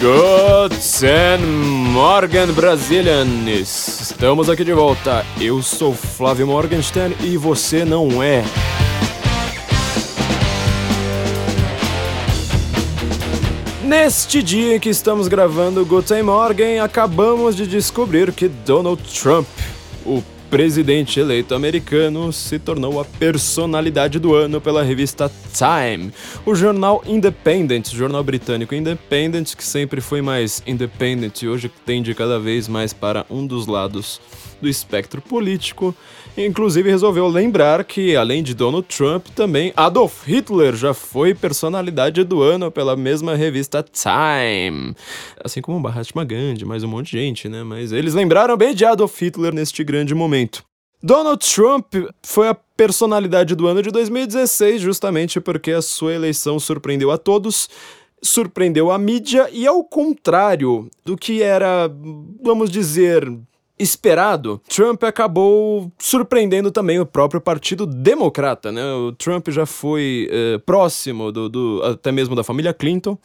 Guten 0.00 1.44
Morgen 1.92 2.46
Brasilians! 2.54 4.00
Estamos 4.00 4.48
aqui 4.48 4.64
de 4.64 4.72
volta. 4.72 5.26
Eu 5.38 5.60
sou 5.60 5.92
Flávio 5.92 6.46
Morgenstern 6.46 7.14
e 7.22 7.36
você 7.36 7.84
não 7.84 8.22
é. 8.22 8.42
Neste 13.84 14.42
dia 14.42 14.76
em 14.76 14.80
que 14.80 14.88
estamos 14.88 15.28
gravando 15.28 15.84
Guten 15.84 16.22
Morgen, 16.22 16.80
acabamos 16.80 17.54
de 17.54 17.66
descobrir 17.66 18.32
que 18.32 18.48
Donald 18.48 19.02
Trump, 19.02 19.48
o 20.06 20.22
presidente 20.50 21.20
eleito 21.20 21.54
americano 21.54 22.32
se 22.32 22.58
tornou 22.58 23.00
a 23.00 23.04
personalidade 23.04 24.18
do 24.18 24.34
ano 24.34 24.60
pela 24.60 24.82
revista 24.82 25.30
Time, 25.52 26.12
o 26.44 26.56
jornal 26.56 27.04
Independent, 27.06 27.88
jornal 27.94 28.24
britânico 28.24 28.74
Independent, 28.74 29.54
que 29.54 29.62
sempre 29.62 30.00
foi 30.00 30.20
mais 30.20 30.60
independent 30.66 31.42
e 31.42 31.48
hoje 31.48 31.70
tende 31.86 32.12
cada 32.14 32.40
vez 32.40 32.66
mais 32.66 32.92
para 32.92 33.24
um 33.30 33.46
dos 33.46 33.68
lados 33.68 34.20
do 34.60 34.68
espectro 34.68 35.20
político. 35.20 35.94
Inclusive 36.36 36.88
resolveu 36.88 37.26
lembrar 37.28 37.84
que, 37.84 38.14
além 38.14 38.42
de 38.42 38.54
Donald 38.54 38.86
Trump, 38.86 39.26
também 39.34 39.72
Adolf 39.76 40.26
Hitler 40.26 40.74
já 40.74 40.94
foi 40.94 41.34
personalidade 41.34 42.22
do 42.24 42.42
ano 42.42 42.70
pela 42.70 42.96
mesma 42.96 43.34
revista 43.34 43.82
Time. 43.82 44.94
Assim 45.42 45.60
como 45.60 45.80
Mahatma 45.80 46.24
Gandhi, 46.24 46.64
mais 46.64 46.84
um 46.84 46.88
monte 46.88 47.12
de 47.12 47.18
gente, 47.18 47.48
né? 47.48 47.62
Mas 47.62 47.92
eles 47.92 48.14
lembraram 48.14 48.56
bem 48.56 48.74
de 48.74 48.84
Adolf 48.84 49.20
Hitler 49.20 49.52
neste 49.52 49.82
grande 49.82 50.14
momento. 50.14 50.62
Donald 51.02 51.44
Trump 51.54 51.94
foi 52.22 52.48
a 52.48 52.54
personalidade 52.54 53.54
do 53.54 53.66
ano 53.66 53.82
de 53.82 53.90
2016 53.90 54.82
justamente 54.82 55.40
porque 55.40 55.72
a 55.72 55.80
sua 55.80 56.12
eleição 56.12 56.60
surpreendeu 56.60 57.10
a 57.10 57.16
todos, 57.16 57.70
surpreendeu 58.22 58.90
a 58.90 58.98
mídia 58.98 59.48
e 59.50 59.66
ao 59.66 59.82
contrário 59.82 60.90
do 61.04 61.16
que 61.16 61.42
era, 61.42 61.90
vamos 62.42 62.70
dizer, 62.70 63.26
esperado, 63.80 64.60
Trump 64.68 65.02
acabou 65.04 65.90
surpreendendo 65.98 66.70
também 66.70 67.00
o 67.00 67.06
próprio 67.06 67.40
Partido 67.40 67.86
Democrata, 67.86 68.70
né? 68.70 68.84
O 68.92 69.12
Trump 69.12 69.48
já 69.48 69.64
foi 69.64 70.28
eh, 70.30 70.58
próximo 70.66 71.32
do, 71.32 71.48
do, 71.48 71.82
até 71.82 72.12
mesmo 72.12 72.34
da 72.34 72.44
família 72.44 72.74
Clinton. 72.74 73.16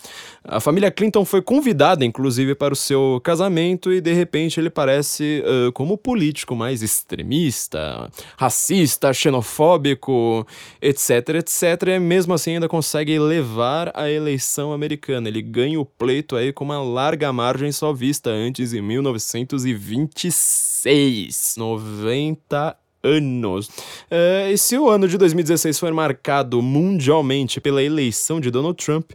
A 0.44 0.59
família 0.59 0.89
Clinton 0.92 1.25
foi 1.25 1.42
convidada, 1.42 2.06
inclusive, 2.06 2.56
para 2.56 2.73
o 2.73 2.78
seu 2.78 3.20
casamento 3.23 3.92
e 3.92 4.00
de 4.00 4.14
repente 4.14 4.59
ele 4.59 4.70
parece 4.70 5.44
uh, 5.45 5.72
como 5.73 5.97
político 5.97 6.56
mais 6.56 6.81
extremista, 6.81 8.09
racista, 8.38 9.12
xenofóbico, 9.12 10.45
etc, 10.81 11.30
etc. 11.40 11.64
E 11.95 12.00
mesmo 12.00 12.34
assim 12.34 12.53
ainda 12.53 12.69
consegue 12.69 13.17
levar 13.17 13.92
a 13.95 14.09
eleição 14.09 14.72
americana. 14.72 15.28
Ele 15.28 15.42
ganha 15.42 15.80
o 15.80 15.86
pleito 15.86 16.36
aí 16.36 16.53
com 16.53 16.64
uma 16.64 16.81
larga 16.81 17.34
margem 17.34 17.72
só 17.72 17.92
vista 17.92 18.30
antes 18.30 18.73
em 18.73 18.81
1926. 18.81 20.45
2016. 20.46 21.56
90 21.58 22.78
anos. 23.04 23.68
Uh, 23.68 24.52
e 24.52 24.58
se 24.58 24.78
o 24.78 24.90
ano 24.90 25.08
de 25.08 25.18
2016 25.18 25.78
foi 25.78 25.92
marcado 25.92 26.62
mundialmente 26.62 27.62
pela 27.62 27.84
eleição 27.84 28.40
de 28.40 28.50
Donald 28.50 28.84
Trump, 28.84 29.12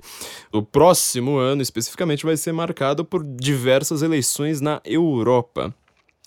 o 0.53 0.63
próximo 0.63 1.39
ano 1.39 1.63
especificamente 1.63 2.25
vai 2.25 2.37
ser 2.37 2.53
marcado 2.53 3.05
por 3.05 3.25
diversas 3.25 4.03
eleições 4.03 4.61
na 4.61 4.81
Europa. 4.85 5.75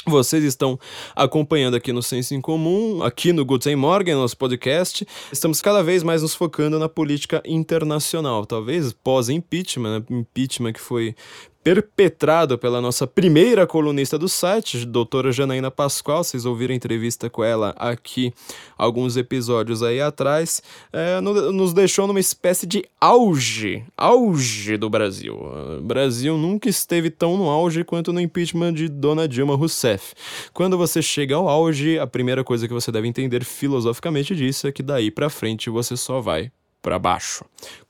Vocês 0.05 0.43
estão 0.43 0.77
acompanhando 1.15 1.75
aqui 1.75 1.93
no 1.93 2.03
Senso 2.03 2.35
em 2.35 2.41
Comum, 2.41 3.01
aqui 3.01 3.31
no 3.31 3.45
Guten 3.45 3.77
Morgen, 3.77 4.15
nosso 4.15 4.35
podcast. 4.35 5.07
Estamos 5.31 5.61
cada 5.61 5.81
vez 5.81 6.03
mais 6.03 6.21
nos 6.21 6.35
focando 6.35 6.77
na 6.77 6.89
política 6.89 7.41
internacional, 7.45 8.45
talvez 8.45 8.91
pós-impeachment, 8.91 9.99
né? 9.99 10.05
impeachment 10.09 10.73
que 10.73 10.81
foi 10.81 11.15
perpetrado 11.63 12.57
pela 12.57 12.81
nossa 12.81 13.07
primeira 13.07 13.65
colunista 13.65 14.19
do 14.19 14.27
site, 14.27 14.85
doutora 14.85 15.31
Janaína 15.31 15.71
Pascoal. 15.71 16.23
Vocês 16.23 16.45
ouviram 16.45 16.73
a 16.73 16.75
entrevista 16.75 17.29
com 17.29 17.43
ela 17.43 17.73
aqui 17.77 18.33
alguns 18.77 19.15
episódios 19.15 19.81
aí 19.81 20.01
atrás. 20.01 20.61
É, 20.91 21.21
nos 21.21 21.73
deixou 21.73 22.05
numa 22.05 22.19
espécie 22.19 22.67
de 22.67 22.83
auge, 22.99 23.83
auge 23.95 24.75
do 24.75 24.89
Brasil. 24.89 25.35
O 25.35 25.81
Brasil 25.81 26.37
nunca 26.37 26.67
esteve 26.67 27.09
tão 27.09 27.37
no 27.37 27.49
auge 27.49 27.83
quanto 27.85 28.11
no 28.11 28.19
impeachment 28.19 28.73
de 28.73 28.89
Dona 28.89 29.25
Dilma 29.25 29.55
Rousseff. 29.55 30.13
Quando 30.53 30.77
você 30.77 31.01
chega 31.01 31.35
ao 31.35 31.47
auge, 31.47 31.97
a 31.97 32.05
primeira 32.05 32.43
coisa 32.43 32.67
que 32.67 32.73
você 32.73 32.91
deve 32.91 33.07
entender 33.07 33.45
filosoficamente 33.45 34.35
disso 34.35 34.67
é 34.67 34.71
que 34.71 34.83
daí 34.83 35.09
para 35.09 35.29
frente 35.29 35.69
você 35.69 35.95
só 35.95 36.19
vai 36.19 36.51
para 36.81 36.99
baixo. 36.99 37.45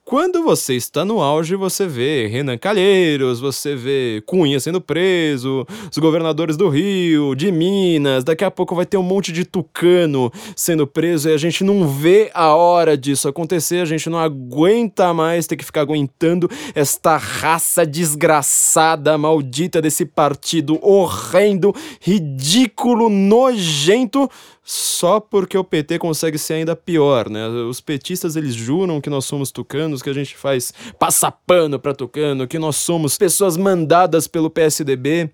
Quando 0.06 0.44
você 0.44 0.76
está 0.76 1.06
no 1.06 1.22
auge, 1.22 1.56
você 1.56 1.88
vê 1.88 2.28
Renan 2.28 2.58
Calheiros, 2.58 3.40
você 3.40 3.74
vê 3.74 4.22
Cunha 4.26 4.60
sendo 4.60 4.82
preso, 4.82 5.66
os 5.90 5.98
governadores 5.98 6.58
do 6.58 6.68
Rio, 6.68 7.34
de 7.34 7.50
Minas, 7.54 8.26
daqui 8.26 8.44
a 8.44 8.52
pouco 8.52 8.76
vai 8.76 8.86
ter 8.86 8.98
um 8.98 9.02
monte 9.02 9.32
de 9.32 9.46
tucano 9.46 10.30
sendo 10.58 10.86
preso 10.86 11.30
e 11.30 11.34
a 11.34 11.38
gente 11.38 11.64
não 11.64 11.88
vê 11.88 12.30
a 12.34 12.54
hora 12.54 12.98
disso 12.98 13.30
acontecer, 13.30 13.80
a 13.80 13.86
gente 13.86 14.10
não 14.10 14.20
aguenta 14.20 15.14
mais 15.14 15.48
ter 15.48 15.56
que 15.56 15.64
ficar 15.64 15.82
aguentando 15.82 16.50
esta 16.76 17.16
raça 17.16 17.86
desgraçada, 17.86 19.18
maldita 19.18 19.82
desse 19.82 20.06
partido 20.06 20.78
horrendo, 20.82 21.74
ridículo, 22.02 23.10
nojento 23.10 24.30
só 24.66 25.20
porque 25.20 25.58
o 25.58 25.64
PT 25.64 26.00
consegue 26.00 26.38
ser 26.38 26.54
ainda 26.54 26.74
pior, 26.76 27.30
né? 27.30 27.48
Os 27.48 27.82
petistas 27.82 28.38
eles 28.38 28.56
juram 28.56 29.02
que 29.02 29.10
nós 29.10 29.26
somos 29.26 29.52
tucanos, 29.52 29.93
que 30.02 30.10
a 30.10 30.14
gente 30.14 30.36
faz 30.36 30.74
passapano 30.98 31.80
para 31.80 31.94
tucano, 31.94 32.48
que 32.48 32.60
nós 32.60 32.76
somos 32.76 33.18
pessoas 33.18 33.58
mandadas 33.58 34.28
pelo 34.28 34.50
PSDB. 34.50 35.30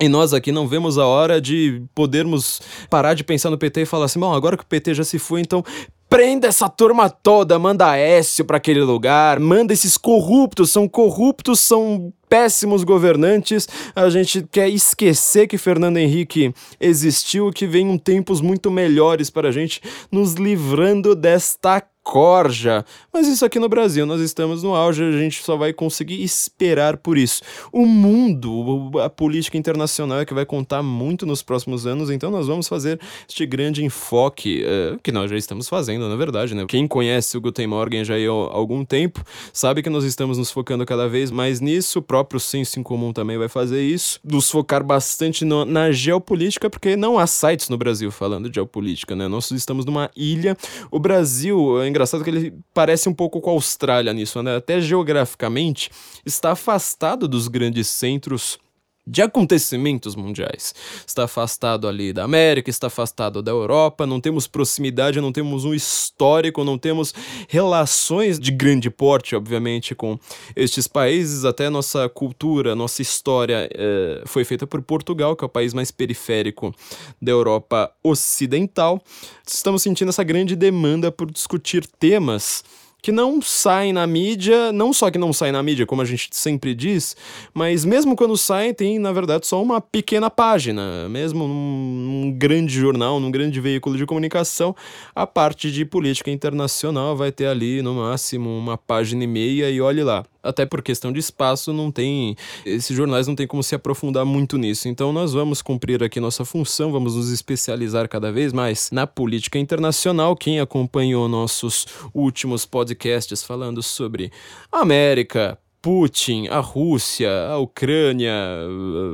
E 0.00 0.08
nós 0.08 0.32
aqui 0.32 0.50
não 0.50 0.66
vemos 0.66 0.96
a 0.96 1.06
hora 1.06 1.40
de 1.40 1.82
podermos 1.94 2.62
parar 2.88 3.12
de 3.12 3.22
pensar 3.22 3.50
no 3.50 3.58
PT 3.58 3.82
e 3.82 3.86
falar 3.86 4.06
assim: 4.06 4.18
bom, 4.18 4.32
agora 4.32 4.56
que 4.56 4.62
o 4.62 4.66
PT 4.66 4.94
já 4.94 5.04
se 5.04 5.18
foi, 5.18 5.42
então 5.42 5.62
prenda 6.10 6.48
essa 6.48 6.68
turma 6.68 7.08
toda, 7.08 7.56
manda 7.56 7.96
Écio 7.96 8.44
para 8.44 8.56
aquele 8.56 8.82
lugar, 8.82 9.38
manda 9.38 9.72
esses 9.72 9.96
corruptos, 9.96 10.70
são 10.70 10.88
corruptos, 10.88 11.60
são 11.60 12.12
péssimos 12.28 12.82
governantes. 12.82 13.68
A 13.94 14.10
gente 14.10 14.42
quer 14.50 14.68
esquecer 14.68 15.46
que 15.46 15.56
Fernando 15.56 15.98
Henrique 15.98 16.52
existiu, 16.80 17.52
que 17.52 17.64
venham 17.64 17.96
tempos 17.96 18.40
muito 18.40 18.72
melhores 18.72 19.30
para 19.30 19.50
a 19.50 19.52
gente, 19.52 19.80
nos 20.10 20.34
livrando 20.34 21.14
desta 21.14 21.80
corja. 22.10 22.84
Mas 23.12 23.28
isso 23.28 23.44
aqui 23.44 23.60
no 23.60 23.68
Brasil, 23.68 24.04
nós 24.04 24.20
estamos 24.20 24.64
no 24.64 24.74
auge, 24.74 25.04
a 25.04 25.12
gente 25.12 25.44
só 25.44 25.56
vai 25.56 25.72
conseguir 25.72 26.20
esperar 26.24 26.96
por 26.96 27.16
isso. 27.16 27.40
O 27.72 27.86
mundo, 27.86 28.98
a 28.98 29.08
política 29.08 29.56
internacional 29.56 30.18
é 30.18 30.24
que 30.24 30.34
vai 30.34 30.44
contar 30.44 30.82
muito 30.82 31.24
nos 31.24 31.40
próximos 31.40 31.86
anos, 31.86 32.10
então 32.10 32.28
nós 32.28 32.48
vamos 32.48 32.66
fazer 32.66 32.98
este 33.28 33.46
grande 33.46 33.84
enfoque, 33.84 34.64
uh, 34.64 34.98
que 35.04 35.12
nós 35.12 35.30
já 35.30 35.36
estamos 35.36 35.68
fazendo, 35.68 36.08
na 36.08 36.16
verdade, 36.16 36.52
né? 36.52 36.64
Quem 36.66 36.88
conhece 36.88 37.38
o 37.38 37.40
Guten 37.40 37.68
Morgen 37.68 38.04
já 38.04 38.16
há 38.16 38.28
algum 38.28 38.84
tempo, 38.84 39.24
sabe 39.52 39.80
que 39.80 39.88
nós 39.88 40.02
estamos 40.02 40.36
nos 40.36 40.50
focando 40.50 40.84
cada 40.84 41.08
vez 41.08 41.30
mais 41.30 41.60
nisso, 41.60 42.00
o 42.00 42.02
próprio 42.02 42.40
Senso 42.40 42.80
em 42.80 42.82
Comum 42.82 43.12
também 43.12 43.38
vai 43.38 43.48
fazer 43.48 43.82
isso, 43.82 44.18
nos 44.24 44.50
focar 44.50 44.82
bastante 44.82 45.44
no, 45.44 45.64
na 45.64 45.92
geopolítica, 45.92 46.68
porque 46.68 46.96
não 46.96 47.20
há 47.20 47.26
sites 47.28 47.68
no 47.68 47.78
Brasil 47.78 48.10
falando 48.10 48.48
de 48.48 48.56
geopolítica, 48.56 49.14
né? 49.14 49.28
Nós 49.28 49.48
estamos 49.52 49.84
numa 49.84 50.10
ilha, 50.16 50.56
o 50.90 50.98
Brasil, 50.98 51.80
é 51.80 51.99
engraçado 52.00 52.24
que 52.24 52.30
ele 52.30 52.54
parece 52.72 53.08
um 53.08 53.14
pouco 53.14 53.40
com 53.40 53.50
a 53.50 53.52
Austrália 53.52 54.12
nisso, 54.12 54.42
né? 54.42 54.56
Até 54.56 54.80
geograficamente 54.80 55.90
está 56.24 56.52
afastado 56.52 57.28
dos 57.28 57.46
grandes 57.46 57.88
centros 57.88 58.58
de 59.06 59.22
acontecimentos 59.22 60.14
mundiais. 60.14 60.74
Está 61.06 61.24
afastado 61.24 61.88
ali 61.88 62.12
da 62.12 62.24
América, 62.24 62.70
está 62.70 62.86
afastado 62.86 63.42
da 63.42 63.50
Europa, 63.50 64.06
não 64.06 64.20
temos 64.20 64.46
proximidade, 64.46 65.20
não 65.20 65.32
temos 65.32 65.64
um 65.64 65.74
histórico, 65.74 66.62
não 66.62 66.78
temos 66.78 67.14
relações 67.48 68.38
de 68.38 68.50
grande 68.50 68.90
porte, 68.90 69.34
obviamente, 69.34 69.94
com 69.94 70.18
estes 70.54 70.86
países. 70.86 71.44
Até 71.44 71.68
nossa 71.70 72.08
cultura, 72.08 72.74
nossa 72.74 73.02
história 73.02 73.68
é, 73.72 74.22
foi 74.26 74.44
feita 74.44 74.66
por 74.66 74.82
Portugal, 74.82 75.34
que 75.34 75.44
é 75.44 75.46
o 75.46 75.50
país 75.50 75.74
mais 75.74 75.90
periférico 75.90 76.74
da 77.20 77.32
Europa 77.32 77.92
Ocidental. 78.02 79.02
Estamos 79.46 79.82
sentindo 79.82 80.10
essa 80.10 80.22
grande 80.22 80.54
demanda 80.54 81.10
por 81.10 81.30
discutir 81.30 81.86
temas 81.86 82.62
que 83.02 83.12
não 83.12 83.40
saem 83.40 83.92
na 83.92 84.06
mídia, 84.06 84.72
não 84.72 84.92
só 84.92 85.10
que 85.10 85.18
não 85.18 85.32
saem 85.32 85.52
na 85.52 85.62
mídia, 85.62 85.86
como 85.86 86.02
a 86.02 86.04
gente 86.04 86.28
sempre 86.32 86.74
diz, 86.74 87.16
mas 87.54 87.84
mesmo 87.84 88.16
quando 88.16 88.36
saem, 88.36 88.74
tem, 88.74 88.98
na 88.98 89.12
verdade, 89.12 89.46
só 89.46 89.62
uma 89.62 89.80
pequena 89.80 90.30
página. 90.30 91.08
Mesmo 91.08 91.46
num, 91.46 92.24
num 92.24 92.32
grande 92.32 92.72
jornal, 92.72 93.20
num 93.20 93.30
grande 93.30 93.60
veículo 93.60 93.96
de 93.96 94.06
comunicação, 94.06 94.74
a 95.14 95.26
parte 95.26 95.70
de 95.70 95.84
política 95.84 96.30
internacional 96.30 97.16
vai 97.16 97.32
ter 97.32 97.46
ali, 97.46 97.82
no 97.82 97.94
máximo, 97.94 98.50
uma 98.50 98.76
página 98.76 99.24
e 99.24 99.26
meia, 99.26 99.70
e 99.70 99.80
olhe 99.80 100.02
lá 100.02 100.24
até 100.42 100.64
por 100.66 100.82
questão 100.82 101.12
de 101.12 101.18
espaço, 101.18 101.72
não 101.72 101.90
tem. 101.90 102.36
Esses 102.64 102.96
jornais 102.96 103.26
não 103.26 103.34
tem 103.34 103.46
como 103.46 103.62
se 103.62 103.74
aprofundar 103.74 104.24
muito 104.24 104.56
nisso. 104.56 104.88
Então, 104.88 105.12
nós 105.12 105.32
vamos 105.32 105.62
cumprir 105.62 106.02
aqui 106.02 106.20
nossa 106.20 106.44
função, 106.44 106.92
vamos 106.92 107.16
nos 107.16 107.30
especializar 107.30 108.08
cada 108.08 108.32
vez 108.32 108.52
mais 108.52 108.90
na 108.90 109.06
política 109.06 109.58
internacional. 109.58 110.36
Quem 110.36 110.60
acompanhou 110.60 111.28
nossos 111.28 111.86
últimos 112.14 112.66
podcasts 112.66 113.42
falando 113.42 113.82
sobre 113.82 114.30
América, 114.70 115.58
Putin, 115.82 116.46
a 116.48 116.60
Rússia, 116.60 117.30
a 117.48 117.58
Ucrânia, 117.58 118.34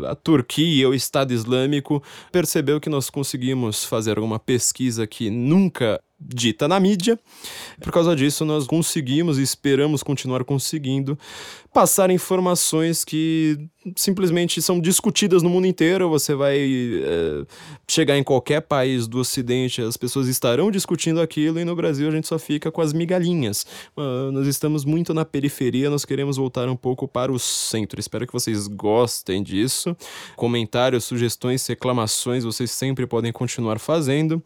a 0.09 0.15
Turquia, 0.17 0.89
o 0.89 0.95
Estado 0.95 1.33
Islâmico, 1.33 2.03
percebeu 2.33 2.81
que 2.81 2.89
nós 2.89 3.09
conseguimos 3.09 3.85
fazer 3.85 4.19
uma 4.19 4.39
pesquisa 4.39 5.07
que 5.07 5.31
nunca 5.31 6.01
dita 6.19 6.67
na 6.67 6.81
mídia. 6.81 7.19
Por 7.81 7.93
causa 7.93 8.17
disso, 8.17 8.45
nós 8.45 8.67
conseguimos 8.67 9.39
e 9.39 9.43
esperamos 9.43 10.03
continuar 10.03 10.45
conseguindo 10.45 11.19
passar 11.73 12.11
informações 12.11 13.05
que 13.05 13.69
simplesmente 13.95 14.61
são 14.63 14.81
discutidas 14.81 15.43
no 15.43 15.51
mundo 15.51 15.67
inteiro. 15.67 16.09
Você 16.09 16.35
vai 16.35 16.59
é, 16.59 17.47
chegar 17.87 18.17
em 18.17 18.23
qualquer 18.25 18.63
país 18.63 19.07
do 19.07 19.19
Ocidente, 19.19 19.83
as 19.83 19.97
pessoas 19.97 20.27
estarão 20.27 20.71
discutindo 20.71 21.21
aquilo, 21.21 21.61
e 21.61 21.65
no 21.65 21.77
Brasil 21.77 22.09
a 22.09 22.11
gente 22.11 22.27
só 22.27 22.39
fica 22.39 22.73
com 22.73 22.81
as 22.81 22.93
migalhinhas. 22.93 23.67
Uh, 23.97 24.33
nós 24.33 24.47
estamos 24.47 24.85
muito 24.85 25.13
na 25.13 25.25
periferia, 25.25 25.91
nós 25.91 26.05
queremos 26.05 26.37
voltar 26.39 26.69
um 26.69 26.77
pouco 26.77 27.07
para 27.07 27.31
o 27.31 27.39
centro. 27.39 28.01
Espero 28.01 28.27
que 28.27 28.33
vocês 28.33 28.67
gostem 28.67 29.43
disso. 29.43 29.95
Comentários, 30.35 31.05
sugestões, 31.05 31.67
reclamações, 31.67 32.43
vocês 32.43 32.71
sempre 32.71 33.07
podem 33.07 33.33
continuar 33.33 33.79
fazendo. 33.79 34.43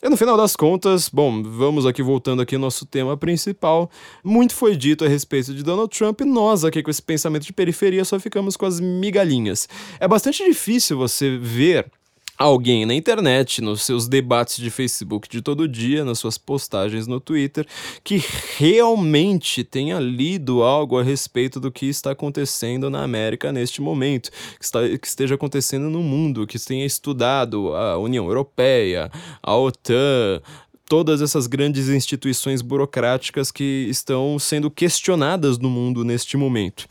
E 0.00 0.08
no 0.08 0.16
final 0.16 0.36
das 0.36 0.54
contas, 0.54 1.08
bom, 1.08 1.42
vamos 1.42 1.84
aqui 1.84 2.04
voltando 2.04 2.40
aqui 2.40 2.54
ao 2.54 2.60
nosso 2.60 2.86
tema 2.86 3.16
principal. 3.16 3.90
Muito 4.22 4.54
foi 4.54 4.76
dito 4.76 5.04
a 5.04 5.08
respeito 5.08 5.52
de 5.52 5.64
Donald 5.64 5.90
Trump 5.96 6.20
e 6.20 6.24
nós 6.24 6.64
aqui 6.64 6.84
com 6.84 6.90
esse 6.90 7.02
pensamento 7.02 7.44
de 7.44 7.52
periferia 7.52 8.04
só 8.04 8.18
ficamos 8.20 8.56
com 8.56 8.64
as 8.64 8.78
migalhinhas. 8.78 9.68
É 9.98 10.06
bastante 10.06 10.44
difícil 10.44 10.96
você 10.96 11.36
ver 11.36 11.90
alguém 12.38 12.86
na 12.86 12.94
internet, 12.94 13.60
nos 13.60 13.82
seus 13.82 14.06
debates 14.06 14.58
de 14.58 14.70
Facebook 14.70 15.28
de 15.28 15.42
todo 15.42 15.66
dia, 15.66 16.04
nas 16.04 16.20
suas 16.20 16.38
postagens 16.38 17.08
no 17.08 17.18
Twitter, 17.18 17.66
que 18.04 18.22
realmente 18.56 19.64
tenha 19.64 19.98
lido 19.98 20.62
algo 20.62 20.98
a 20.98 21.02
respeito 21.02 21.58
do 21.58 21.72
que 21.72 21.86
está 21.86 22.12
acontecendo 22.12 22.88
na 22.88 23.02
América 23.02 23.52
neste 23.52 23.82
momento, 23.82 24.30
que, 24.30 24.64
está, 24.64 24.80
que 24.88 25.06
esteja 25.06 25.34
acontecendo 25.34 25.90
no 25.90 26.02
mundo, 26.02 26.46
que 26.46 26.58
tenha 26.58 26.86
estudado 26.86 27.74
a 27.74 27.98
União 27.98 28.26
Europeia, 28.26 29.10
a 29.42 29.56
OTAN, 29.56 30.40
todas 30.88 31.20
essas 31.20 31.46
grandes 31.46 31.88
instituições 31.88 32.62
burocráticas 32.62 33.50
que 33.50 33.86
estão 33.90 34.38
sendo 34.38 34.70
questionadas 34.70 35.58
no 35.58 35.68
mundo 35.68 36.04
neste 36.04 36.36
momento. 36.36 36.86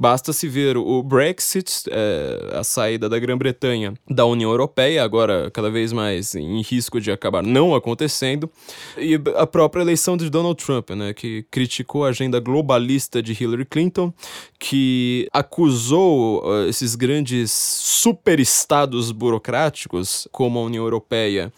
Basta 0.00 0.32
se 0.32 0.46
ver 0.46 0.76
o 0.76 1.02
Brexit, 1.02 1.82
é, 1.90 2.56
a 2.58 2.62
saída 2.62 3.08
da 3.08 3.18
Grã-Bretanha 3.18 3.94
da 4.08 4.24
União 4.24 4.50
Europeia, 4.50 5.02
agora 5.02 5.50
cada 5.50 5.70
vez 5.70 5.92
mais 5.92 6.36
em 6.36 6.62
risco 6.62 7.00
de 7.00 7.10
acabar 7.10 7.42
não 7.42 7.74
acontecendo, 7.74 8.48
e 8.96 9.20
a 9.36 9.46
própria 9.46 9.82
eleição 9.82 10.16
de 10.16 10.30
Donald 10.30 10.62
Trump, 10.64 10.90
né, 10.90 11.12
que 11.12 11.44
criticou 11.50 12.04
a 12.04 12.10
agenda 12.10 12.38
globalista 12.38 13.20
de 13.20 13.32
Hillary 13.32 13.64
Clinton, 13.64 14.12
que 14.58 15.28
acusou 15.32 16.44
uh, 16.44 16.68
esses 16.68 16.94
grandes 16.94 17.50
superestados 17.50 19.10
burocráticos, 19.10 20.28
como 20.30 20.58
a 20.58 20.62
União 20.62 20.84
Europeia, 20.84 21.52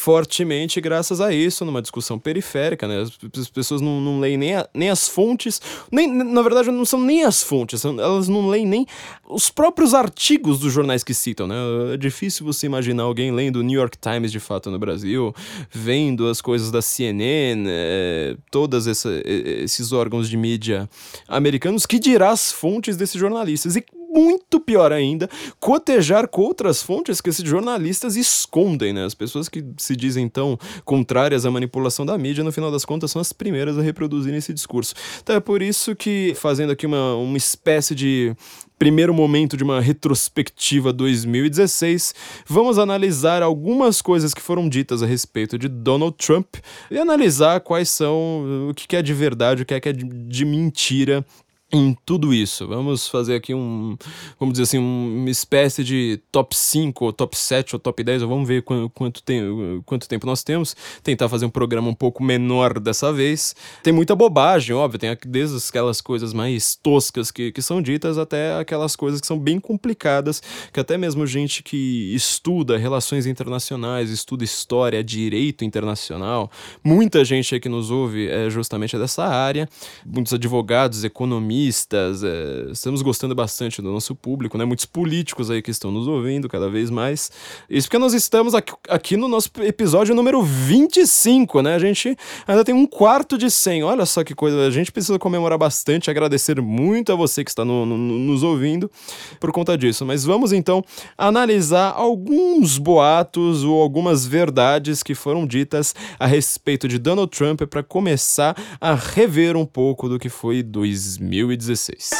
fortemente 0.00 0.80
graças 0.80 1.20
a 1.20 1.30
isso, 1.30 1.62
numa 1.62 1.82
discussão 1.82 2.18
periférica, 2.18 2.88
né? 2.88 3.02
As 3.36 3.50
pessoas 3.50 3.82
não, 3.82 4.00
não 4.00 4.18
leem 4.18 4.38
nem, 4.38 4.54
a, 4.54 4.66
nem 4.72 4.88
as 4.88 5.06
fontes, 5.06 5.60
nem, 5.92 6.10
na 6.10 6.40
verdade 6.40 6.70
não 6.70 6.86
são 6.86 6.98
nem 6.98 7.22
as 7.22 7.42
fontes, 7.42 7.84
elas 7.84 8.26
não 8.26 8.48
leem 8.48 8.66
nem 8.66 8.86
os 9.28 9.50
próprios 9.50 9.92
artigos 9.92 10.58
dos 10.58 10.72
jornais 10.72 11.04
que 11.04 11.12
citam, 11.12 11.46
né? 11.46 11.54
É 11.92 11.96
difícil 11.98 12.46
você 12.46 12.64
imaginar 12.64 13.02
alguém 13.02 13.30
lendo 13.30 13.56
o 13.56 13.62
New 13.62 13.78
York 13.78 13.98
Times 13.98 14.32
de 14.32 14.40
fato 14.40 14.70
no 14.70 14.78
Brasil, 14.78 15.34
vendo 15.70 16.28
as 16.28 16.40
coisas 16.40 16.70
da 16.70 16.80
CNN, 16.80 17.66
é, 17.68 18.36
todos 18.50 18.86
esses 18.86 19.92
órgãos 19.92 20.30
de 20.30 20.36
mídia 20.38 20.88
americanos, 21.28 21.84
que 21.84 21.98
dirá 21.98 22.30
as 22.30 22.50
fontes 22.50 22.96
desses 22.96 23.20
jornalistas. 23.20 23.76
E 23.76 23.84
muito 24.10 24.58
pior 24.58 24.92
ainda, 24.92 25.30
cotejar 25.60 26.26
com 26.28 26.42
outras 26.42 26.82
fontes 26.82 27.20
que 27.20 27.30
esses 27.30 27.48
jornalistas 27.48 28.16
escondem, 28.16 28.92
né? 28.92 29.04
As 29.04 29.14
pessoas 29.14 29.48
que 29.48 29.64
se 29.78 29.94
dizem 29.94 30.24
então 30.24 30.58
contrárias 30.84 31.46
à 31.46 31.50
manipulação 31.50 32.04
da 32.04 32.18
mídia, 32.18 32.42
no 32.42 32.52
final 32.52 32.70
das 32.70 32.84
contas, 32.84 33.10
são 33.10 33.20
as 33.20 33.32
primeiras 33.32 33.78
a 33.78 33.82
reproduzir 33.82 34.34
esse 34.34 34.52
discurso. 34.52 34.94
Então 35.22 35.36
é 35.36 35.40
por 35.40 35.62
isso 35.62 35.94
que, 35.94 36.34
fazendo 36.36 36.72
aqui 36.72 36.86
uma, 36.86 37.14
uma 37.14 37.36
espécie 37.36 37.94
de 37.94 38.34
primeiro 38.80 39.12
momento 39.12 39.58
de 39.58 39.62
uma 39.62 39.78
retrospectiva 39.78 40.90
2016, 40.90 42.14
vamos 42.46 42.78
analisar 42.78 43.42
algumas 43.42 44.00
coisas 44.00 44.32
que 44.32 44.40
foram 44.40 44.70
ditas 44.70 45.02
a 45.02 45.06
respeito 45.06 45.58
de 45.58 45.68
Donald 45.68 46.16
Trump 46.16 46.56
e 46.90 46.96
analisar 46.98 47.60
quais 47.60 47.90
são 47.90 48.70
o 48.70 48.74
que 48.74 48.96
é 48.96 49.02
de 49.02 49.12
verdade, 49.12 49.62
o 49.62 49.66
que 49.66 49.74
é 49.74 49.92
de 49.92 50.44
mentira 50.46 51.24
em 51.72 51.96
tudo 52.04 52.34
isso. 52.34 52.66
Vamos 52.66 53.06
fazer 53.08 53.36
aqui 53.36 53.54
um, 53.54 53.96
vamos 54.38 54.54
dizer 54.54 54.64
assim, 54.64 54.78
uma 54.78 55.30
espécie 55.30 55.84
de 55.84 56.20
top 56.32 56.56
5, 56.56 57.04
ou 57.04 57.12
top 57.12 57.36
7, 57.36 57.76
ou 57.76 57.78
top 57.78 58.02
10, 58.02 58.22
ou 58.22 58.28
vamos 58.28 58.48
ver 58.48 58.62
quanto, 58.62 58.90
quanto, 58.90 59.22
tem, 59.22 59.42
quanto 59.86 60.08
tempo 60.08 60.26
nós 60.26 60.42
temos. 60.42 60.74
Tentar 61.02 61.28
fazer 61.28 61.46
um 61.46 61.50
programa 61.50 61.88
um 61.88 61.94
pouco 61.94 62.22
menor 62.22 62.80
dessa 62.80 63.12
vez. 63.12 63.54
Tem 63.82 63.92
muita 63.92 64.16
bobagem, 64.16 64.74
óbvio, 64.74 64.98
tem 64.98 65.16
desde 65.26 65.56
aquelas 65.68 66.00
coisas 66.00 66.32
mais 66.32 66.74
toscas 66.74 67.30
que, 67.30 67.52
que 67.52 67.62
são 67.62 67.80
ditas 67.80 68.18
até 68.18 68.58
aquelas 68.58 68.96
coisas 68.96 69.20
que 69.20 69.26
são 69.26 69.38
bem 69.38 69.60
complicadas, 69.60 70.42
que 70.72 70.80
até 70.80 70.98
mesmo 70.98 71.26
gente 71.26 71.62
que 71.62 72.12
estuda 72.14 72.76
relações 72.76 73.26
internacionais, 73.26 74.10
estuda 74.10 74.42
história, 74.42 75.04
direito 75.04 75.64
internacional, 75.64 76.50
muita 76.82 77.24
gente 77.24 77.54
aí 77.54 77.60
que 77.60 77.68
nos 77.68 77.90
ouve 77.90 78.28
é 78.28 78.50
justamente 78.50 78.98
dessa 78.98 79.24
área, 79.24 79.68
muitos 80.04 80.32
advogados, 80.34 81.04
economistas, 81.04 81.59
economistas, 81.60 82.24
é, 82.24 82.70
estamos 82.70 83.02
gostando 83.02 83.34
bastante 83.34 83.82
do 83.82 83.92
nosso 83.92 84.14
público, 84.14 84.56
né? 84.56 84.64
Muitos 84.64 84.86
políticos 84.86 85.50
aí 85.50 85.60
que 85.60 85.70
estão 85.70 85.90
nos 85.90 86.08
ouvindo 86.08 86.48
cada 86.48 86.68
vez 86.68 86.90
mais. 86.90 87.30
Isso 87.68 87.86
porque 87.86 87.98
nós 87.98 88.14
estamos 88.14 88.54
aqui, 88.54 88.72
aqui 88.88 89.16
no 89.16 89.28
nosso 89.28 89.50
episódio 89.60 90.14
número 90.14 90.42
25, 90.42 91.60
né? 91.60 91.74
A 91.74 91.78
gente 91.78 92.16
ainda 92.46 92.64
tem 92.64 92.74
um 92.74 92.86
quarto 92.86 93.36
de 93.36 93.50
100. 93.50 93.84
Olha 93.84 94.06
só 94.06 94.24
que 94.24 94.34
coisa, 94.34 94.66
a 94.66 94.70
gente 94.70 94.90
precisa 94.90 95.18
comemorar 95.18 95.58
bastante, 95.58 96.10
agradecer 96.10 96.60
muito 96.60 97.12
a 97.12 97.14
você 97.14 97.44
que 97.44 97.50
está 97.50 97.64
no, 97.64 97.84
no, 97.84 97.96
nos 97.96 98.42
ouvindo 98.42 98.90
por 99.38 99.52
conta 99.52 99.76
disso. 99.76 100.06
Mas 100.06 100.24
vamos 100.24 100.52
então 100.52 100.82
analisar 101.18 101.92
alguns 101.94 102.78
boatos 102.78 103.64
ou 103.64 103.80
algumas 103.82 104.26
verdades 104.26 105.02
que 105.02 105.14
foram 105.14 105.46
ditas 105.46 105.94
a 106.18 106.26
respeito 106.26 106.88
de 106.88 106.98
Donald 106.98 107.30
Trump 107.30 107.62
para 107.62 107.82
começar 107.82 108.56
a 108.80 108.94
rever 108.94 109.56
um 109.56 109.66
pouco 109.66 110.08
do 110.08 110.18
que 110.18 110.28
foi 110.28 110.62
2000 110.62 111.49
2016. 111.56 112.10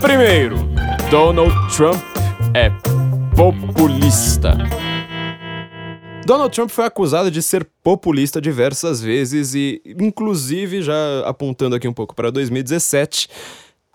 Primeiro, 0.00 0.56
Donald 1.10 1.52
Trump 1.74 2.00
é 2.54 2.70
populista. 3.34 4.56
Donald 6.24 6.54
Trump 6.54 6.70
foi 6.70 6.84
acusado 6.84 7.30
de 7.30 7.42
ser 7.42 7.66
populista 7.82 8.40
diversas 8.40 9.00
vezes 9.00 9.54
e, 9.54 9.80
inclusive, 9.98 10.82
já 10.82 10.94
apontando 11.24 11.74
aqui 11.74 11.88
um 11.88 11.92
pouco 11.92 12.14
para 12.14 12.30
2017, 12.30 13.28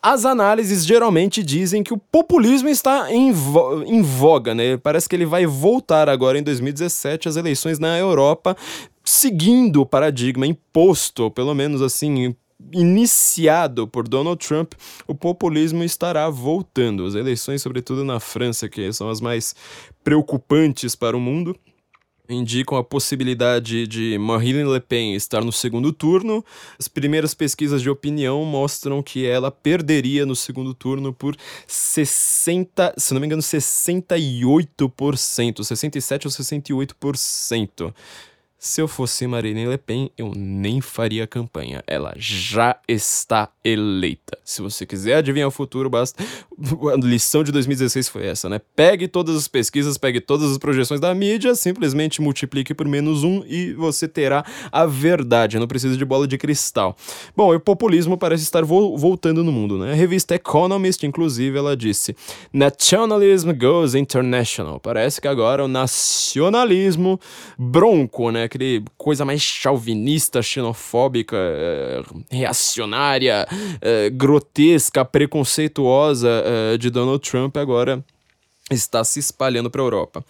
as 0.02 0.26
análises 0.26 0.86
geralmente 0.86 1.42
dizem 1.42 1.84
que 1.84 1.94
o 1.94 1.98
populismo 1.98 2.68
está 2.68 3.14
em, 3.14 3.32
vo 3.32 3.84
em, 3.84 4.02
voga, 4.02 4.54
né? 4.54 4.76
Parece 4.78 5.08
que 5.08 5.16
ele 5.16 5.26
vai 5.26 5.46
voltar 5.46 6.10
agora 6.10 6.38
em 6.38 6.44
2017 6.44 7.30
às 7.30 7.38
eleições 7.38 7.80
na 7.80 7.98
Europa, 7.98 8.58
seguindo 9.06 9.82
o 9.82 9.86
paradigma 9.86 10.46
imposto, 10.46 11.32
pelo 11.32 11.54
menos 11.54 11.82
assim, 11.82 12.36
iniciado 12.72 13.88
por 13.88 14.08
Donald 14.08 14.46
Trump, 14.46 14.74
o 15.08 15.14
populismo 15.14 15.84
estará 15.84 16.30
voltando. 16.30 17.06
As 17.06 17.16
eleições, 17.16 17.62
sobretudo 17.62 18.04
na 18.04 18.20
França, 18.20 18.70
que 18.70 18.92
são 18.94 19.10
as 19.10 19.22
mais 19.22 19.56
preocupantes 20.04 20.96
para 20.96 21.18
o 21.18 21.20
mundo, 21.20 21.56
indicam 22.30 22.78
a 22.78 22.84
possibilidade 22.84 23.88
de 23.88 24.18
Marine 24.18 24.64
Le 24.64 24.80
Pen 24.80 25.14
estar 25.14 25.44
no 25.44 25.52
segundo 25.52 25.92
turno. 25.92 26.44
As 26.80 26.88
primeiras 26.88 27.34
pesquisas 27.34 27.82
de 27.82 27.90
opinião 27.90 28.46
mostram 28.46 29.04
que 29.04 29.26
ela 29.26 29.52
perderia 29.52 30.26
no 30.26 30.36
segundo 30.36 30.74
turno 30.74 31.12
por 31.14 31.36
60, 31.68 32.94
se 32.98 33.14
não 33.14 33.20
me 33.20 33.28
engano, 33.28 33.42
68%, 33.42 35.64
67 35.64 36.28
ou 36.28 36.32
68%. 36.32 37.94
Se 38.66 38.80
eu 38.80 38.88
fosse 38.88 39.28
Marine 39.28 39.68
Le 39.68 39.78
Pen, 39.78 40.10
eu 40.18 40.32
nem 40.34 40.80
faria 40.80 41.28
campanha. 41.28 41.84
Ela 41.86 42.14
já 42.16 42.78
está 42.88 43.50
eleita. 43.62 44.38
Se 44.46 44.62
você 44.62 44.86
quiser 44.86 45.16
adivinhar 45.16 45.50
o 45.50 45.52
futuro, 45.52 45.90
basta. 45.90 46.24
A 46.94 46.96
lição 46.96 47.44
de 47.44 47.52
2016 47.52 48.08
foi 48.08 48.26
essa, 48.26 48.48
né? 48.48 48.62
Pegue 48.74 49.10
todas 49.10 49.36
as 49.36 49.50
pesquisas, 49.50 49.98
pegue 49.98 50.22
todas 50.22 50.50
as 50.50 50.58
projeções 50.58 51.02
da 51.02 51.14
mídia, 51.14 51.56
simplesmente 51.56 52.22
multiplique 52.22 52.74
por 52.74 52.88
menos 52.88 53.26
um 53.26 53.44
e 53.46 53.74
você 53.74 54.08
terá 54.08 54.46
a 54.72 54.86
verdade. 54.86 55.60
Não 55.60 55.68
precisa 55.68 55.98
de 55.98 56.06
bola 56.06 56.26
de 56.26 56.38
cristal. 56.38 56.96
Bom, 57.36 57.54
o 57.54 57.60
populismo 57.60 58.18
parece 58.18 58.44
estar 58.44 58.64
vo 58.64 58.96
voltando 58.96 59.44
no 59.44 59.52
mundo, 59.52 59.78
né? 59.78 59.92
A 59.92 59.96
revista 59.96 60.36
Economist, 60.36 61.06
inclusive, 61.06 61.58
ela 61.58 61.76
disse: 61.76 62.16
Nationalism 62.54 63.52
goes 63.52 63.94
international. 63.94 64.80
Parece 64.80 65.20
que 65.20 65.28
agora 65.28 65.66
o 65.66 65.68
nacionalismo 65.68 67.20
bronco, 67.60 68.32
né? 68.32 68.48
Aquele 68.54 68.84
coisa 68.98 69.26
mais 69.26 69.42
chauvinista, 69.42 70.42
xenofóbica, 70.42 71.36
é, 71.36 72.04
reacionária, 72.30 73.48
é, 73.82 74.10
grotesca, 74.12 75.04
preconceituosa 75.04 76.30
é, 76.30 76.78
de 76.78 76.92
Donald 76.92 77.28
Trump 77.28 77.58
agora 77.58 78.04
está 78.72 79.04
se 79.04 79.20
espalhando 79.20 79.70
para 79.70 79.82
a 79.82 79.86
Europa. 79.86 80.24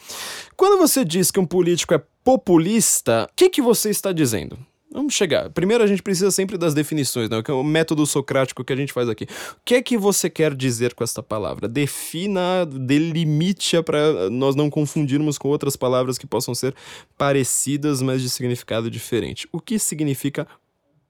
Quando 0.56 0.80
você 0.80 1.04
diz 1.04 1.30
que 1.30 1.40
um 1.40 1.46
político 1.46 1.94
é 1.94 2.02
populista, 2.24 3.28
o 3.30 3.36
que, 3.36 3.50
que 3.50 3.62
você 3.62 3.90
está 3.90 4.12
dizendo? 4.12 4.58
Vamos 4.94 5.16
chegar. 5.16 5.50
Primeiro 5.50 5.84
a 5.84 5.88
gente 5.88 6.04
precisa 6.04 6.30
sempre 6.30 6.56
das 6.56 6.76
definições, 6.76 7.28
né? 7.28 7.42
É 7.48 7.52
o 7.52 7.64
método 7.64 8.06
socrático 8.06 8.64
que 8.64 8.72
a 8.72 8.76
gente 8.76 8.94
faz 8.94 9.10
aqui. 9.10 9.24
O 9.24 9.62
que 9.66 9.74
é 9.74 9.82
que 9.82 9.98
você 9.98 10.30
quer 10.30 10.54
dizer 10.54 10.94
com 10.94 11.04
esta 11.04 11.24
palavra? 11.24 11.68
Defina, 11.68 12.64
delimite 12.64 13.82
para 13.82 14.30
nós 14.30 14.56
não 14.56 14.70
confundirmos 14.70 15.40
com 15.40 15.48
outras 15.48 15.76
palavras 15.76 16.20
que 16.20 16.28
possam 16.28 16.54
ser 16.54 16.76
parecidas, 17.18 18.04
mas 18.04 18.22
de 18.22 18.30
significado 18.30 18.92
diferente. 18.92 19.48
O 19.52 19.60
que 19.60 19.80
significa 19.80 20.48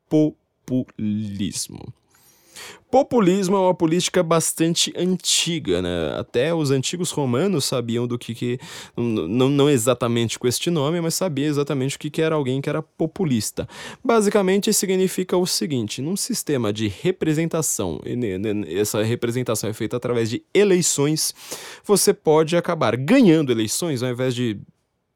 populismo? 0.07 1.93
Populismo 2.93 3.55
é 3.55 3.59
uma 3.59 3.73
política 3.73 4.21
bastante 4.21 4.93
antiga, 4.95 5.81
né? 5.81 6.15
Até 6.15 6.53
os 6.53 6.69
antigos 6.69 7.09
romanos 7.09 7.65
sabiam 7.65 8.05
do 8.05 8.19
que, 8.19 8.35
que 8.35 8.59
não, 8.95 9.49
não 9.49 9.69
exatamente 9.69 10.37
com 10.37 10.47
este 10.47 10.69
nome, 10.69 11.01
mas 11.01 11.15
sabia 11.15 11.47
exatamente 11.47 11.95
o 11.95 11.99
que, 11.99 12.11
que 12.11 12.21
era 12.21 12.35
alguém 12.35 12.61
que 12.61 12.69
era 12.69 12.83
populista. 12.83 13.67
Basicamente 14.03 14.71
significa 14.71 15.35
o 15.35 15.47
seguinte: 15.47 16.03
num 16.03 16.15
sistema 16.15 16.71
de 16.71 16.87
representação, 16.87 17.99
essa 18.67 19.01
representação 19.01 19.71
é 19.71 19.73
feita 19.73 19.97
através 19.97 20.29
de 20.29 20.43
eleições, 20.53 21.33
você 21.83 22.13
pode 22.13 22.55
acabar 22.55 22.95
ganhando 22.95 23.51
eleições 23.51 24.03
ao 24.03 24.11
invés 24.11 24.35
de 24.35 24.59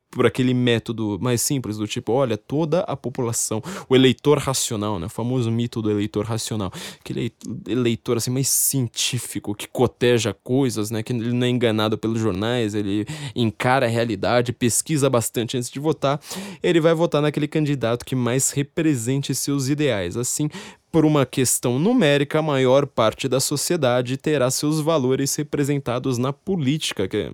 por 0.09 0.25
aquele 0.25 0.53
método 0.53 1.17
mais 1.21 1.41
simples 1.41 1.77
do 1.77 1.87
tipo, 1.87 2.11
olha, 2.11 2.37
toda 2.37 2.81
a 2.81 2.95
população, 2.95 3.61
o 3.89 3.95
eleitor 3.95 4.37
racional, 4.37 4.99
né, 4.99 5.07
o 5.07 5.09
famoso 5.09 5.51
mito 5.51 5.81
do 5.81 5.91
eleitor 5.91 6.25
racional, 6.25 6.71
aquele 6.99 7.31
eleitor 7.67 8.17
assim 8.17 8.31
mais 8.31 8.47
científico 8.47 9.53
que 9.53 9.67
coteja 9.67 10.33
coisas, 10.33 10.89
né, 10.89 11.03
que 11.03 11.13
ele 11.13 11.33
não 11.33 11.45
é 11.45 11.49
enganado 11.49 11.97
pelos 11.97 12.19
jornais, 12.19 12.73
ele 12.73 13.05
encara 13.35 13.85
a 13.85 13.89
realidade, 13.89 14.53
pesquisa 14.53 15.09
bastante 15.09 15.57
antes 15.57 15.69
de 15.69 15.79
votar, 15.79 16.19
ele 16.63 16.79
vai 16.79 16.93
votar 16.93 17.21
naquele 17.21 17.47
candidato 17.47 18.05
que 18.05 18.15
mais 18.15 18.51
represente 18.51 19.35
seus 19.35 19.67
ideais. 19.67 20.15
Assim, 20.15 20.49
por 20.91 21.05
uma 21.05 21.25
questão 21.25 21.77
numérica, 21.77 22.39
a 22.39 22.41
maior 22.41 22.87
parte 22.87 23.27
da 23.27 23.39
sociedade 23.39 24.17
terá 24.17 24.49
seus 24.49 24.79
valores 24.79 25.35
representados 25.35 26.17
na 26.17 26.31
política, 26.31 27.07
que 27.07 27.31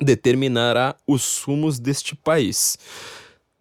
determinará 0.00 0.96
os 1.06 1.42
rumos 1.42 1.78
deste 1.78 2.14
país. 2.14 2.78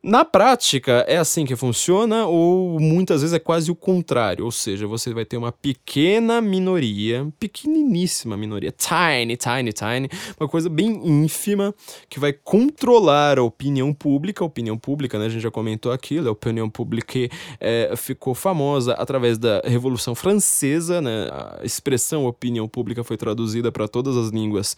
Na 0.08 0.24
prática, 0.24 1.04
é 1.08 1.18
assim 1.18 1.46
que 1.46 1.56
funciona, 1.56 2.28
ou 2.28 2.80
muitas 2.80 3.22
vezes 3.22 3.34
é 3.34 3.40
quase 3.40 3.72
o 3.72 3.76
contrário, 3.76 4.46
ou 4.46 4.52
seja, 4.52 4.86
você 4.86 5.12
vai 5.12 5.26
ter 5.26 5.36
uma 5.36 5.52
pequena 5.52 6.40
minoria, 6.40 7.28
pequeniníssima 7.40 8.38
minoria, 8.38 8.72
tiny, 8.72 9.36
tiny, 9.36 9.74
tiny, 9.74 10.08
uma 10.40 10.48
coisa 10.48 10.70
bem 10.70 11.02
ínfima, 11.04 11.74
que 12.08 12.20
vai 12.20 12.32
controlar 12.32 13.40
a 13.40 13.44
opinião 13.44 13.92
pública. 13.92 14.44
A 14.44 14.48
opinião 14.48 14.78
pública, 14.78 15.18
né, 15.18 15.26
a 15.26 15.30
gente 15.30 15.42
já 15.42 15.50
comentou 15.50 15.92
aquilo, 15.92 16.30
a 16.30 16.34
opinião 16.34 16.70
pública 16.70 17.18
é, 17.60 17.92
ficou 17.98 18.36
famosa 18.36 18.94
através 18.94 19.40
da 19.40 19.60
Revolução 19.66 20.14
Francesa, 20.14 21.02
né, 21.02 21.30
a 21.32 21.62
expressão 21.64 22.28
opinião 22.28 22.68
pública 22.68 23.04
foi 23.04 23.18
traduzida 23.18 23.72
para 23.72 23.88
todas 23.88 24.16
as 24.16 24.30
línguas 24.30 24.78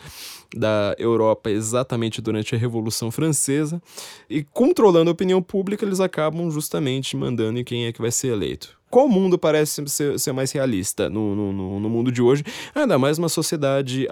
da 0.56 0.96
Europa 0.98 1.52
exatamente 1.52 2.22
durante 2.22 2.56
a 2.56 2.58
Revolução 2.58 3.12
Francesa, 3.12 3.82
e 4.30 4.42
controlando 4.42 5.17
opinião 5.18 5.42
pública, 5.42 5.84
eles 5.84 6.00
acabam 6.00 6.52
justamente 6.52 7.18
mandando 7.18 7.60
em 7.60 7.64
quem 7.64 7.86
é 7.86 7.92
que 7.92 8.02
vai 8.02 8.12
ser 8.12 8.28
eleito. 8.28 8.78
Qual 8.90 9.10
mundo 9.10 9.38
parece 9.38 9.84
ser, 9.88 10.20
ser 10.20 10.32
mais 10.32 10.52
realista 10.52 11.10
no, 11.10 11.36
no, 11.36 11.80
no, 11.80 11.90
mundo 11.90 12.12
de 12.12 12.22
hoje? 12.22 12.44
Ainda 12.74 12.98
mais 12.98 13.18
uma 13.18 13.28
sociedade 13.28 14.08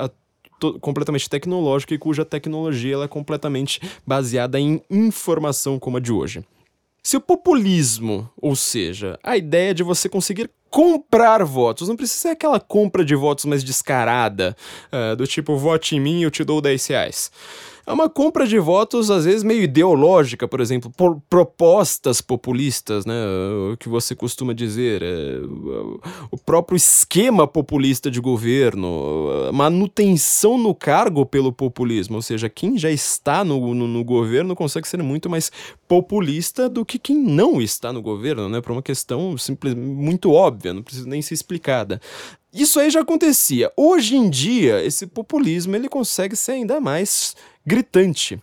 completamente 0.81 1.29
tecnológica 1.29 1.93
e 1.93 1.97
cuja 1.97 2.25
tecnologia 2.25 2.97
é 2.97 3.07
completamente 3.07 3.79
baseada 4.05 4.59
em 4.59 4.81
informação 4.89 5.79
como 5.79 5.97
a 5.97 5.99
de 5.99 6.11
hoje. 6.11 6.43
Se 7.01 7.15
o 7.15 7.21
populismo, 7.21 8.27
ou 8.35 8.55
seja, 8.55 9.19
a 9.23 9.37
ideia 9.37 9.75
de 9.75 9.83
você 9.83 10.09
conseguir 10.09 10.49
comprar 10.71 11.43
votos, 11.43 11.87
não 11.87 11.95
precisa 11.95 12.19
ser 12.19 12.27
aquela 12.29 12.59
compra 12.59 13.05
de 13.05 13.15
votos 13.15 13.45
mais 13.45 13.63
descarada, 13.63 14.57
uh, 14.91 15.15
do 15.15 15.27
tipo, 15.27 15.55
vote 15.55 15.95
em 15.95 15.99
mim, 15.99 16.23
eu 16.23 16.31
te 16.31 16.43
dou 16.43 16.59
10 16.59 16.87
reais 16.87 17.31
é 17.85 17.93
uma 17.93 18.09
compra 18.09 18.47
de 18.47 18.57
votos, 18.57 19.11
às 19.11 19.25
vezes, 19.25 19.43
meio 19.43 19.61
ideológica, 19.61 20.47
por 20.47 20.59
exemplo, 20.59 20.91
por 20.95 21.21
propostas 21.29 22.19
populistas, 22.19 23.05
né? 23.05 23.13
O 23.71 23.77
que 23.77 23.87
você 23.87 24.15
costuma 24.15 24.53
dizer. 24.53 25.03
É, 25.03 25.39
o 26.31 26.37
próprio 26.37 26.75
esquema 26.75 27.47
populista 27.47 28.09
de 28.09 28.19
governo, 28.19 29.51
manutenção 29.53 30.57
no 30.57 30.73
cargo 30.73 31.25
pelo 31.25 31.51
populismo, 31.51 32.15
ou 32.15 32.21
seja, 32.21 32.49
quem 32.49 32.77
já 32.77 32.89
está 32.89 33.43
no, 33.43 33.73
no, 33.75 33.87
no 33.87 34.03
governo 34.03 34.55
consegue 34.55 34.87
ser 34.87 35.01
muito 35.03 35.29
mais 35.29 35.51
populista 35.87 36.67
do 36.67 36.83
que 36.83 36.97
quem 36.97 37.15
não 37.17 37.61
está 37.61 37.93
no 37.93 38.01
governo, 38.01 38.49
né? 38.49 38.61
Por 38.61 38.71
uma 38.71 38.81
questão 38.81 39.37
simples, 39.37 39.75
muito 39.75 40.31
óbvia, 40.31 40.73
não 40.73 40.81
precisa 40.81 41.07
nem 41.07 41.21
ser 41.21 41.35
explicada. 41.35 42.01
Isso 42.51 42.79
aí 42.79 42.89
já 42.89 43.01
acontecia. 43.01 43.69
Hoje 43.75 44.15
em 44.15 44.29
dia, 44.29 44.81
esse 44.81 45.05
populismo 45.05 45.75
ele 45.75 45.89
consegue 45.89 46.37
ser 46.37 46.53
ainda 46.53 46.79
mais 46.79 47.35
gritante. 47.65 48.39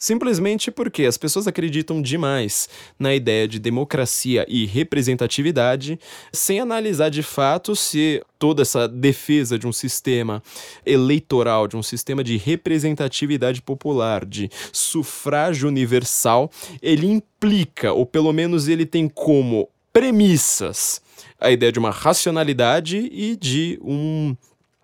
Simplesmente 0.00 0.70
porque 0.70 1.04
as 1.06 1.18
pessoas 1.18 1.48
acreditam 1.48 2.00
demais 2.00 2.68
na 2.96 3.12
ideia 3.16 3.48
de 3.48 3.58
democracia 3.58 4.46
e 4.48 4.64
representatividade, 4.64 5.98
sem 6.32 6.60
analisar 6.60 7.08
de 7.08 7.20
fato 7.20 7.74
se 7.74 8.22
toda 8.38 8.62
essa 8.62 8.86
defesa 8.86 9.58
de 9.58 9.66
um 9.66 9.72
sistema 9.72 10.40
eleitoral, 10.86 11.66
de 11.66 11.76
um 11.76 11.82
sistema 11.82 12.22
de 12.22 12.36
representatividade 12.36 13.60
popular, 13.60 14.24
de 14.24 14.48
sufrágio 14.72 15.66
universal, 15.66 16.48
ele 16.80 17.08
implica, 17.08 17.92
ou 17.92 18.06
pelo 18.06 18.32
menos 18.32 18.68
ele 18.68 18.86
tem 18.86 19.08
como 19.08 19.68
premissas, 19.92 21.02
a 21.40 21.50
ideia 21.50 21.72
de 21.72 21.78
uma 21.80 21.90
racionalidade 21.90 22.98
e 23.12 23.34
de 23.34 23.80
um, 23.82 24.36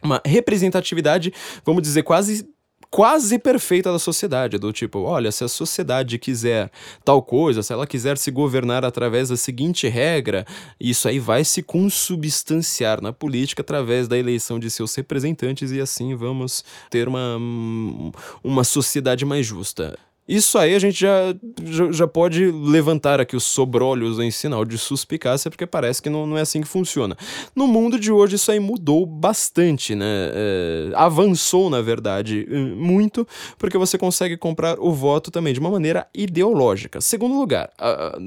uma 0.02 0.20
representatividade, 0.24 1.32
vamos 1.64 1.82
dizer, 1.82 2.02
quase 2.02 2.52
quase 2.94 3.40
perfeita 3.40 3.90
da 3.90 3.98
sociedade, 3.98 4.56
do 4.56 4.72
tipo, 4.72 5.00
olha, 5.00 5.32
se 5.32 5.42
a 5.42 5.48
sociedade 5.48 6.16
quiser 6.16 6.70
tal 7.04 7.20
coisa, 7.20 7.60
se 7.60 7.72
ela 7.72 7.88
quiser 7.88 8.16
se 8.16 8.30
governar 8.30 8.84
através 8.84 9.30
da 9.30 9.36
seguinte 9.36 9.88
regra, 9.88 10.46
isso 10.78 11.08
aí 11.08 11.18
vai 11.18 11.42
se 11.42 11.60
consubstanciar 11.60 13.02
na 13.02 13.12
política 13.12 13.62
através 13.62 14.06
da 14.06 14.16
eleição 14.16 14.60
de 14.60 14.70
seus 14.70 14.94
representantes 14.94 15.72
e 15.72 15.80
assim 15.80 16.14
vamos 16.14 16.64
ter 16.88 17.08
uma, 17.08 17.36
uma 18.44 18.62
sociedade 18.62 19.24
mais 19.24 19.44
justa. 19.44 19.98
Isso 20.26 20.56
aí 20.56 20.74
a 20.74 20.78
gente 20.78 20.98
já, 20.98 21.34
já, 21.64 21.92
já, 21.92 22.06
pode 22.06 22.50
levantar 22.50 23.20
aqui 23.20 23.36
os 23.36 23.44
sobrolhos 23.44 24.18
em 24.18 24.30
sinal 24.30 24.64
de 24.64 24.78
suspicácia, 24.78 25.50
porque 25.50 25.66
parece 25.66 26.00
que 26.00 26.08
não, 26.08 26.26
não 26.26 26.38
é 26.38 26.40
assim 26.40 26.62
que 26.62 26.68
funciona. 26.68 27.14
No 27.54 27.66
mundo 27.66 27.98
de 27.98 28.10
hoje, 28.10 28.36
isso 28.36 28.50
aí 28.50 28.58
mudou 28.58 29.04
bastante, 29.04 29.94
né? 29.94 30.06
É, 30.06 30.92
avançou, 30.94 31.68
na 31.68 31.82
verdade, 31.82 32.46
muito, 32.76 33.28
porque 33.58 33.76
você 33.76 33.98
consegue 33.98 34.36
comprar 34.38 34.80
o 34.80 34.92
voto 34.92 35.30
também 35.30 35.52
de 35.52 35.60
uma 35.60 35.70
maneira 35.70 36.06
ideológica. 36.14 37.02
Segundo 37.02 37.38
lugar, 37.38 37.70
a, 37.78 38.16
a, 38.16 38.20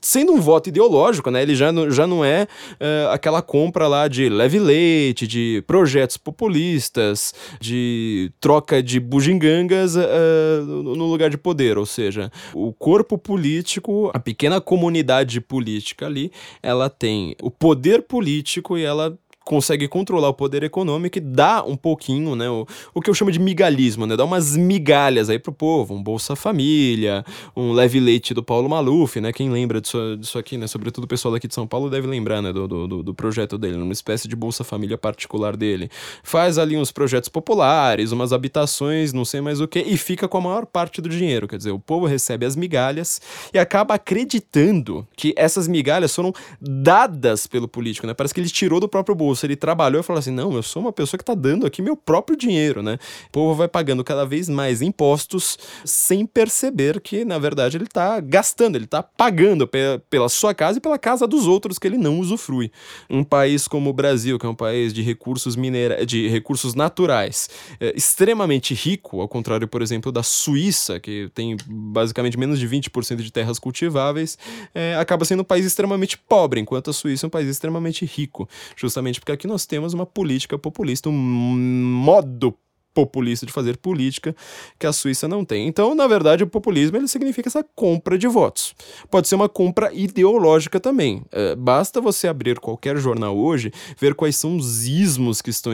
sendo 0.00 0.32
um 0.32 0.40
voto 0.40 0.68
ideológico, 0.68 1.30
né, 1.30 1.42
ele 1.42 1.54
já 1.54 1.70
não, 1.70 1.90
já 1.90 2.06
não 2.06 2.24
é 2.24 2.44
uh, 2.72 3.10
aquela 3.10 3.42
compra 3.42 3.86
lá 3.86 4.08
de 4.08 4.28
leve 4.28 4.58
leite, 4.58 5.26
de 5.26 5.62
projetos 5.66 6.16
populistas, 6.16 7.34
de 7.60 8.32
troca 8.40 8.82
de 8.82 8.98
bugigangas 8.98 9.96
uh, 9.96 10.64
no 10.66 11.04
lugar 11.06 11.28
de 11.28 11.36
poder, 11.36 11.76
ou 11.76 11.86
seja, 11.86 12.32
o 12.54 12.72
corpo 12.72 13.18
político, 13.18 14.10
a 14.14 14.18
pequena 14.18 14.60
comunidade 14.60 15.40
política 15.40 16.06
ali, 16.06 16.32
ela 16.62 16.88
tem 16.88 17.36
o 17.42 17.50
poder 17.50 18.02
político 18.02 18.78
e 18.78 18.84
ela 18.84 19.18
consegue 19.50 19.88
controlar 19.88 20.28
o 20.28 20.32
poder 20.32 20.62
econômico 20.62 21.18
e 21.18 21.20
dá 21.20 21.64
um 21.64 21.74
pouquinho, 21.74 22.36
né, 22.36 22.48
o, 22.48 22.64
o 22.94 23.02
que 23.02 23.10
eu 23.10 23.14
chamo 23.14 23.32
de 23.32 23.40
migalismo, 23.40 24.06
né, 24.06 24.16
dá 24.16 24.24
umas 24.24 24.56
migalhas 24.56 25.28
aí 25.28 25.40
pro 25.40 25.52
povo, 25.52 25.92
um 25.92 26.00
Bolsa 26.00 26.36
Família, 26.36 27.24
um 27.56 27.72
leve 27.72 27.98
leite 27.98 28.32
do 28.32 28.44
Paulo 28.44 28.68
Maluf, 28.68 29.20
né, 29.20 29.32
quem 29.32 29.50
lembra 29.50 29.80
disso, 29.80 30.16
disso 30.16 30.38
aqui, 30.38 30.56
né, 30.56 30.68
sobretudo 30.68 31.02
o 31.02 31.06
pessoal 31.08 31.34
daqui 31.34 31.48
de 31.48 31.54
São 31.54 31.66
Paulo 31.66 31.90
deve 31.90 32.06
lembrar, 32.06 32.40
né, 32.40 32.52
do, 32.52 32.68
do, 32.68 33.02
do 33.02 33.12
projeto 33.12 33.58
dele, 33.58 33.76
uma 33.76 33.92
espécie 33.92 34.28
de 34.28 34.36
Bolsa 34.36 34.62
Família 34.62 34.96
particular 34.96 35.56
dele. 35.56 35.90
Faz 36.22 36.56
ali 36.56 36.76
uns 36.76 36.92
projetos 36.92 37.28
populares, 37.28 38.12
umas 38.12 38.32
habitações, 38.32 39.12
não 39.12 39.24
sei 39.24 39.40
mais 39.40 39.60
o 39.60 39.66
que, 39.66 39.80
e 39.80 39.96
fica 39.96 40.28
com 40.28 40.38
a 40.38 40.42
maior 40.42 40.64
parte 40.64 41.02
do 41.02 41.08
dinheiro, 41.08 41.48
quer 41.48 41.56
dizer, 41.56 41.72
o 41.72 41.80
povo 41.80 42.06
recebe 42.06 42.46
as 42.46 42.54
migalhas 42.54 43.20
e 43.52 43.58
acaba 43.58 43.94
acreditando 43.94 45.04
que 45.16 45.34
essas 45.36 45.66
migalhas 45.66 46.14
foram 46.14 46.32
dadas 46.60 47.48
pelo 47.48 47.66
político, 47.66 48.06
né, 48.06 48.14
parece 48.14 48.32
que 48.32 48.38
ele 48.38 48.48
tirou 48.48 48.78
do 48.78 48.88
próprio 48.88 49.16
bolso, 49.16 49.39
bolsa, 49.40 49.46
ele 49.46 49.56
trabalhou 49.56 50.00
e 50.00 50.02
falou 50.02 50.18
assim: 50.18 50.30
não, 50.30 50.52
eu 50.54 50.62
sou 50.62 50.82
uma 50.82 50.92
pessoa 50.92 51.18
que 51.18 51.22
está 51.22 51.34
dando 51.34 51.66
aqui 51.66 51.80
meu 51.80 51.96
próprio 51.96 52.36
dinheiro, 52.36 52.82
né? 52.82 52.98
O 53.28 53.30
povo 53.30 53.54
vai 53.54 53.68
pagando 53.68 54.04
cada 54.04 54.24
vez 54.24 54.48
mais 54.48 54.82
impostos 54.82 55.58
sem 55.84 56.26
perceber 56.26 57.00
que, 57.00 57.24
na 57.24 57.38
verdade, 57.38 57.76
ele 57.76 57.84
está 57.84 58.20
gastando, 58.20 58.76
ele 58.76 58.84
está 58.84 59.02
pagando 59.02 59.68
pela 60.08 60.28
sua 60.28 60.54
casa 60.54 60.78
e 60.78 60.80
pela 60.80 60.98
casa 60.98 61.26
dos 61.26 61.46
outros 61.46 61.78
que 61.78 61.86
ele 61.86 61.96
não 61.96 62.18
usufrui. 62.18 62.70
Um 63.08 63.24
país 63.24 63.66
como 63.66 63.90
o 63.90 63.92
Brasil, 63.92 64.38
que 64.38 64.46
é 64.46 64.48
um 64.48 64.54
país 64.54 64.92
de 64.92 65.02
recursos 65.02 65.56
minera 65.56 66.04
de 66.04 66.28
recursos 66.28 66.74
naturais, 66.74 67.48
é, 67.80 67.92
extremamente 67.96 68.74
rico, 68.74 69.20
ao 69.20 69.28
contrário, 69.28 69.66
por 69.68 69.82
exemplo, 69.82 70.10
da 70.12 70.22
Suíça, 70.22 70.98
que 70.98 71.30
tem 71.34 71.56
basicamente 71.66 72.38
menos 72.38 72.58
de 72.58 72.68
20% 72.68 73.16
de 73.16 73.30
terras 73.30 73.58
cultiváveis, 73.58 74.38
é, 74.74 74.96
acaba 74.96 75.24
sendo 75.24 75.40
um 75.40 75.44
país 75.44 75.64
extremamente 75.64 76.16
pobre, 76.16 76.60
enquanto 76.60 76.90
a 76.90 76.92
Suíça 76.92 77.26
é 77.26 77.28
um 77.28 77.30
país 77.30 77.48
extremamente 77.48 78.04
rico, 78.04 78.48
justamente 78.76 79.20
porque 79.20 79.29
aqui 79.30 79.46
nós 79.46 79.66
temos 79.66 79.94
uma 79.94 80.06
política 80.06 80.58
populista, 80.58 81.08
um 81.08 81.12
modo 81.12 82.54
populista 82.94 83.46
de 83.46 83.52
fazer 83.52 83.76
política 83.76 84.34
que 84.78 84.86
a 84.86 84.92
Suíça 84.92 85.28
não 85.28 85.44
tem. 85.44 85.66
Então, 85.66 85.94
na 85.94 86.06
verdade, 86.06 86.44
o 86.44 86.46
populismo 86.46 86.96
ele 86.96 87.08
significa 87.08 87.48
essa 87.48 87.64
compra 87.74 88.18
de 88.18 88.26
votos. 88.26 88.74
Pode 89.10 89.28
ser 89.28 89.34
uma 89.34 89.48
compra 89.48 89.92
ideológica 89.92 90.80
também. 90.80 91.22
É, 91.30 91.54
basta 91.54 92.00
você 92.00 92.28
abrir 92.28 92.58
qualquer 92.58 92.96
jornal 92.96 93.36
hoje, 93.36 93.72
ver 93.98 94.14
quais 94.14 94.36
são 94.36 94.56
os 94.56 94.86
ismos 94.86 95.40
que 95.40 95.50
estão 95.50 95.72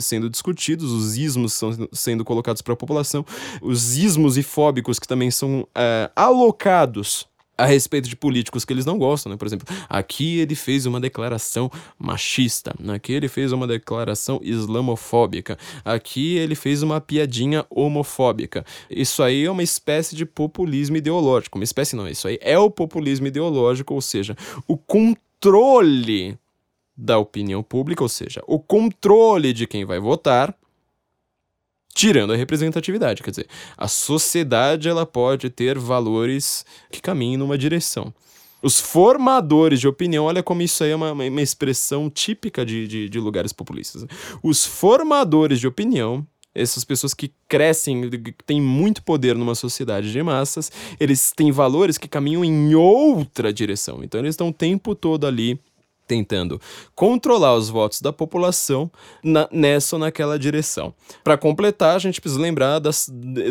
sendo 0.00 0.30
discutidos, 0.30 0.92
os 0.92 1.16
ismos 1.16 1.58
que 1.58 1.66
estão 1.66 1.88
sendo 1.92 2.24
colocados 2.24 2.62
para 2.62 2.74
a 2.74 2.76
população, 2.76 3.24
os 3.60 3.96
ismos 3.96 4.36
ifóbicos 4.36 4.98
que 4.98 5.08
também 5.08 5.30
são 5.30 5.66
é, 5.74 6.10
alocados 6.14 7.26
a 7.56 7.64
respeito 7.64 8.08
de 8.08 8.16
políticos 8.16 8.64
que 8.64 8.72
eles 8.72 8.84
não 8.84 8.98
gostam, 8.98 9.30
né? 9.30 9.36
Por 9.38 9.46
exemplo, 9.46 9.66
aqui 9.88 10.38
ele 10.38 10.54
fez 10.54 10.86
uma 10.86 11.00
declaração 11.00 11.70
machista, 11.98 12.74
aqui 12.88 13.12
ele 13.12 13.28
fez 13.28 13.52
uma 13.52 13.66
declaração 13.66 14.40
islamofóbica, 14.42 15.58
aqui 15.84 16.36
ele 16.36 16.54
fez 16.54 16.82
uma 16.82 17.00
piadinha 17.00 17.64
homofóbica. 17.70 18.64
Isso 18.90 19.22
aí 19.22 19.44
é 19.44 19.50
uma 19.50 19.62
espécie 19.62 20.14
de 20.14 20.26
populismo 20.26 20.96
ideológico. 20.96 21.58
Uma 21.58 21.64
espécie 21.64 21.96
não, 21.96 22.08
isso 22.08 22.28
aí 22.28 22.38
é 22.42 22.58
o 22.58 22.70
populismo 22.70 23.26
ideológico, 23.26 23.94
ou 23.94 24.00
seja, 24.00 24.36
o 24.68 24.76
controle 24.76 26.38
da 26.96 27.18
opinião 27.18 27.62
pública, 27.62 28.02
ou 28.02 28.08
seja, 28.08 28.42
o 28.46 28.58
controle 28.58 29.52
de 29.52 29.66
quem 29.66 29.84
vai 29.84 29.98
votar 29.98 30.54
tirando 31.96 32.34
a 32.34 32.36
representatividade. 32.36 33.22
Quer 33.22 33.30
dizer, 33.30 33.46
a 33.74 33.88
sociedade 33.88 34.86
ela 34.86 35.06
pode 35.06 35.48
ter 35.48 35.78
valores 35.78 36.62
que 36.92 37.00
caminhem 37.00 37.38
numa 37.38 37.56
direção. 37.56 38.12
Os 38.62 38.78
formadores 38.78 39.80
de 39.80 39.88
opinião, 39.88 40.26
olha 40.26 40.42
como 40.42 40.60
isso 40.60 40.84
aí 40.84 40.90
é 40.90 40.96
uma, 40.96 41.12
uma 41.12 41.40
expressão 41.40 42.10
típica 42.10 42.66
de, 42.66 42.86
de, 42.86 43.08
de 43.08 43.18
lugares 43.18 43.50
populistas. 43.50 44.02
Né? 44.02 44.08
Os 44.42 44.66
formadores 44.66 45.58
de 45.58 45.66
opinião 45.66 46.26
essas 46.54 46.84
pessoas 46.84 47.12
que 47.12 47.34
crescem, 47.46 48.08
que 48.08 48.32
têm 48.46 48.62
muito 48.62 49.02
poder 49.02 49.36
numa 49.36 49.54
sociedade 49.54 50.10
de 50.10 50.22
massas, 50.22 50.72
eles 50.98 51.30
têm 51.30 51.52
valores 51.52 51.98
que 51.98 52.08
caminham 52.08 52.42
em 52.42 52.74
outra 52.74 53.52
direção. 53.52 54.02
Então 54.02 54.20
eles 54.20 54.30
estão 54.30 54.48
o 54.48 54.52
tempo 54.54 54.94
todo 54.94 55.26
ali 55.26 55.60
tentando 56.06 56.60
controlar 56.94 57.54
os 57.54 57.68
votos 57.68 58.00
da 58.00 58.12
população 58.12 58.90
na, 59.22 59.48
nessa 59.50 59.96
ou 59.96 60.00
naquela 60.00 60.38
direção. 60.38 60.94
Para 61.24 61.36
completar, 61.36 61.96
a 61.96 61.98
gente 61.98 62.20
precisa 62.20 62.40
lembrar 62.40 62.78
da 62.78 62.90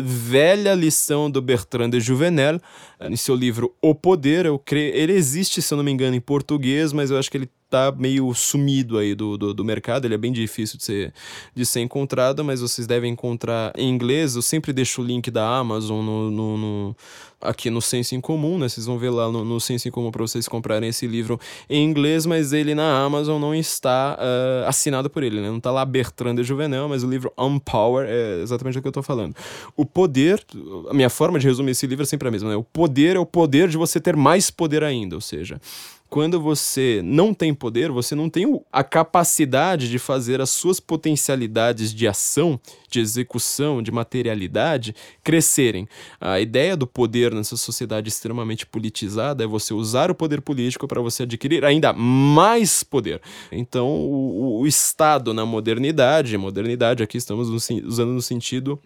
velha 0.02 0.74
lição 0.74 1.30
do 1.30 1.42
Bertrand 1.42 1.90
de 1.90 2.00
Juvenel, 2.00 2.60
eh, 2.98 3.08
em 3.08 3.16
seu 3.16 3.34
livro 3.34 3.74
O 3.80 3.94
Poder. 3.94 4.46
Eu 4.46 4.58
creio, 4.58 4.94
ele 4.94 5.12
existe, 5.12 5.60
se 5.60 5.72
eu 5.72 5.76
não 5.76 5.84
me 5.84 5.90
engano, 5.90 6.16
em 6.16 6.20
português, 6.20 6.92
mas 6.92 7.10
eu 7.10 7.18
acho 7.18 7.30
que 7.30 7.36
ele 7.36 7.50
tá 7.68 7.92
meio 7.96 8.32
sumido 8.34 8.98
aí 8.98 9.14
do, 9.14 9.36
do, 9.36 9.52
do, 9.52 9.64
mercado, 9.64 10.04
ele 10.04 10.14
é 10.14 10.18
bem 10.18 10.32
difícil 10.32 10.78
de 10.78 10.84
ser, 10.84 11.14
de 11.54 11.66
ser 11.66 11.80
encontrado, 11.80 12.44
mas 12.44 12.60
vocês 12.60 12.86
devem 12.86 13.12
encontrar 13.12 13.72
em 13.76 13.88
inglês. 13.88 14.36
Eu 14.36 14.42
sempre 14.42 14.72
deixo 14.72 15.02
o 15.02 15.04
link 15.04 15.30
da 15.30 15.46
Amazon 15.48 16.04
no, 16.04 16.30
no, 16.30 16.56
no 16.56 16.96
aqui 17.40 17.70
no 17.70 17.82
Senso 17.82 18.14
em 18.14 18.20
Comum, 18.20 18.58
né? 18.58 18.68
Vocês 18.68 18.86
vão 18.86 18.98
ver 18.98 19.10
lá 19.10 19.30
no, 19.30 19.44
no 19.44 19.60
Senso 19.60 19.88
em 19.88 19.90
Comum 19.90 20.10
para 20.10 20.22
vocês 20.22 20.48
comprarem 20.48 20.88
esse 20.88 21.06
livro 21.06 21.38
em 21.68 21.84
inglês, 21.84 22.24
mas 22.24 22.52
ele 22.52 22.74
na 22.74 23.04
Amazon 23.04 23.40
não 23.40 23.54
está 23.54 24.18
uh, 24.18 24.68
assinado 24.68 25.10
por 25.10 25.22
ele, 25.22 25.40
né? 25.40 25.48
Não 25.48 25.58
está 25.58 25.70
lá 25.70 25.84
Bertrand 25.84 26.36
de 26.36 26.44
Juvenel, 26.44 26.88
mas 26.88 27.02
o 27.02 27.08
livro 27.08 27.32
Unpower 27.38 28.06
é 28.08 28.42
exatamente 28.42 28.78
o 28.78 28.82
que 28.82 28.88
eu 28.88 28.90
estou 28.90 29.02
falando. 29.02 29.34
O 29.76 29.84
poder, 29.84 30.44
a 30.88 30.94
minha 30.94 31.10
forma 31.10 31.38
de 31.38 31.46
resumir 31.46 31.72
esse 31.72 31.86
livro 31.86 32.04
é 32.04 32.06
sempre 32.06 32.28
a 32.28 32.30
mesma, 32.30 32.50
né? 32.50 32.56
O 32.56 32.64
poder 32.64 33.16
é 33.16 33.18
o 33.18 33.26
poder 33.26 33.68
de 33.68 33.76
você 33.76 34.00
ter 34.00 34.16
mais 34.16 34.50
poder 34.50 34.82
ainda, 34.82 35.14
ou 35.14 35.20
seja, 35.20 35.60
quando 36.08 36.40
você 36.40 37.00
não 37.04 37.34
tem 37.34 37.52
poder, 37.52 37.90
você 37.90 38.14
não 38.14 38.30
tem 38.30 38.46
a 38.72 38.84
capacidade 38.84 39.90
de 39.90 39.98
fazer 39.98 40.40
as 40.40 40.50
suas 40.50 40.78
potencialidades 40.78 41.92
de 41.92 42.06
ação, 42.06 42.60
de 42.88 43.00
execução, 43.00 43.82
de 43.82 43.90
materialidade 43.90 44.94
crescerem. 45.22 45.88
A 46.20 46.40
ideia 46.40 46.76
do 46.76 46.86
poder 46.86 47.34
nessa 47.34 47.56
sociedade 47.56 48.08
extremamente 48.08 48.64
politizada 48.64 49.44
é 49.44 49.46
você 49.46 49.74
usar 49.74 50.10
o 50.10 50.14
poder 50.14 50.40
político 50.40 50.86
para 50.86 51.00
você 51.00 51.24
adquirir 51.24 51.64
ainda 51.64 51.92
mais 51.92 52.82
poder. 52.82 53.20
Então, 53.50 53.88
o, 53.88 54.60
o 54.60 54.66
Estado 54.66 55.34
na 55.34 55.44
modernidade, 55.44 56.38
modernidade 56.38 57.02
aqui 57.02 57.18
estamos 57.18 57.48
usando 57.48 58.12
no 58.12 58.22
sentido 58.22 58.80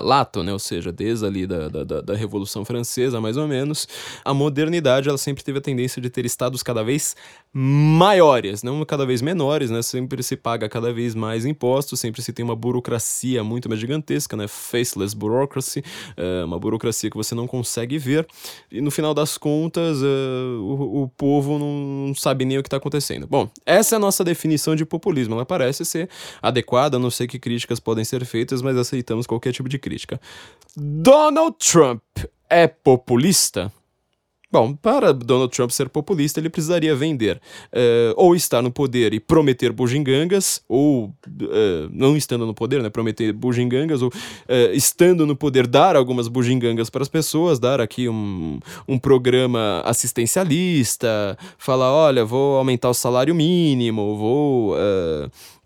lato, 0.00 0.42
né? 0.42 0.52
ou 0.52 0.58
seja, 0.58 0.92
desde 0.92 1.26
ali 1.26 1.46
da, 1.46 1.68
da, 1.68 2.00
da, 2.00 2.14
Revolução 2.14 2.64
Francesa, 2.64 3.20
mais 3.20 3.36
ou 3.36 3.46
menos, 3.46 3.86
a 4.24 4.32
modernidade 4.32 5.08
ela 5.08 5.18
sempre 5.18 5.42
teve 5.42 5.58
a 5.58 5.60
tendência 5.60 6.00
de 6.00 6.08
ter 6.08 6.24
estados 6.24 6.62
cada 6.62 6.82
vez 6.82 7.16
maiores, 7.52 8.62
não 8.62 8.84
cada 8.84 9.04
vez 9.04 9.22
menores, 9.22 9.70
né? 9.70 9.82
Sempre 9.82 10.22
se 10.22 10.36
paga 10.36 10.68
cada 10.68 10.92
vez 10.92 11.14
mais 11.14 11.44
impostos, 11.44 11.98
sempre 11.98 12.22
se 12.22 12.32
tem 12.32 12.44
uma 12.44 12.54
burocracia 12.54 13.42
muito 13.42 13.68
mais 13.68 13.80
gigantesca, 13.80 14.36
né? 14.36 14.46
Faceless 14.46 15.16
bureaucracy, 15.16 15.82
é 16.16 16.44
uma 16.44 16.58
burocracia 16.58 17.10
que 17.10 17.16
você 17.16 17.34
não 17.34 17.46
consegue 17.46 17.98
ver, 17.98 18.26
e 18.70 18.80
no 18.80 18.90
final 18.90 19.14
das 19.14 19.38
contas, 19.38 19.98
uh, 20.02 20.60
o, 20.60 21.02
o 21.04 21.08
povo 21.08 21.58
não 21.58 22.14
sabe 22.14 22.44
nem 22.44 22.58
o 22.58 22.62
que 22.62 22.68
está 22.68 22.76
acontecendo. 22.76 23.26
Bom, 23.26 23.48
essa 23.64 23.94
é 23.94 23.96
a 23.96 24.00
nossa 24.00 24.22
definição 24.22 24.76
de 24.76 24.84
populismo, 24.84 25.34
ela 25.34 25.46
parece 25.46 25.84
ser 25.84 26.08
adequada, 26.42 26.98
não 26.98 27.10
sei 27.10 27.26
que 27.26 27.38
críticas 27.38 27.80
podem 27.80 28.04
ser 28.04 28.24
feitas, 28.24 28.62
mas 28.62 28.76
aceitamos 28.76 29.26
qualquer 29.26 29.52
tipo 29.52 29.68
de 29.68 29.78
crítica. 29.78 29.87
Donald 30.76 31.56
Trump 31.58 32.02
é 32.48 32.66
populista? 32.66 33.72
Bom, 34.50 34.74
para 34.74 35.12
Donald 35.12 35.54
Trump 35.54 35.70
ser 35.70 35.90
populista, 35.90 36.40
ele 36.40 36.48
precisaria 36.48 36.96
vender 36.96 37.36
uh, 37.36 38.14
ou 38.16 38.34
estar 38.34 38.62
no 38.62 38.70
poder 38.70 39.12
e 39.12 39.20
prometer 39.20 39.70
bugigangas, 39.70 40.62
ou 40.66 41.04
uh, 41.04 41.12
não 41.92 42.16
estando 42.16 42.46
no 42.46 42.54
poder, 42.54 42.82
né, 42.82 42.88
prometer 42.88 43.30
bugigangas, 43.34 44.00
ou 44.00 44.08
uh, 44.08 44.72
estando 44.72 45.26
no 45.26 45.36
poder 45.36 45.66
dar 45.66 45.96
algumas 45.96 46.28
bugigangas 46.28 46.88
para 46.88 47.02
as 47.02 47.08
pessoas, 47.10 47.58
dar 47.58 47.78
aqui 47.78 48.08
um, 48.08 48.58
um 48.88 48.98
programa 48.98 49.82
assistencialista, 49.84 51.36
falar, 51.58 51.92
olha, 51.92 52.24
vou 52.24 52.56
aumentar 52.56 52.88
o 52.88 52.94
salário 52.94 53.34
mínimo, 53.34 54.16
vou 54.16 54.74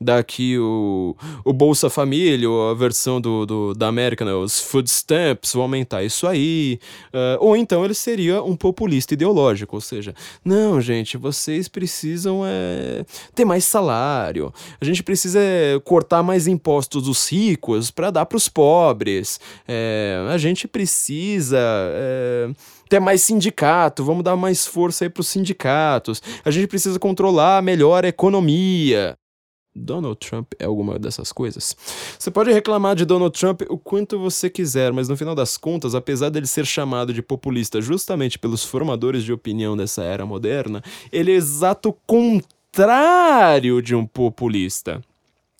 dar 0.00 0.18
aqui 0.18 0.58
o, 0.58 1.16
o 1.44 1.52
Bolsa 1.52 1.88
Família, 1.88 2.48
a 2.72 2.74
versão 2.74 3.20
do, 3.20 3.46
do, 3.46 3.74
da 3.74 3.86
América, 3.86 4.24
né, 4.24 4.34
os 4.34 4.60
food 4.60 4.90
stamps, 4.90 5.52
vou 5.52 5.62
aumentar 5.62 6.02
isso 6.02 6.26
aí, 6.26 6.80
ou 7.38 7.56
então 7.56 7.84
ele 7.84 7.94
seria 7.94 8.42
um 8.42 8.56
populista 8.72 9.14
ideológico, 9.14 9.76
ou 9.76 9.80
seja, 9.80 10.14
não, 10.44 10.80
gente, 10.80 11.16
vocês 11.16 11.68
precisam 11.68 12.42
é, 12.44 13.04
ter 13.34 13.44
mais 13.44 13.64
salário, 13.64 14.52
a 14.80 14.84
gente 14.84 15.02
precisa 15.02 15.38
é, 15.40 15.78
cortar 15.84 16.22
mais 16.22 16.46
impostos 16.46 17.04
dos 17.04 17.30
ricos 17.30 17.90
para 17.90 18.10
dar 18.10 18.26
para 18.26 18.36
os 18.36 18.48
pobres, 18.48 19.38
é, 19.68 20.26
a 20.30 20.38
gente 20.38 20.66
precisa 20.66 21.58
é, 21.58 22.50
ter 22.88 23.00
mais 23.00 23.22
sindicato, 23.22 24.04
vamos 24.04 24.24
dar 24.24 24.36
mais 24.36 24.66
força 24.66 25.04
aí 25.04 25.10
para 25.10 25.20
os 25.20 25.28
sindicatos, 25.28 26.22
a 26.44 26.50
gente 26.50 26.66
precisa 26.66 26.98
controlar 26.98 27.62
melhor 27.62 28.04
a 28.04 28.08
economia. 28.08 29.16
Donald 29.74 30.16
Trump 30.16 30.52
é 30.58 30.64
alguma 30.64 30.98
dessas 30.98 31.32
coisas? 31.32 31.76
Você 32.18 32.30
pode 32.30 32.52
reclamar 32.52 32.94
de 32.94 33.04
Donald 33.04 33.38
Trump 33.38 33.62
o 33.68 33.78
quanto 33.78 34.18
você 34.18 34.50
quiser, 34.50 34.92
mas 34.92 35.08
no 35.08 35.16
final 35.16 35.34
das 35.34 35.56
contas, 35.56 35.94
apesar 35.94 36.30
dele 36.30 36.46
ser 36.46 36.66
chamado 36.66 37.12
de 37.12 37.22
populista 37.22 37.80
justamente 37.80 38.38
pelos 38.38 38.64
formadores 38.64 39.24
de 39.24 39.32
opinião 39.32 39.76
dessa 39.76 40.02
era 40.02 40.26
moderna, 40.26 40.82
ele 41.10 41.32
é 41.32 41.34
exato 41.34 41.96
contrário 42.06 43.80
de 43.80 43.94
um 43.94 44.06
populista. 44.06 45.02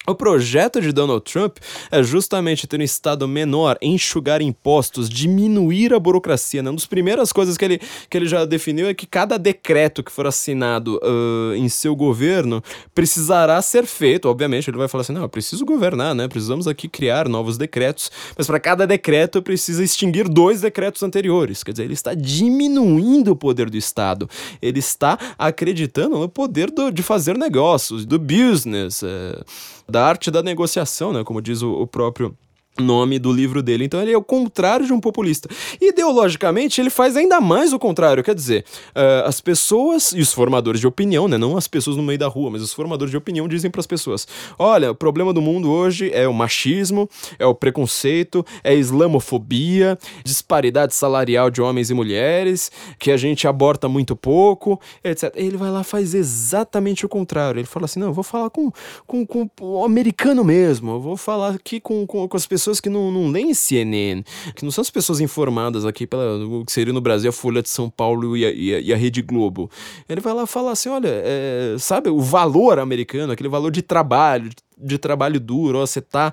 O 0.05 0.17
projeto 0.17 0.81
de 0.81 0.91
Donald 0.91 1.23
Trump 1.23 1.59
é 1.89 2.03
justamente 2.03 2.67
ter 2.67 2.81
um 2.81 2.83
Estado 2.83 3.29
menor, 3.29 3.79
enxugar 3.81 4.43
impostos, 4.43 5.09
diminuir 5.09 5.95
a 5.95 6.01
burocracia. 6.01 6.61
Né? 6.61 6.71
Uma 6.71 6.77
das 6.77 6.87
primeiras 6.87 7.33
coisas 7.33 7.57
que 7.57 7.65
ele, 7.65 7.81
que 8.11 8.19
ele 8.19 8.27
já 8.27 8.45
definiu 8.45 8.89
é 8.89 8.95
que 8.95 9.07
cada 9.07 9.39
decreto 9.39 10.03
que 10.03 10.11
for 10.11 10.27
assinado 10.27 11.01
uh, 11.05 11.55
em 11.55 11.69
seu 11.69 11.95
governo 11.95 12.61
precisará 12.93 13.63
ser 13.63 13.87
feito. 13.87 14.29
Obviamente, 14.29 14.69
ele 14.69 14.77
vai 14.77 14.89
falar 14.89 15.03
assim: 15.03 15.13
não, 15.13 15.23
eu 15.23 15.29
preciso 15.29 15.65
governar, 15.65 16.17
né? 16.17 16.27
Precisamos 16.27 16.67
aqui 16.67 16.89
criar 16.89 17.29
novos 17.29 17.57
decretos, 17.57 18.11
mas 18.37 18.49
para 18.49 18.59
cada 18.59 18.85
decreto 18.85 19.41
precisa 19.41 19.85
extinguir 19.85 20.29
dois 20.29 20.63
decretos 20.63 21.05
anteriores. 21.05 21.63
Quer 21.63 21.71
dizer, 21.71 21.85
ele 21.85 21.95
está 21.95 22.13
diminuindo 22.13 23.31
o 23.31 23.37
poder 23.37 23.71
do 23.71 23.77
Estado. 23.77 24.29
Ele 24.61 24.81
está 24.81 25.17
acreditando 25.39 26.19
no 26.19 26.29
poder 26.29 26.73
do, 26.73 26.91
de 26.91 27.05
fazer 27.05 27.39
negócios, 27.39 28.05
do 28.05 28.19
business. 28.19 29.03
Uh, 29.03 29.45
da 29.89 30.07
arte 30.07 30.31
da 30.31 30.43
negociação, 30.43 31.13
né? 31.13 31.25
Como 31.25 31.41
diz 31.41 31.63
o, 31.63 31.73
o 31.73 31.87
próprio 31.87 32.37
nome 32.79 33.19
do 33.19 33.33
livro 33.33 33.63
dele. 33.63 33.85
Então 33.85 34.01
ele 34.01 34.13
é 34.13 34.17
o 34.17 34.23
contrário 34.23 34.87
de 34.87 34.93
um 34.93 35.01
populista. 35.01 35.49
Ideologicamente, 35.81 36.81
ele 36.81 36.91
faz 36.91 37.17
ainda 37.17 37.41
mais 37.41 37.73
o 37.73 37.79
contrário. 37.79 38.25
Quer 38.25 38.35
dizer, 38.35 38.65
uh, 38.97 39.27
as 39.27 39.41
pessoas 39.41 40.13
e 40.13 40.21
os 40.21 40.33
formadores 40.33 40.81
de 40.81 40.87
opinião, 40.87 41.29
né? 41.29 41.37
Não 41.37 41.57
as 41.57 41.69
pessoas 41.69 41.97
no 41.97 42.03
meio 42.03 42.19
da 42.19 42.29
rua, 42.29 42.51
mas 42.51 42.63
os 42.63 42.73
formadores 42.73 43.11
de 43.11 43.17
opinião 43.17 43.47
dizem 43.47 43.71
para 43.71 43.81
as 43.81 43.87
pessoas: 43.87 44.27
olha, 44.59 44.91
o 44.91 44.95
problema 44.95 45.33
do 45.33 45.43
mundo 45.43 45.71
hoje 45.71 46.11
é 46.13 46.27
o 46.27 46.33
machismo, 46.33 47.09
é 47.39 47.45
o 47.45 47.55
preconceito, 47.55 48.45
é 48.65 48.71
a 48.71 48.75
islamofobia, 48.75 49.99
disparidade 50.25 50.95
salarial 50.95 51.51
de 51.51 51.61
homens 51.61 51.91
e 51.91 51.95
mulheres, 51.95 52.71
que 52.99 53.11
a 53.11 53.17
gente 53.17 53.47
aborta 53.47 53.89
muito 53.89 54.17
pouco, 54.17 54.81
etc. 55.05 55.33
Ele 55.35 55.57
vai 55.57 55.71
lá 55.71 55.85
faz 55.85 56.15
exatamente 56.15 57.05
o 57.05 57.09
contrário. 57.09 57.59
Ele 57.59 57.67
fala 57.67 57.85
assim: 57.85 58.01
não, 58.01 58.09
eu 58.09 58.15
vou 58.15 58.25
falar 58.25 58.49
com, 58.49 58.71
com, 59.07 59.27
com 59.27 59.51
o 59.61 59.85
americano 59.85 60.43
mesmo, 60.43 60.93
eu 60.93 61.01
vou 61.01 61.17
falar 61.17 61.51
aqui 61.51 61.79
com, 61.79 62.07
com, 62.07 62.27
com 62.27 62.37
as 62.37 62.47
pessoas 62.47 62.62
pessoas 62.63 62.81
que 62.81 62.89
não, 62.89 63.11
não 63.11 63.29
leem 63.29 63.53
CNN, 63.53 64.23
que 64.55 64.65
não 64.65 64.71
são 64.71 64.83
as 64.83 64.91
pessoas 64.91 65.21
informadas 65.21 65.85
aqui 65.85 66.07
pela 66.07 66.39
que 66.65 66.73
seria 66.73 66.93
no 66.93 67.01
Brasil 67.01 67.29
a 67.29 67.33
Folha 67.33 67.61
de 67.61 67.69
São 67.69 67.91
Paulo 67.91 68.37
e 68.37 68.47
a, 68.47 68.51
e 68.51 68.75
a, 68.75 68.81
e 68.81 68.93
a 68.93 68.97
Rede 68.97 69.21
Globo. 69.21 69.69
Ele 70.09 70.21
vai 70.21 70.33
lá 70.33 70.47
falar 70.47 70.73
assim: 70.73 70.89
olha, 70.89 71.09
é, 71.09 71.77
sabe 71.79 72.09
o 72.09 72.21
valor 72.21 72.79
americano, 72.79 73.33
aquele 73.33 73.49
valor 73.49 73.73
de 73.73 73.83
trabalho, 73.83 74.51
de 74.79 74.97
trabalho 74.97 75.41
duro, 75.41 75.79
ó, 75.79 75.87
você 75.87 76.01
tá 76.01 76.33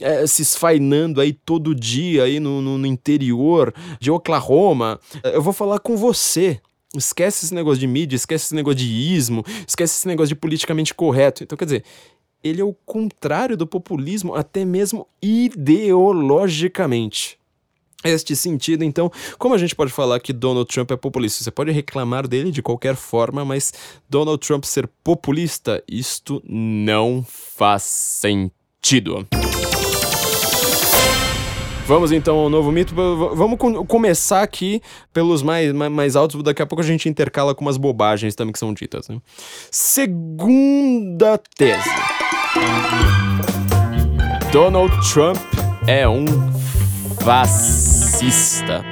é, 0.00 0.26
se 0.26 0.42
esfainando 0.42 1.20
aí 1.20 1.32
todo 1.32 1.74
dia 1.74 2.24
aí 2.24 2.40
no, 2.40 2.60
no, 2.60 2.76
no, 2.76 2.86
interior 2.86 3.72
de 4.00 4.10
Oklahoma. 4.10 4.98
Eu 5.22 5.42
vou 5.42 5.52
falar 5.52 5.78
com 5.78 5.96
você. 5.96 6.60
Esquece 6.96 7.44
esse 7.44 7.54
negócio 7.54 7.78
de 7.78 7.86
mídia, 7.86 8.16
esquece 8.16 8.46
esse 8.46 8.54
negócio 8.54 8.78
de 8.78 8.86
ismo, 8.86 9.44
esquece 9.66 9.98
esse 9.98 10.08
negócio 10.08 10.30
de 10.30 10.34
politicamente 10.34 10.94
correto. 10.94 11.44
Então, 11.44 11.56
quer 11.56 11.66
dizer, 11.66 11.84
ele 12.42 12.60
é 12.60 12.64
o 12.64 12.72
contrário 12.72 13.56
do 13.56 13.64
populismo, 13.66 14.34
até 14.34 14.64
mesmo 14.64 15.06
ideologicamente. 15.20 17.38
Este 18.04 18.36
sentido, 18.36 18.84
então, 18.84 19.10
como 19.38 19.56
a 19.56 19.58
gente 19.58 19.74
pode 19.74 19.90
falar 19.90 20.20
que 20.20 20.32
Donald 20.32 20.72
Trump 20.72 20.88
é 20.92 20.96
populista? 20.96 21.42
Você 21.42 21.50
pode 21.50 21.72
reclamar 21.72 22.28
dele 22.28 22.52
de 22.52 22.62
qualquer 22.62 22.94
forma, 22.94 23.44
mas 23.44 23.72
Donald 24.08 24.38
Trump 24.38 24.62
ser 24.64 24.88
populista, 25.02 25.82
isto 25.88 26.40
não 26.46 27.26
faz 27.26 27.82
sentido. 27.82 29.26
Vamos 31.88 32.12
então 32.12 32.36
ao 32.36 32.50
novo 32.50 32.70
mito. 32.70 32.94
Vamos 32.94 33.58
começar 33.88 34.42
aqui 34.42 34.82
pelos 35.12 35.42
mais, 35.42 35.72
mais 35.72 36.14
altos, 36.14 36.42
daqui 36.42 36.60
a 36.60 36.66
pouco 36.66 36.82
a 36.82 36.86
gente 36.86 37.08
intercala 37.08 37.54
com 37.54 37.64
umas 37.64 37.78
bobagens 37.78 38.34
também 38.34 38.52
que 38.52 38.58
são 38.58 38.74
ditas. 38.74 39.08
Né? 39.08 39.18
Segunda 39.70 41.40
tese. 41.56 41.88
Donald 44.52 44.92
Trump 45.12 45.36
é 45.86 46.08
um 46.08 46.24
fascista. 47.22 48.84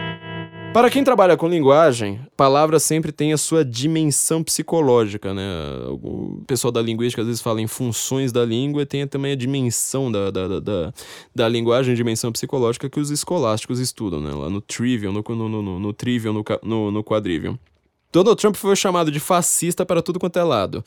Para 0.73 0.91
quem 0.91 1.03
trabalha 1.03 1.39
com 1.39 1.49
linguagem, 1.49 2.21
palavra 2.37 2.79
sempre 2.79 3.11
tem 3.11 3.33
a 3.33 3.39
sua 3.39 3.65
dimensão 3.65 4.45
psicológica, 4.45 5.33
né? 5.33 5.43
O 5.89 6.43
pessoal 6.47 6.71
da 6.71 6.83
linguística 6.83 7.23
às 7.23 7.27
vezes 7.27 7.41
fala 7.41 7.63
em 7.63 7.67
funções 7.67 8.31
da 8.31 8.45
língua 8.45 8.83
e 8.83 8.87
tem 8.87 9.07
também 9.07 9.33
a 9.33 9.37
dimensão 9.37 10.13
da, 10.13 10.31
da, 10.31 10.61
da, 10.61 10.93
da, 11.35 11.49
linguagem, 11.49 11.95
dimensão 11.95 12.31
psicológica 12.31 12.91
que 12.91 13.01
os 13.01 13.11
escolásticos 13.11 13.81
estudam, 13.81 14.21
né? 14.21 14.33
Lá 14.33 14.51
no 14.51 14.61
Trivium, 14.61 15.13
no, 15.13 15.25
no, 15.27 15.49
no, 15.49 15.81
no 15.81 15.93
Trivium, 15.95 16.35
no, 16.35 16.45
no, 16.63 16.91
no 16.91 17.03
Quadrivium. 17.03 17.59
Donald 18.13 18.39
Trump 18.39 18.57
foi 18.57 18.77
chamado 18.77 19.11
de 19.11 19.19
fascista 19.19 19.87
para 19.87 20.03
tudo 20.03 20.19
quanto 20.21 20.39
é 20.39 20.45
lado 20.45 20.85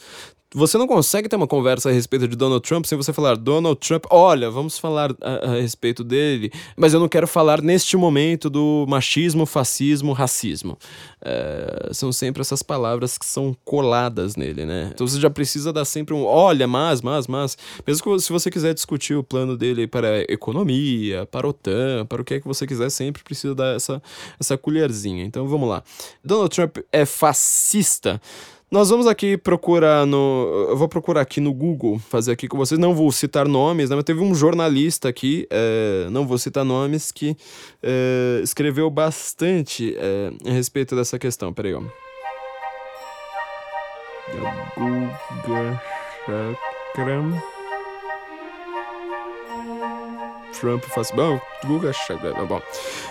você 0.54 0.78
não 0.80 0.88
consegue 0.88 1.30
ter 1.30 1.36
uma 1.36 1.48
conversa 1.48 1.90
a 1.90 1.92
respeito 1.92 2.28
de 2.28 2.36
Donald 2.36 2.68
Trump 2.68 2.86
sem 2.86 2.98
você 2.98 3.14
falar 3.14 3.36
Donald 3.36 3.80
Trump, 3.80 4.06
olha, 4.10 4.50
vamos 4.50 4.80
falar 4.80 5.16
a, 5.22 5.52
a, 5.52 5.62
respeito 5.62 6.04
dele, 6.04 6.52
mas 6.76 6.94
eu 6.94 7.00
não 7.00 7.08
quero 7.08 7.28
falar 7.28 7.62
neste 7.62 7.96
momento 7.96 8.50
do 8.50 8.86
machismo, 8.88 9.46
fascismo, 9.46 10.12
racismo. 10.12 10.78
É, 11.22 11.90
são 11.94 12.12
sempre 12.12 12.42
essas 12.42 12.64
palavras 12.64 13.18
que 13.18 13.26
são 13.26 13.56
coladas 13.64 14.36
nele, 14.36 14.66
né? 14.66 14.90
Então 14.94 15.08
você 15.08 15.20
já 15.20 15.30
precisa 15.30 15.72
dar 15.72 15.86
sempre 15.86 16.16
um 16.16 16.24
olha, 16.24 16.68
mas, 16.68 17.02
mas, 17.02 17.28
mas. 17.28 17.58
Mesmo 17.86 18.04
que 18.04 18.20
se 18.20 18.32
você 18.32 18.50
quiser 18.50 18.74
discutir 18.74 19.16
o 19.16 19.24
plano 19.24 19.56
dele 19.56 19.86
para 19.86 20.08
a 20.08 20.20
economia, 20.22 21.28
para 21.28 21.46
a 21.46 21.50
OTAN, 21.50 22.06
para 22.08 22.22
o 22.22 22.26
que 22.26 22.36
é 22.36 22.40
que 22.40 22.48
você 22.48 22.66
quiser, 22.66 22.90
sempre 22.90 23.24
precisa 23.24 23.54
dar 23.54 23.76
essa, 23.76 24.02
essa 24.40 24.58
colherzinha. 24.58 25.24
Então 25.24 25.48
vamos 25.48 25.70
lá. 25.70 25.84
Donald 26.24 26.50
Trump 26.56 26.78
é 26.92 27.06
fascista. 27.06 28.20
Nós 28.72 28.90
vamos 28.90 29.08
aqui 29.08 29.36
procurar 29.36 30.06
no. 30.06 30.68
Eu 30.70 30.78
vou 30.78 30.88
procurar 30.88 31.22
aqui 31.22 31.42
no 31.42 31.52
Google, 31.52 31.98
fazer 31.98 32.32
aqui 32.32 32.48
com 32.48 32.56
vocês. 32.56 32.80
Não 32.80 32.94
vou 32.94 33.12
citar 33.12 33.48
nomes, 33.48 33.90
né? 33.90 33.96
Mas 33.96 34.06
teve 34.06 34.22
um 34.22 34.36
jornalista 34.36 35.10
aqui, 35.10 35.48
é, 35.50 36.08
não 36.12 36.28
vou 36.28 36.38
citar 36.38 36.64
nomes, 36.64 37.12
que 37.12 37.36
é, 37.82 38.40
escreveu 38.44 38.88
bastante 38.92 39.96
é, 39.98 40.32
a 40.48 40.54
respeito 40.54 40.96
dessa 40.96 41.18
questão. 41.18 41.52
Peraí, 41.52 41.74
ó. 41.74 41.82
Guga 44.78 45.82
Chakram. 46.26 47.59
Trump 50.60 50.84
faz. 50.86 51.12
Bom, 51.12 51.40
Google 51.66 51.92
bom. 52.48 52.62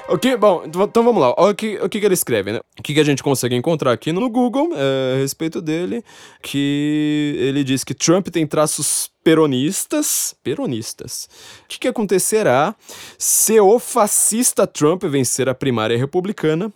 Ok, 0.08 0.36
bom, 0.36 0.64
então 0.64 1.02
vamos 1.02 1.20
lá. 1.20 1.30
O 1.30 1.54
que, 1.54 1.78
o 1.78 1.88
que, 1.88 1.98
ele 1.98 2.14
escreve, 2.14 2.52
né? 2.52 2.60
O 2.78 2.82
que 2.82 2.98
a 2.98 3.04
gente 3.04 3.22
consegue 3.22 3.54
encontrar 3.54 3.92
aqui 3.92 4.12
no 4.12 4.28
Google 4.28 4.70
é, 4.74 5.14
a 5.14 5.18
respeito 5.18 5.60
dele, 5.60 6.04
que 6.42 7.34
ele 7.38 7.64
diz 7.64 7.84
que 7.84 7.94
Trump 7.94 8.28
tem 8.28 8.46
traços 8.46 9.10
peronistas. 9.22 10.34
Peronistas. 10.42 11.28
O 11.64 11.68
que, 11.68 11.78
que 11.78 11.88
acontecerá 11.88 12.74
se 13.18 13.58
o 13.60 13.78
fascista 13.78 14.66
Trump 14.66 15.04
vencer 15.04 15.48
a 15.48 15.54
primária 15.54 15.96
republicana? 15.96 16.72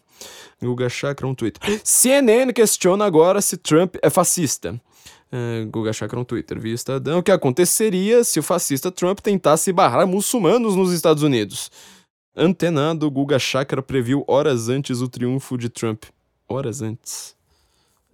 Guga 0.63 0.89
Chakra, 0.89 1.27
um 1.27 1.35
tweet. 1.35 1.59
CNN 1.83 2.53
questiona 2.53 3.05
agora 3.05 3.41
se 3.41 3.57
Trump 3.57 3.97
é 4.01 4.09
fascista. 4.09 4.81
Uh, 5.33 5.67
Guga 5.71 5.95
Chakra 5.95 6.19
no 6.19 6.27
Twitter, 6.27 6.61
via 6.61 6.75
Estadão, 6.75 7.21
o 7.21 7.23
que 7.23 7.31
aconteceria 7.31 8.23
se 8.23 8.39
o 8.39 8.43
fascista 8.43 8.93
Trump 8.93 9.21
tentasse 9.21 9.73
barrar 9.73 10.07
muçulmanos 10.07 10.77
nos 10.77 10.93
Estados 10.93 11.23
Unidos. 11.23 11.71
Antenado, 12.37 13.11
Guga 13.11 13.39
Chakra 13.39 13.83
previu 13.83 14.25
horas 14.27 14.69
antes 14.69 15.01
o 15.01 15.09
triunfo 15.09 15.57
de 15.57 15.71
Trump. 15.71 16.05
Horas 16.47 16.83
antes. 16.83 17.35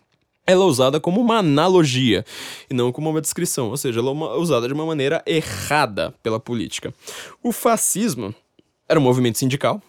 ela 0.48 0.64
é 0.64 0.68
usada 0.68 1.00
como 1.00 1.22
uma 1.22 1.38
analogia 1.38 2.26
e 2.68 2.74
não 2.74 2.92
como 2.92 3.12
uma 3.12 3.22
descrição, 3.22 3.70
ou 3.70 3.78
seja, 3.78 4.00
ela 4.00 4.10
é 4.10 4.40
usada 4.40 4.68
de 4.68 4.74
uma 4.74 4.88
maneira 4.88 5.22
errada 5.24 6.16
pela 6.24 6.40
política. 6.40 6.92
O 7.44 7.52
fascismo 7.52 8.34
era 8.88 9.00
um 9.00 9.04
movimento 9.04 9.38
sindical, 9.38 9.80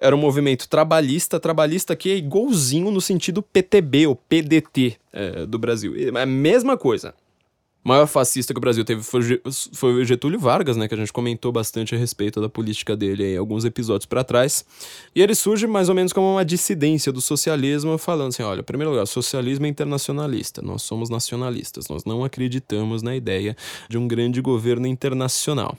era 0.00 0.14
um 0.14 0.18
movimento 0.18 0.68
trabalhista, 0.68 1.40
trabalhista 1.40 1.96
que 1.96 2.10
é 2.10 2.16
igualzinho 2.16 2.90
no 2.90 3.00
sentido 3.00 3.42
PTB 3.42 4.06
ou 4.06 4.16
PDT 4.16 4.96
é, 5.12 5.46
do 5.46 5.58
Brasil. 5.58 5.94
É 5.96 6.20
a 6.20 6.26
mesma 6.26 6.76
coisa. 6.76 7.14
O 7.86 7.88
maior 7.88 8.08
fascista 8.08 8.52
que 8.52 8.58
o 8.58 8.60
Brasil 8.60 8.84
teve 8.84 9.00
foi, 9.04 9.92
o 9.94 10.04
Getúlio 10.04 10.40
Vargas, 10.40 10.76
né? 10.76 10.88
Que 10.88 10.94
a 10.94 10.96
gente 10.96 11.12
comentou 11.12 11.52
bastante 11.52 11.94
a 11.94 11.98
respeito 11.98 12.40
da 12.40 12.48
política 12.48 12.96
dele 12.96 13.22
aí, 13.22 13.36
alguns 13.36 13.64
episódios 13.64 14.06
para 14.06 14.24
trás. 14.24 14.66
E 15.14 15.22
ele 15.22 15.36
surge 15.36 15.68
mais 15.68 15.88
ou 15.88 15.94
menos 15.94 16.12
como 16.12 16.32
uma 16.32 16.44
dissidência 16.44 17.12
do 17.12 17.20
socialismo, 17.20 17.96
falando 17.96 18.30
assim: 18.30 18.42
olha, 18.42 18.58
em 18.58 18.64
primeiro 18.64 18.90
lugar, 18.90 19.06
socialismo 19.06 19.66
é 19.66 19.68
internacionalista, 19.68 20.60
nós 20.62 20.82
somos 20.82 21.08
nacionalistas, 21.08 21.86
nós 21.86 22.04
não 22.04 22.24
acreditamos 22.24 23.04
na 23.04 23.14
ideia 23.14 23.56
de 23.88 23.96
um 23.96 24.08
grande 24.08 24.40
governo 24.40 24.88
internacional. 24.88 25.78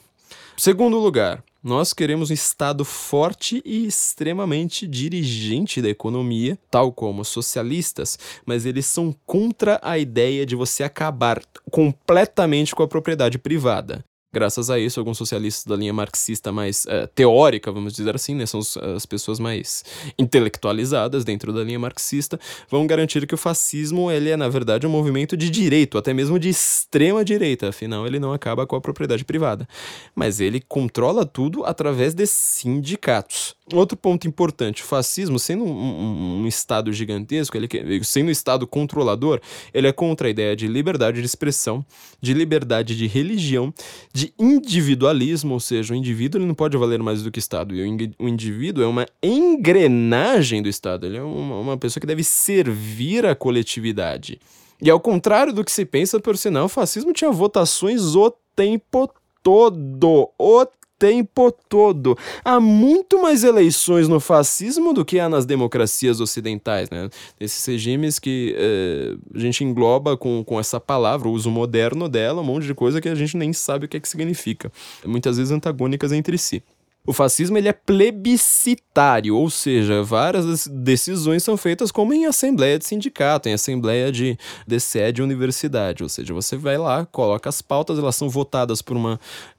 Segundo 0.55 0.97
lugar, 0.97 1.43
nós 1.63 1.93
queremos 1.93 2.29
um 2.29 2.33
Estado 2.33 2.85
forte 2.85 3.61
e 3.65 3.85
extremamente 3.85 4.87
dirigente 4.87 5.81
da 5.81 5.89
economia, 5.89 6.57
tal 6.69 6.91
como 6.91 7.21
os 7.21 7.27
socialistas, 7.27 8.17
mas 8.45 8.65
eles 8.65 8.85
são 8.85 9.15
contra 9.25 9.79
a 9.81 9.97
ideia 9.97 10.45
de 10.45 10.55
você 10.55 10.83
acabar 10.83 11.41
completamente 11.71 12.75
com 12.75 12.83
a 12.83 12.87
propriedade 12.87 13.37
privada. 13.37 14.03
Graças 14.33 14.69
a 14.69 14.77
isso, 14.77 14.99
alguns 14.99 15.17
socialistas 15.17 15.65
da 15.65 15.75
linha 15.75 15.93
marxista 15.93 16.51
mais 16.51 16.85
uh, 16.85 17.07
teórica, 17.15 17.71
vamos 17.71 17.93
dizer 17.93 18.13
assim, 18.13 18.35
né, 18.35 18.45
são 18.45 18.59
as 18.95 19.05
pessoas 19.05 19.39
mais 19.39 19.85
intelectualizadas 20.19 21.23
dentro 21.23 21.53
da 21.53 21.63
linha 21.63 21.79
marxista, 21.79 22.37
vão 22.69 22.85
garantir 22.85 23.25
que 23.25 23.33
o 23.33 23.37
fascismo 23.37 24.11
ele 24.11 24.29
é, 24.29 24.35
na 24.35 24.49
verdade, 24.49 24.85
um 24.85 24.89
movimento 24.89 25.37
de 25.37 25.49
direito, 25.49 25.97
até 25.97 26.13
mesmo 26.13 26.37
de 26.37 26.49
extrema 26.49 27.23
direita, 27.23 27.69
afinal 27.69 28.05
ele 28.05 28.19
não 28.19 28.33
acaba 28.33 28.67
com 28.67 28.75
a 28.75 28.81
propriedade 28.81 29.23
privada. 29.23 29.67
Mas 30.13 30.41
ele 30.41 30.59
controla 30.59 31.25
tudo 31.25 31.63
através 31.63 32.13
de 32.13 32.27
sindicatos. 32.27 33.56
Outro 33.73 33.97
ponto 33.97 34.25
importante, 34.25 34.81
o 34.81 34.85
fascismo, 34.85 35.37
sendo 35.37 35.65
um, 35.65 35.69
um, 35.69 36.41
um 36.41 36.47
Estado 36.47 36.93
gigantesco, 36.93 37.57
ele, 37.57 37.67
sendo 38.01 38.29
um 38.29 38.31
Estado 38.31 38.65
controlador, 38.65 39.41
ele 39.73 39.87
é 39.87 39.91
contra 39.91 40.27
a 40.27 40.31
ideia 40.31 40.55
de 40.55 40.67
liberdade 40.67 41.19
de 41.19 41.25
expressão, 41.25 41.85
de 42.21 42.33
liberdade 42.33 42.95
de 42.95 43.07
religião, 43.07 43.73
de 44.13 44.33
individualismo, 44.39 45.53
ou 45.53 45.59
seja, 45.59 45.93
o 45.93 45.97
indivíduo 45.97 46.39
ele 46.39 46.47
não 46.47 46.55
pode 46.55 46.77
valer 46.77 47.03
mais 47.03 47.23
do 47.23 47.29
que 47.29 47.39
o 47.39 47.41
Estado, 47.41 47.75
e 47.75 47.81
o, 47.83 48.25
o 48.25 48.29
indivíduo 48.29 48.85
é 48.85 48.87
uma 48.87 49.05
engrenagem 49.21 50.61
do 50.61 50.69
Estado, 50.69 51.05
ele 51.05 51.17
é 51.17 51.21
uma, 51.21 51.59
uma 51.59 51.77
pessoa 51.77 51.99
que 51.99 52.07
deve 52.07 52.23
servir 52.23 53.25
à 53.25 53.35
coletividade. 53.35 54.39
E 54.81 54.89
ao 54.89 54.99
contrário 54.99 55.51
do 55.51 55.65
que 55.65 55.71
se 55.71 55.83
pensa, 55.83 56.21
por 56.21 56.37
sinal, 56.37 56.65
o 56.65 56.69
fascismo 56.69 57.11
tinha 57.11 57.31
votações 57.31 58.15
o 58.15 58.31
tempo 58.55 59.11
todo, 59.43 60.29
o 60.37 60.65
tempo 60.97 61.51
todo. 61.51 62.17
Há 62.43 62.59
muito 62.59 63.21
mais 63.21 63.43
eleições 63.43 64.07
no 64.07 64.19
fascismo 64.19 64.93
do 64.93 65.05
que 65.05 65.19
há 65.19 65.29
nas 65.29 65.45
democracias 65.45 66.19
ocidentais, 66.19 66.89
né? 66.89 67.09
Esses 67.39 67.65
regimes 67.65 68.19
que 68.19 68.55
é, 68.57 69.15
a 69.35 69.39
gente 69.39 69.63
engloba 69.63 70.17
com, 70.17 70.43
com 70.43 70.59
essa 70.59 70.79
palavra, 70.79 71.27
o 71.27 71.31
uso 71.31 71.49
moderno 71.49 72.09
dela, 72.09 72.41
um 72.41 72.45
monte 72.45 72.65
de 72.65 72.73
coisa 72.73 72.99
que 73.01 73.09
a 73.09 73.15
gente 73.15 73.37
nem 73.37 73.53
sabe 73.53 73.85
o 73.85 73.89
que 73.89 73.97
é 73.97 73.99
que 73.99 74.09
significa. 74.09 74.71
Muitas 75.05 75.37
vezes 75.37 75.51
antagônicas 75.51 76.11
entre 76.11 76.37
si. 76.37 76.63
O 77.07 77.13
fascismo 77.13 77.57
ele 77.57 77.69
é 77.69 77.73
plebiscitário, 77.73 79.37
ou 79.37 79.49
seja, 79.49 80.03
várias 80.03 80.67
decisões 80.67 81.41
são 81.41 81.55
feitas 81.55 81.89
como 81.89 82.13
em 82.13 82.25
assembleia 82.25 82.77
de 82.77 82.85
sindicato, 82.85 83.47
em 83.47 83.53
assembleia 83.53 84.11
de, 84.11 84.37
de 84.67 84.77
sede 84.77 85.21
universidade. 85.21 86.03
Ou 86.03 86.09
seja, 86.09 86.33
você 86.33 86.57
vai 86.57 86.77
lá, 86.77 87.05
coloca 87.05 87.47
as 87.47 87.61
pautas, 87.61 87.97
elas 87.97 88.13
são 88.13 88.27
votadas 88.27 88.81
por 88.81 88.97
uma 88.97 89.17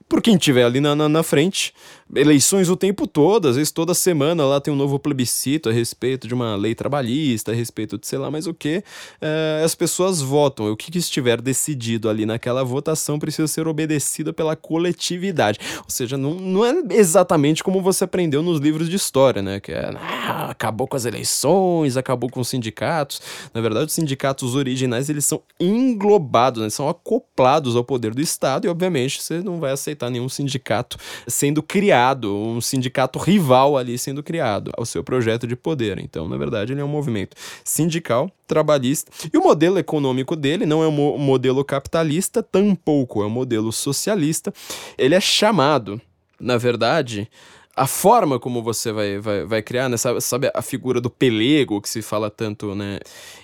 por 0.08 0.22
quem 0.22 0.36
tiver 0.36 0.64
ali 0.64 0.80
na, 0.80 0.94
na, 0.94 1.08
na, 1.08 1.22
frente. 1.22 1.74
Eleições 2.14 2.70
o 2.70 2.76
tempo 2.76 3.06
todo, 3.06 3.48
às 3.48 3.56
vezes 3.56 3.70
toda 3.70 3.92
semana 3.92 4.42
lá 4.44 4.60
tem 4.60 4.72
um 4.72 4.76
novo 4.76 4.98
plebiscito 4.98 5.68
a 5.68 5.72
respeito 5.72 6.26
de 6.26 6.32
uma 6.32 6.56
lei 6.56 6.74
trabalhista, 6.74 7.52
a 7.52 7.54
respeito 7.54 7.98
de 7.98 8.06
sei 8.06 8.18
lá 8.18 8.30
mais 8.30 8.46
o 8.46 8.54
que. 8.54 8.82
É, 9.20 9.60
as 9.62 9.74
pessoas 9.74 10.22
votam. 10.22 10.72
O 10.72 10.76
que, 10.76 10.90
que 10.90 10.98
estiver 10.98 11.40
decidido 11.42 12.08
ali 12.08 12.24
naquela 12.24 12.64
votação 12.64 13.18
precisa 13.18 13.46
ser 13.46 13.68
obedecido 13.68 14.32
pela 14.32 14.56
coletividade. 14.56 15.58
Ou 15.78 15.90
seja, 15.90 16.16
não, 16.16 16.34
não 16.34 16.64
é 16.64 16.74
exatamente 16.90 17.62
como 17.62 17.82
você 17.82 18.04
aprendeu 18.04 18.42
nos 18.42 18.58
livros 18.58 18.88
de 18.88 18.96
história, 18.96 19.42
né? 19.42 19.60
Que 19.60 19.72
é 19.72 19.90
ah, 19.94 20.50
acabou 20.50 20.88
com 20.88 20.96
as 20.96 21.04
eleições, 21.04 21.98
acabou 21.98 22.30
com 22.30 22.40
os 22.40 22.48
sindicatos. 22.48 23.20
Na 23.52 23.60
verdade, 23.60 23.86
os 23.86 23.92
sindicatos 23.92 24.54
originais 24.54 25.10
eles 25.10 25.26
são 25.26 25.42
englobados, 25.60 26.62
né? 26.62 26.70
são 26.70 26.88
acoplados 26.88 27.76
ao 27.76 27.84
poder 27.84 28.14
do 28.14 28.22
Estado 28.22 28.66
e, 28.66 28.68
obviamente, 28.70 29.22
você 29.22 29.40
não 29.42 29.60
vai 29.60 29.72
aceitar 29.72 29.97
aceitar 29.98 30.10
nenhum 30.10 30.28
sindicato 30.28 30.96
sendo 31.26 31.62
criado, 31.62 32.34
um 32.36 32.60
sindicato 32.60 33.18
rival 33.18 33.76
ali 33.76 33.98
sendo 33.98 34.22
criado 34.22 34.70
ao 34.76 34.86
seu 34.86 35.02
projeto 35.02 35.46
de 35.46 35.56
poder. 35.56 35.98
Então, 35.98 36.28
na 36.28 36.36
verdade, 36.36 36.72
ele 36.72 36.80
é 36.80 36.84
um 36.84 36.88
movimento 36.88 37.36
sindical, 37.64 38.30
trabalhista. 38.46 39.10
E 39.32 39.36
o 39.36 39.42
modelo 39.42 39.78
econômico 39.78 40.36
dele 40.36 40.64
não 40.64 40.82
é 40.82 40.88
um 40.88 41.18
modelo 41.18 41.64
capitalista, 41.64 42.42
tampouco 42.42 43.22
é 43.22 43.26
um 43.26 43.30
modelo 43.30 43.72
socialista. 43.72 44.52
Ele 44.96 45.14
é 45.14 45.20
chamado, 45.20 46.00
na 46.40 46.56
verdade, 46.56 47.28
a 47.74 47.86
forma 47.86 48.40
como 48.40 48.62
você 48.62 48.92
vai, 48.92 49.18
vai, 49.18 49.44
vai 49.44 49.62
criar, 49.62 49.88
né? 49.88 49.96
Sabe, 49.96 50.20
sabe, 50.20 50.50
a 50.52 50.62
figura 50.62 51.00
do 51.00 51.08
pelego 51.10 51.80
que 51.80 51.88
se 51.88 52.02
fala 52.02 52.28
tanto, 52.30 52.74
né? 52.74 52.98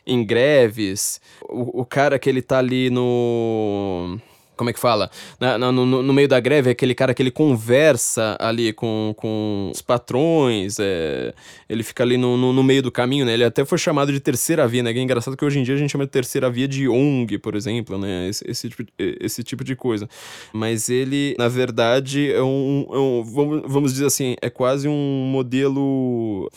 Em 0.06 0.24
greves, 0.24 1.20
o, 1.48 1.82
o 1.82 1.84
cara 1.84 2.18
que 2.18 2.28
ele 2.28 2.42
tá 2.42 2.58
ali 2.58 2.90
no 2.90 4.18
como 4.56 4.70
é 4.70 4.72
que 4.72 4.80
fala? 4.80 5.10
Na, 5.40 5.58
na, 5.58 5.72
no, 5.72 5.84
no, 5.84 6.12
meio 6.12 6.28
da 6.28 6.38
greve, 6.40 6.68
é 6.68 6.72
aquele 6.72 6.94
cara 6.94 7.12
que 7.12 7.22
ele 7.22 7.30
conversa 7.30 8.36
ali 8.40 8.72
com, 8.72 9.14
com 9.16 9.70
os 9.74 9.82
patrões, 9.82 10.78
é, 10.78 11.34
ele 11.68 11.82
fica 11.82 12.02
ali 12.02 12.16
no, 12.16 12.36
no, 12.36 12.52
no, 12.52 12.62
meio 12.62 12.82
do 12.82 12.90
caminho, 12.90 13.24
né? 13.24 13.34
Ele 13.34 13.44
até 13.44 13.64
foi 13.64 13.78
chamado 13.78 14.12
de 14.12 14.20
terceira 14.20 14.66
via, 14.66 14.82
né? 14.82 14.92
Que 14.92 14.98
é 14.98 15.02
engraçado 15.02 15.36
que 15.36 15.44
hoje 15.44 15.58
em 15.58 15.62
dia 15.62 15.74
a 15.74 15.78
gente 15.78 15.90
chama 15.90 16.04
de 16.04 16.10
terceira 16.10 16.48
via 16.50 16.68
de 16.68 16.88
ONG, 16.88 17.38
por 17.38 17.54
exemplo, 17.54 17.98
né? 17.98 18.28
Esse, 18.28 18.50
esse, 18.50 18.68
tipo, 18.68 18.84
esse 18.98 19.42
tipo 19.42 19.64
de 19.64 19.74
coisa. 19.74 20.08
Mas 20.52 20.88
ele, 20.88 21.34
na 21.38 21.48
verdade, 21.48 22.32
é 22.32 22.42
um, 22.42 22.86
é 22.90 22.98
um 22.98 23.24
vamos, 23.24 23.62
vamos 23.66 23.92
dizer 23.92 24.06
assim, 24.06 24.36
é 24.40 24.50
quase 24.50 24.88
um 24.88 25.28
modelo 25.30 26.50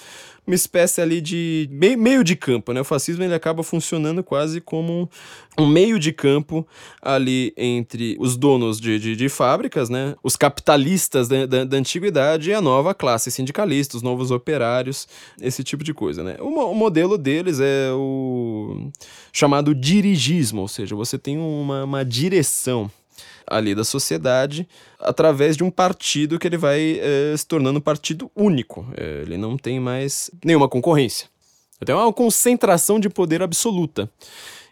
uma 0.48 0.56
espécie 0.56 1.02
ali 1.02 1.20
de 1.20 1.68
meio 1.70 2.24
de 2.24 2.34
campo, 2.34 2.72
né? 2.72 2.80
O 2.80 2.86
fascismo 2.86 3.22
ele 3.22 3.34
acaba 3.34 3.62
funcionando 3.64 4.24
quase 4.24 4.62
como 4.62 5.10
um 5.58 5.68
meio 5.68 6.00
de 6.00 6.14
campo 6.14 6.66
ali 7.02 7.54
entre 7.58 8.16
os 8.18 8.38
donos 8.38 8.80
de, 8.80 8.98
de, 8.98 9.16
de 9.18 9.28
fábricas, 9.28 9.90
né? 9.90 10.16
Os 10.24 10.38
capitalistas 10.38 11.28
da, 11.28 11.46
da, 11.46 11.66
da, 11.66 11.78
antiguidade 11.78 12.50
e 12.50 12.54
a 12.54 12.62
nova 12.62 12.94
classe 12.94 13.30
sindicalista, 13.30 13.98
os 13.98 14.04
novos 14.04 14.32
operários, 14.32 15.06
esse 15.42 15.66
tipo 15.66 15.84
de 15.84 15.94
coisa, 15.94 16.24
né? 16.24 16.38
O, 16.40 16.48
o 16.48 16.74
modelo 16.74 17.18
deles 17.18 17.60
é 17.60 17.92
o 17.92 18.90
chamado 19.34 19.76
dirigismo, 19.76 20.62
ou 20.62 20.68
seja, 20.70 20.96
você 20.96 21.18
tem 21.18 21.38
uma, 21.38 21.84
uma 21.84 22.06
direção 22.06 22.90
ali 23.50 23.74
da 23.74 23.84
sociedade 23.84 24.68
através 25.00 25.56
de 25.56 25.64
um 25.64 25.72
partido 25.72 26.38
que 26.38 26.48
ele 26.48 26.58
vai 26.58 27.00
é, 27.02 27.36
se 27.36 27.48
tornando 27.48 27.80
um 27.80 27.82
partido 27.82 28.30
único. 28.36 28.86
É, 28.96 29.22
ele 29.22 29.38
não 29.38 29.58
tem 29.58 29.80
mais 29.80 30.30
nenhuma 30.44 30.68
concorrência. 30.68 31.28
Tem 31.86 31.96
uma 31.96 32.12
concentração 32.12 33.00
de 33.00 33.10
poder 33.10 33.42
absoluta 33.42 34.10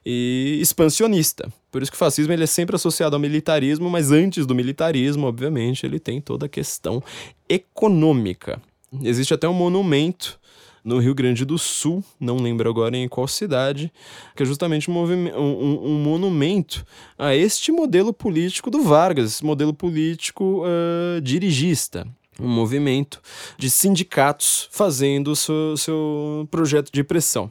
e 0.05 0.59
expansionista. 0.61 1.51
Por 1.71 1.81
isso 1.81 1.91
que 1.91 1.95
o 1.95 1.99
fascismo 1.99 2.31
ele 2.31 2.43
é 2.43 2.47
sempre 2.47 2.75
associado 2.75 3.15
ao 3.15 3.19
militarismo, 3.19 3.89
mas 3.89 4.11
antes 4.11 4.45
do 4.45 4.55
militarismo, 4.55 5.27
obviamente, 5.27 5.85
ele 5.85 5.99
tem 5.99 6.21
toda 6.21 6.45
a 6.45 6.49
questão 6.49 7.03
econômica. 7.49 8.61
Existe 9.01 9.33
até 9.33 9.47
um 9.47 9.53
monumento 9.53 10.39
no 10.85 10.99
Rio 10.99 11.15
Grande 11.15 11.43
do 11.43 11.57
Sul, 11.57 12.03
não 12.19 12.37
lembro 12.37 12.69
agora 12.69 12.95
em 12.95 13.09
qual 13.09 13.27
cidade, 13.27 13.91
que 14.35 14.43
é 14.43 14.45
justamente 14.45 14.89
um, 14.89 14.95
um, 14.95 15.79
um 15.83 15.99
monumento 15.99 16.85
a 17.17 17.35
este 17.35 17.71
modelo 17.71 18.13
político 18.13 18.69
do 18.69 18.83
Vargas, 18.83 19.33
esse 19.33 19.43
modelo 19.43 19.73
político 19.73 20.63
uh, 20.63 21.19
dirigista 21.19 22.07
um 22.39 22.49
movimento 22.49 23.21
de 23.57 23.69
sindicatos 23.69 24.67
fazendo 24.71 25.31
o 25.31 25.35
seu, 25.35 25.77
seu 25.77 26.47
projeto 26.51 26.91
de 26.91 27.03
pressão. 27.03 27.49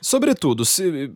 Sobretudo, 0.00 0.64
se, 0.64 1.10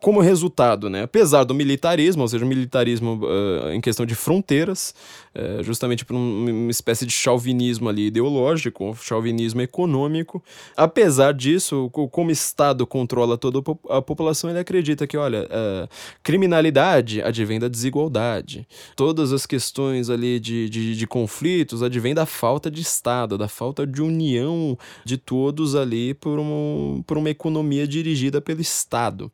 como 0.00 0.20
resultado, 0.20 0.88
né, 0.88 1.02
apesar 1.02 1.44
do 1.44 1.54
militarismo, 1.54 2.22
ou 2.22 2.28
seja, 2.28 2.44
o 2.44 2.48
militarismo 2.48 3.20
uh, 3.22 3.70
em 3.70 3.80
questão 3.80 4.06
de 4.06 4.14
fronteiras, 4.14 4.94
uh, 5.34 5.62
justamente 5.62 6.04
por 6.04 6.14
um, 6.14 6.48
uma 6.48 6.70
espécie 6.70 7.06
de 7.06 7.12
chauvinismo 7.12 7.88
ali 7.88 8.06
ideológico, 8.06 8.96
chauvinismo 9.00 9.60
econômico, 9.60 10.42
apesar 10.76 11.32
disso, 11.32 11.90
como 11.90 12.28
o 12.28 12.32
Estado 12.32 12.86
controla 12.86 13.36
toda 13.36 13.62
a 13.90 14.00
população, 14.00 14.50
ele 14.50 14.58
acredita 14.58 15.06
que, 15.06 15.16
olha, 15.16 15.44
uh, 15.44 15.88
criminalidade 16.22 17.22
advém 17.22 17.58
da 17.58 17.68
desigualdade, 17.68 18.66
todas 18.96 19.32
as 19.32 19.46
questões 19.46 20.10
ali 20.10 20.38
de, 20.40 20.68
de, 20.68 20.96
de 20.96 21.06
conflitos 21.06 21.82
advém 21.82 22.14
da 22.14 22.26
falta 22.26 22.70
de 22.70 22.80
Estado, 22.80 23.38
da 23.38 23.48
falta 23.48 23.86
de 23.86 24.02
união 24.02 24.76
de 25.04 25.16
todos 25.16 25.74
ali 25.74 26.14
por, 26.14 26.38
um, 26.38 27.02
por 27.06 27.18
uma 27.18 27.30
economia 27.30 27.86
dirigida 27.86 28.40
pelo 28.40 28.60
Estado. 28.60 29.30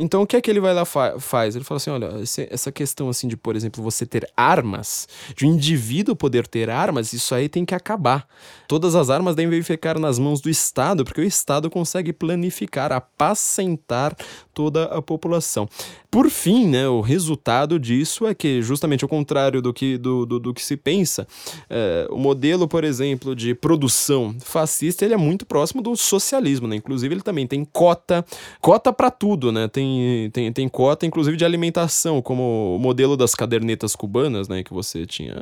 Então 0.00 0.22
o 0.22 0.26
que 0.26 0.36
é 0.36 0.40
que 0.40 0.48
ele 0.48 0.60
vai 0.60 0.72
lá 0.72 0.84
fa 0.84 1.18
faz? 1.18 1.56
Ele 1.56 1.64
fala 1.64 1.76
assim, 1.78 1.90
olha, 1.90 2.08
essa 2.50 2.70
questão 2.70 3.08
assim 3.08 3.26
de, 3.26 3.36
por 3.36 3.56
exemplo, 3.56 3.82
você 3.82 4.06
ter 4.06 4.30
armas, 4.36 5.08
de 5.34 5.44
um 5.44 5.54
indivíduo 5.54 6.14
poder 6.14 6.46
ter 6.46 6.70
armas, 6.70 7.12
isso 7.12 7.34
aí 7.34 7.48
tem 7.48 7.64
que 7.64 7.74
acabar. 7.74 8.28
Todas 8.68 8.94
as 8.94 9.10
armas 9.10 9.34
devem 9.34 9.60
ficar 9.62 9.98
nas 9.98 10.18
mãos 10.18 10.40
do 10.40 10.48
Estado, 10.48 11.04
porque 11.04 11.20
o 11.20 11.24
Estado 11.24 11.68
consegue 11.68 12.12
planificar, 12.12 12.92
apacentar 12.92 14.16
toda 14.58 14.86
a 14.86 15.00
população. 15.00 15.68
Por 16.10 16.28
fim, 16.28 16.66
né, 16.66 16.88
o 16.88 17.00
resultado 17.00 17.78
disso 17.78 18.26
é 18.26 18.34
que, 18.34 18.60
justamente 18.60 19.04
ao 19.04 19.08
contrário 19.08 19.62
do 19.62 19.72
que, 19.72 19.96
do, 19.96 20.26
do, 20.26 20.40
do 20.40 20.52
que 20.52 20.60
se 20.60 20.76
pensa, 20.76 21.28
é, 21.70 22.08
o 22.10 22.18
modelo, 22.18 22.66
por 22.66 22.82
exemplo, 22.82 23.36
de 23.36 23.54
produção 23.54 24.34
fascista 24.40 25.04
ele 25.04 25.14
é 25.14 25.16
muito 25.16 25.46
próximo 25.46 25.80
do 25.80 25.94
socialismo. 25.94 26.66
Né? 26.66 26.74
Inclusive, 26.74 27.14
ele 27.14 27.22
também 27.22 27.46
tem 27.46 27.64
cota, 27.64 28.26
cota 28.60 28.92
para 28.92 29.12
tudo, 29.12 29.52
né? 29.52 29.68
Tem, 29.68 30.28
tem, 30.32 30.52
tem 30.52 30.68
cota, 30.68 31.06
inclusive, 31.06 31.36
de 31.36 31.44
alimentação, 31.44 32.20
como 32.20 32.74
o 32.74 32.80
modelo 32.80 33.16
das 33.16 33.36
cadernetas 33.36 33.94
cubanas, 33.94 34.48
né? 34.48 34.64
Que 34.64 34.74
você 34.74 35.06
tinha. 35.06 35.40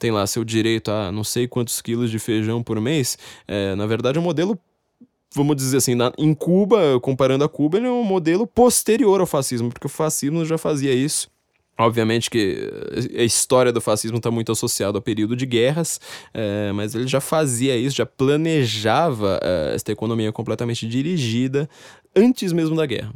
Tem 0.00 0.10
lá 0.10 0.26
seu 0.26 0.42
direito 0.42 0.90
a 0.90 1.12
não 1.12 1.22
sei 1.22 1.46
quantos 1.46 1.80
quilos 1.80 2.10
de 2.10 2.18
feijão 2.18 2.60
por 2.60 2.80
mês. 2.80 3.16
É, 3.46 3.76
na 3.76 3.86
verdade, 3.86 4.18
é 4.18 4.20
um 4.20 4.24
modelo 4.24 4.58
vamos 5.34 5.56
dizer 5.56 5.78
assim, 5.78 5.94
na, 5.94 6.12
em 6.18 6.34
Cuba, 6.34 6.98
comparando 7.00 7.44
a 7.44 7.48
Cuba, 7.48 7.78
ele 7.78 7.86
é 7.86 7.90
um 7.90 8.04
modelo 8.04 8.46
posterior 8.46 9.20
ao 9.20 9.26
fascismo, 9.26 9.70
porque 9.70 9.86
o 9.86 9.90
fascismo 9.90 10.44
já 10.44 10.58
fazia 10.58 10.92
isso. 10.92 11.30
Obviamente 11.80 12.28
que 12.28 12.68
a 13.16 13.22
história 13.22 13.72
do 13.72 13.80
fascismo 13.80 14.16
está 14.16 14.32
muito 14.32 14.50
associada 14.50 14.98
ao 14.98 15.02
período 15.02 15.36
de 15.36 15.46
guerras, 15.46 16.00
é, 16.34 16.72
mas 16.72 16.92
ele 16.92 17.06
já 17.06 17.20
fazia 17.20 17.76
isso, 17.76 17.96
já 17.96 18.04
planejava 18.04 19.38
é, 19.40 19.74
esta 19.76 19.92
economia 19.92 20.32
completamente 20.32 20.88
dirigida 20.88 21.70
antes 22.16 22.52
mesmo 22.52 22.74
da 22.74 22.84
guerra. 22.84 23.14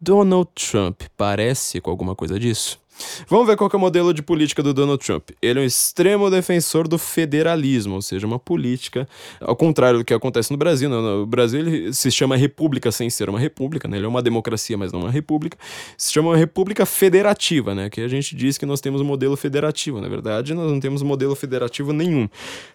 Donald 0.00 0.50
Trump 0.54 1.02
parece 1.16 1.80
com 1.80 1.88
alguma 1.88 2.16
coisa 2.16 2.38
disso? 2.38 2.80
Vamos 3.28 3.46
ver 3.46 3.56
qual 3.56 3.70
é 3.72 3.76
o 3.76 3.80
modelo 3.80 4.14
de 4.14 4.22
política 4.22 4.62
do 4.62 4.72
Donald 4.72 5.04
Trump. 5.04 5.30
Ele 5.42 5.58
é 5.58 5.62
um 5.62 5.64
extremo 5.64 6.30
defensor 6.30 6.86
do 6.86 6.98
federalismo, 6.98 7.94
ou 7.94 8.02
seja, 8.02 8.26
uma 8.26 8.38
política, 8.38 9.08
ao 9.40 9.56
contrário 9.56 9.98
do 10.00 10.04
que 10.04 10.14
acontece 10.14 10.50
no 10.50 10.56
Brasil. 10.56 10.88
Né? 10.88 10.96
No 10.96 11.26
Brasil 11.26 11.92
se 11.92 12.10
chama 12.10 12.36
república 12.36 12.90
sem 12.92 13.10
ser 13.10 13.28
uma 13.28 13.38
república, 13.38 13.88
né? 13.88 13.96
ele 13.96 14.06
é 14.06 14.08
uma 14.08 14.22
democracia, 14.22 14.76
mas 14.76 14.92
não 14.92 15.00
uma 15.00 15.10
república. 15.10 15.56
Se 15.96 16.12
chama 16.12 16.30
uma 16.30 16.36
república 16.36 16.86
federativa, 16.86 17.74
né? 17.74 17.90
que 17.90 18.00
a 18.00 18.08
gente 18.08 18.36
diz 18.36 18.58
que 18.58 18.66
nós 18.66 18.80
temos 18.80 19.00
um 19.00 19.04
modelo 19.04 19.36
federativo. 19.36 20.00
Na 20.00 20.08
verdade, 20.08 20.54
nós 20.54 20.70
não 20.70 20.80
temos 20.80 21.02
modelo 21.02 21.34
federativo 21.34 21.92
nenhum. 21.92 22.28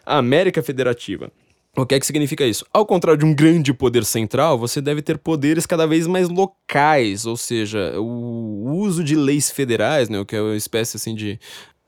A 0.05 0.17
América 0.17 0.62
Federativa 0.62 1.32
o 1.77 1.86
que 1.86 1.95
é 1.95 1.99
que 1.99 2.05
significa 2.05 2.45
isso? 2.45 2.65
Ao 2.73 2.86
contrário 2.86 3.19
de 3.19 3.25
um 3.25 3.34
grande 3.34 3.73
poder 3.73 4.03
central, 4.03 4.58
você 4.58 4.82
deve 4.82 5.01
ter 5.01 5.17
poderes 5.17 5.65
cada 5.65 5.86
vez 5.86 6.08
mais 6.08 6.27
locais, 6.27 7.25
ou 7.25 7.38
seja, 7.38 7.99
o 7.99 8.71
uso 8.77 9.03
de 9.03 9.15
leis 9.15 9.51
federais, 9.51 10.10
né, 10.10 10.19
o 10.19 10.25
que 10.25 10.36
é 10.36 10.41
uma 10.41 10.55
espécie 10.55 10.97
assim 10.97 11.15
de 11.15 11.39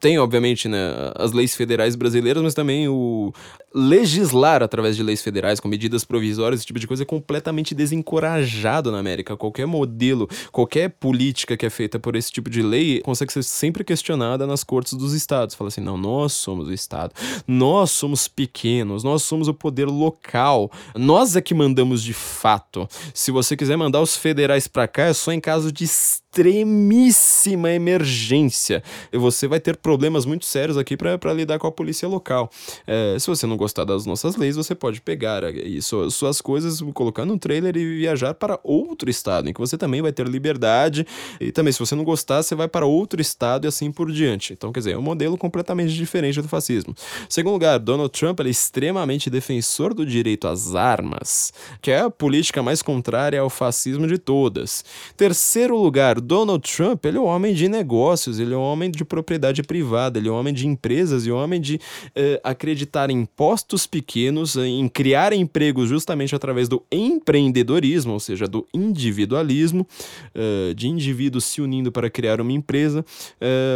tem, 0.02 0.18
obviamente, 0.18 0.68
né, 0.68 1.12
as 1.16 1.32
leis 1.32 1.56
federais 1.56 1.96
brasileiras, 1.96 2.42
mas 2.42 2.56
também 2.56 2.90
o 2.90 3.32
legislar 3.74 4.64
através 4.64 4.96
de 4.96 5.04
leis 5.04 5.22
federais, 5.22 5.60
com 5.60 5.68
medidas 5.68 6.04
provisórias, 6.04 6.60
esse 6.60 6.66
tipo 6.66 6.80
de 6.80 6.88
coisa 6.88 7.04
é 7.04 7.06
completamente 7.06 7.76
desencorajado 7.76 8.92
na 8.92 8.98
América. 8.98 9.38
Qualquer 9.38 9.68
modelo, 9.68 10.28
qualquer 10.52 10.90
política 10.90 11.56
que 11.56 11.68
é 11.68 11.70
feita 11.70 12.00
por 12.00 12.16
esse 12.16 12.32
tipo 12.32 12.50
de 12.50 12.64
lei 12.64 13.00
consegue 13.02 13.32
ser 13.32 13.44
sempre 13.44 13.84
questionada 13.84 14.48
nas 14.48 14.64
cortes 14.64 14.94
dos 14.94 15.14
estados. 15.14 15.54
Fala 15.54 15.68
assim: 15.68 15.82
não, 15.82 15.98
nós 15.98 16.34
somos 16.34 16.68
o 16.68 16.74
estado, 16.74 17.14
nós 17.48 17.92
somos 17.92 18.28
pequenos, 18.28 19.04
nós 19.04 19.22
somos 19.22 19.48
o 19.48 19.54
poder 19.54 19.86
local, 19.86 20.72
nós 20.96 21.36
é 21.36 21.42
que 21.42 21.54
mandamos 21.54 22.02
de 22.02 22.14
fato. 22.14 22.90
Se 23.14 23.30
você 23.30 23.56
quiser 23.56 23.78
mandar 23.78 24.02
os 24.02 24.18
federais 24.18 24.68
para 24.68 24.88
cá, 24.88 25.04
é 25.04 25.14
só 25.14 25.32
em 25.32 25.40
caso 25.40 25.72
de 25.72 25.88
extremíssima 26.32 27.72
emergência. 27.72 28.82
Você 29.12 29.50
vai 29.50 29.60
ter 29.60 29.76
problemas 29.76 30.26
muito 30.26 30.46
sérios 30.46 30.78
aqui 30.78 30.96
para 30.96 31.34
lidar 31.34 31.60
com 31.60 31.68
a 31.68 31.72
polícia 31.72 32.08
local. 32.08 32.50
É, 32.88 33.18
se 33.20 33.28
você 33.28 33.46
não 33.46 33.58
gostar 33.58 33.84
das 33.84 34.06
nossas 34.06 34.38
leis, 34.38 34.56
você 34.56 34.74
pode 34.74 35.02
pegar 35.02 35.44
isso, 35.54 36.10
suas 36.10 36.40
coisas, 36.40 36.82
colocar 36.94 37.26
no 37.26 37.38
trailer 37.38 37.76
e 37.76 37.98
viajar 37.98 38.34
para 38.34 38.58
outro 38.64 39.10
estado, 39.10 39.50
em 39.50 39.54
que 39.54 39.60
você 39.60 39.78
também 39.78 40.02
vai 40.02 40.14
ter 40.14 40.26
liberdade. 40.26 41.06
E 41.40 41.52
também, 41.52 41.74
se 41.74 41.80
você 41.80 41.96
não 41.96 42.06
gostar, 42.06 42.42
você 42.42 42.56
vai 42.56 42.70
para 42.70 42.86
outro 42.86 43.20
estado 43.20 43.66
e 43.66 43.68
assim 43.68 43.92
por 43.92 44.10
diante. 44.10 44.54
Então, 44.54 44.72
quer 44.72 44.80
dizer, 44.80 44.94
é 44.94 44.98
um 44.98 45.02
modelo 45.02 45.38
completamente 45.38 45.94
diferente 45.94 46.42
do 46.42 46.48
fascismo. 46.48 46.96
Segundo 47.28 47.54
lugar, 47.54 47.78
Donald 47.78 48.18
Trump 48.18 48.40
é 48.40 48.48
extremamente 48.50 49.30
defensor 49.30 49.94
do 49.94 50.06
direito 50.06 50.48
às 50.48 50.76
armas, 50.76 51.52
que 51.82 51.92
é 51.92 52.00
a 52.00 52.10
política 52.10 52.64
mais 52.64 52.82
contrária 52.82 53.42
ao 53.42 53.50
fascismo 53.50 54.08
de 54.08 54.18
todas. 54.18 54.86
Terceiro 55.18 55.76
lugar, 55.76 56.21
Donald 56.22 56.72
Trump, 56.72 57.06
ele 57.06 57.18
é 57.18 57.20
um 57.20 57.26
homem 57.26 57.54
de 57.54 57.68
negócios, 57.68 58.40
ele 58.40 58.54
é 58.54 58.58
um 58.58 58.62
homem 58.62 58.90
de 58.90 59.04
propriedade 59.04 59.64
privada, 59.64 60.18
ele 60.18 60.30
é 60.30 60.32
um 60.32 60.36
homem 60.36 60.54
de 60.54 60.68
empresas 60.68 61.26
e 61.26 61.32
um 61.32 61.36
homem 61.36 61.60
de 61.60 61.80
eh, 62.16 62.40
acreditar 62.44 63.10
em 63.10 63.22
impostos 63.22 63.86
pequenos, 63.86 64.56
eh, 64.56 64.66
em 64.66 64.88
criar 64.88 65.34
empregos 65.34 65.90
justamente 65.90 66.36
através 66.36 66.70
do 66.70 66.84
empreendedorismo, 66.92 68.14
ou 68.14 68.20
seja, 68.20 68.48
do 68.48 68.68
individualismo, 68.74 69.88
uh, 70.36 70.74
de 70.74 70.88
indivíduos 70.88 71.46
se 71.46 71.62
unindo 71.62 71.92
para 71.92 72.10
criar 72.10 72.40
uma 72.40 72.52
empresa, 72.52 73.04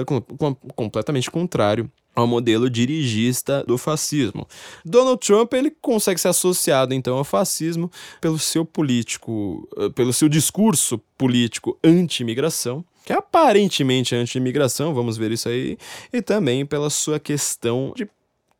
com, 0.05 0.21
com, 0.21 0.55
completamente 0.75 1.29
contrário 1.29 1.89
ao 2.15 2.25
modelo 2.25 2.69
dirigista 2.69 3.63
do 3.67 3.77
fascismo. 3.77 4.47
Donald 4.83 5.19
Trump 5.19 5.53
ele 5.53 5.69
consegue 5.69 6.19
ser 6.19 6.29
associado 6.29 6.93
então 6.93 7.17
ao 7.17 7.23
fascismo 7.23 7.91
pelo 8.21 8.39
seu 8.39 8.63
político, 8.63 9.67
eh, 9.77 9.89
pelo 9.89 10.13
seu 10.13 10.29
discurso 10.29 10.97
político 11.17 11.77
anti-imigração, 11.83 12.83
que 13.05 13.13
é 13.13 13.17
aparentemente 13.17 14.15
anti-imigração, 14.15 14.93
vamos 14.93 15.17
ver 15.17 15.31
isso 15.31 15.49
aí, 15.49 15.77
e 16.11 16.21
também 16.21 16.65
pela 16.65 16.89
sua 16.89 17.19
questão 17.19 17.93
de 17.95 18.07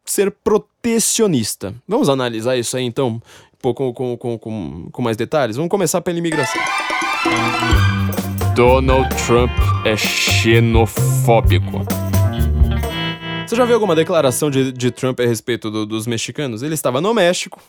ser 0.06 0.30
protecionista. 0.30 1.74
Vamos 1.88 2.10
analisar 2.10 2.56
isso 2.56 2.78
aí 2.78 2.84
então, 2.84 3.08
um 3.08 3.22
pouco 3.60 3.92
com, 3.94 4.18
com, 4.18 4.38
com, 4.38 4.90
com 4.92 5.02
mais 5.02 5.18
detalhes? 5.18 5.56
Vamos 5.56 5.72
começar 5.72 6.02
pela 6.02 6.20
imigração. 6.20 6.62
Donald 8.56 9.10
Trump 9.26 9.52
é 9.84 9.98
xenofóbico. 9.98 12.05
Você 13.46 13.56
já 13.56 13.64
viu 13.64 13.76
alguma 13.76 13.96
declaração 13.96 14.50
de, 14.50 14.72
de 14.72 14.90
Trump 14.90 15.20
a 15.20 15.26
respeito 15.26 15.70
do, 15.70 15.86
dos 15.86 16.08
mexicanos? 16.08 16.64
Ele 16.64 16.74
estava 16.74 17.00
no 17.00 17.14
México. 17.14 17.62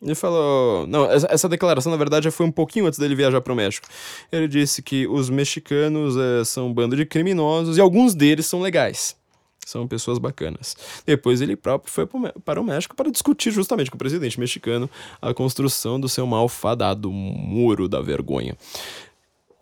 Ele 0.00 0.14
falou. 0.14 0.86
Não, 0.86 1.10
essa, 1.10 1.26
essa, 1.28 1.48
declaração, 1.48 1.90
na 1.90 1.98
verdade, 1.98 2.30
foi 2.30 2.46
um 2.46 2.52
pouquinho 2.52 2.86
antes 2.86 2.98
dele 2.98 3.16
viajar 3.16 3.40
para 3.40 3.52
o 3.52 3.56
México. 3.56 3.88
Ele 4.30 4.46
disse 4.46 4.82
que 4.82 5.04
os 5.08 5.28
mexicanos 5.28 6.16
é, 6.16 6.44
são 6.44 6.68
um 6.68 6.72
bando 6.72 6.96
de 6.96 7.04
criminosos 7.04 7.76
e 7.76 7.80
alguns 7.80 8.14
deles 8.14 8.46
são 8.46 8.60
legais. 8.60 9.16
São 9.66 9.88
pessoas 9.88 10.18
bacanas. 10.18 10.76
Depois 11.04 11.40
ele 11.40 11.56
próprio 11.56 11.92
foi 11.92 12.06
para 12.44 12.60
o 12.60 12.64
México 12.64 12.94
para 12.94 13.10
discutir 13.10 13.50
justamente 13.50 13.90
com 13.90 13.96
o 13.96 13.98
presidente 13.98 14.38
mexicano 14.38 14.88
a 15.20 15.34
construção 15.34 15.98
do 15.98 16.08
seu 16.08 16.24
malfadado 16.24 17.10
muro 17.10 17.88
da 17.88 18.00
vergonha. 18.00 18.56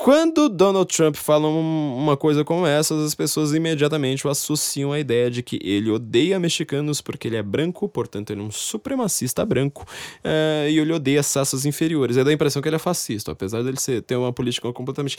Quando 0.03 0.49
Donald 0.49 0.93
Trump 0.93 1.15
fala 1.15 1.47
uma 1.47 2.17
coisa 2.17 2.45
como 2.45 2.67
essa, 2.67 2.93
as 3.05 3.15
pessoas 3.15 3.55
imediatamente 3.55 4.27
o 4.27 4.31
associam 4.31 4.91
à 4.91 4.99
ideia 4.99 5.31
de 5.31 5.45
que 5.45 5.61
ele 5.63 5.93
odeia 5.93 6.41
mexicanos 6.41 7.01
porque 7.01 7.29
ele 7.29 7.37
é 7.37 7.43
branco, 7.43 7.89
portanto 7.89 8.31
ele 8.33 8.41
é 8.41 8.43
um 8.43 8.51
supremacista 8.51 9.47
branco, 9.47 9.87
uh, 10.25 10.69
e 10.69 10.77
ele 10.77 10.93
odeia 10.93 11.21
raças 11.21 11.65
inferiores. 11.65 12.17
É 12.17 12.25
da 12.25 12.33
impressão 12.33 12.61
que 12.61 12.69
ele 12.69 12.75
é 12.75 12.81
fascista, 12.81 13.31
apesar 13.31 13.63
dele 13.63 13.79
ser, 13.79 14.03
ter 14.03 14.17
uma 14.17 14.33
política 14.33 14.73
completamente 14.73 15.17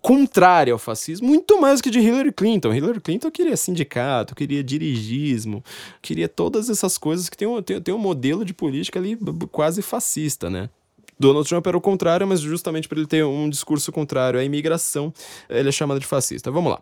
contrária 0.00 0.72
ao 0.72 0.80
fascismo, 0.80 1.28
muito 1.28 1.60
mais 1.60 1.80
que 1.80 1.88
de 1.88 2.00
Hillary 2.00 2.32
Clinton. 2.32 2.74
Hillary 2.74 3.00
Clinton 3.00 3.30
queria 3.30 3.56
sindicato, 3.56 4.34
queria 4.34 4.64
dirigismo, 4.64 5.62
queria 6.02 6.28
todas 6.28 6.68
essas 6.68 6.98
coisas 6.98 7.28
que 7.28 7.36
tem 7.36 7.46
um, 7.46 7.62
tem, 7.62 7.80
tem 7.80 7.94
um 7.94 7.98
modelo 7.98 8.44
de 8.44 8.52
política 8.52 8.98
ali 8.98 9.16
quase 9.52 9.80
fascista, 9.80 10.50
né? 10.50 10.70
Donald 11.18 11.48
Trump 11.48 11.66
era 11.66 11.76
o 11.76 11.80
contrário, 11.80 12.26
mas 12.26 12.40
justamente 12.40 12.88
por 12.88 12.96
ele 12.98 13.06
ter 13.06 13.24
um 13.24 13.48
discurso 13.48 13.90
contrário 13.90 14.38
à 14.38 14.44
imigração, 14.44 15.12
ele 15.48 15.68
é 15.68 15.72
chamado 15.72 16.00
de 16.00 16.06
fascista. 16.06 16.50
Vamos 16.50 16.72
lá. 16.72 16.80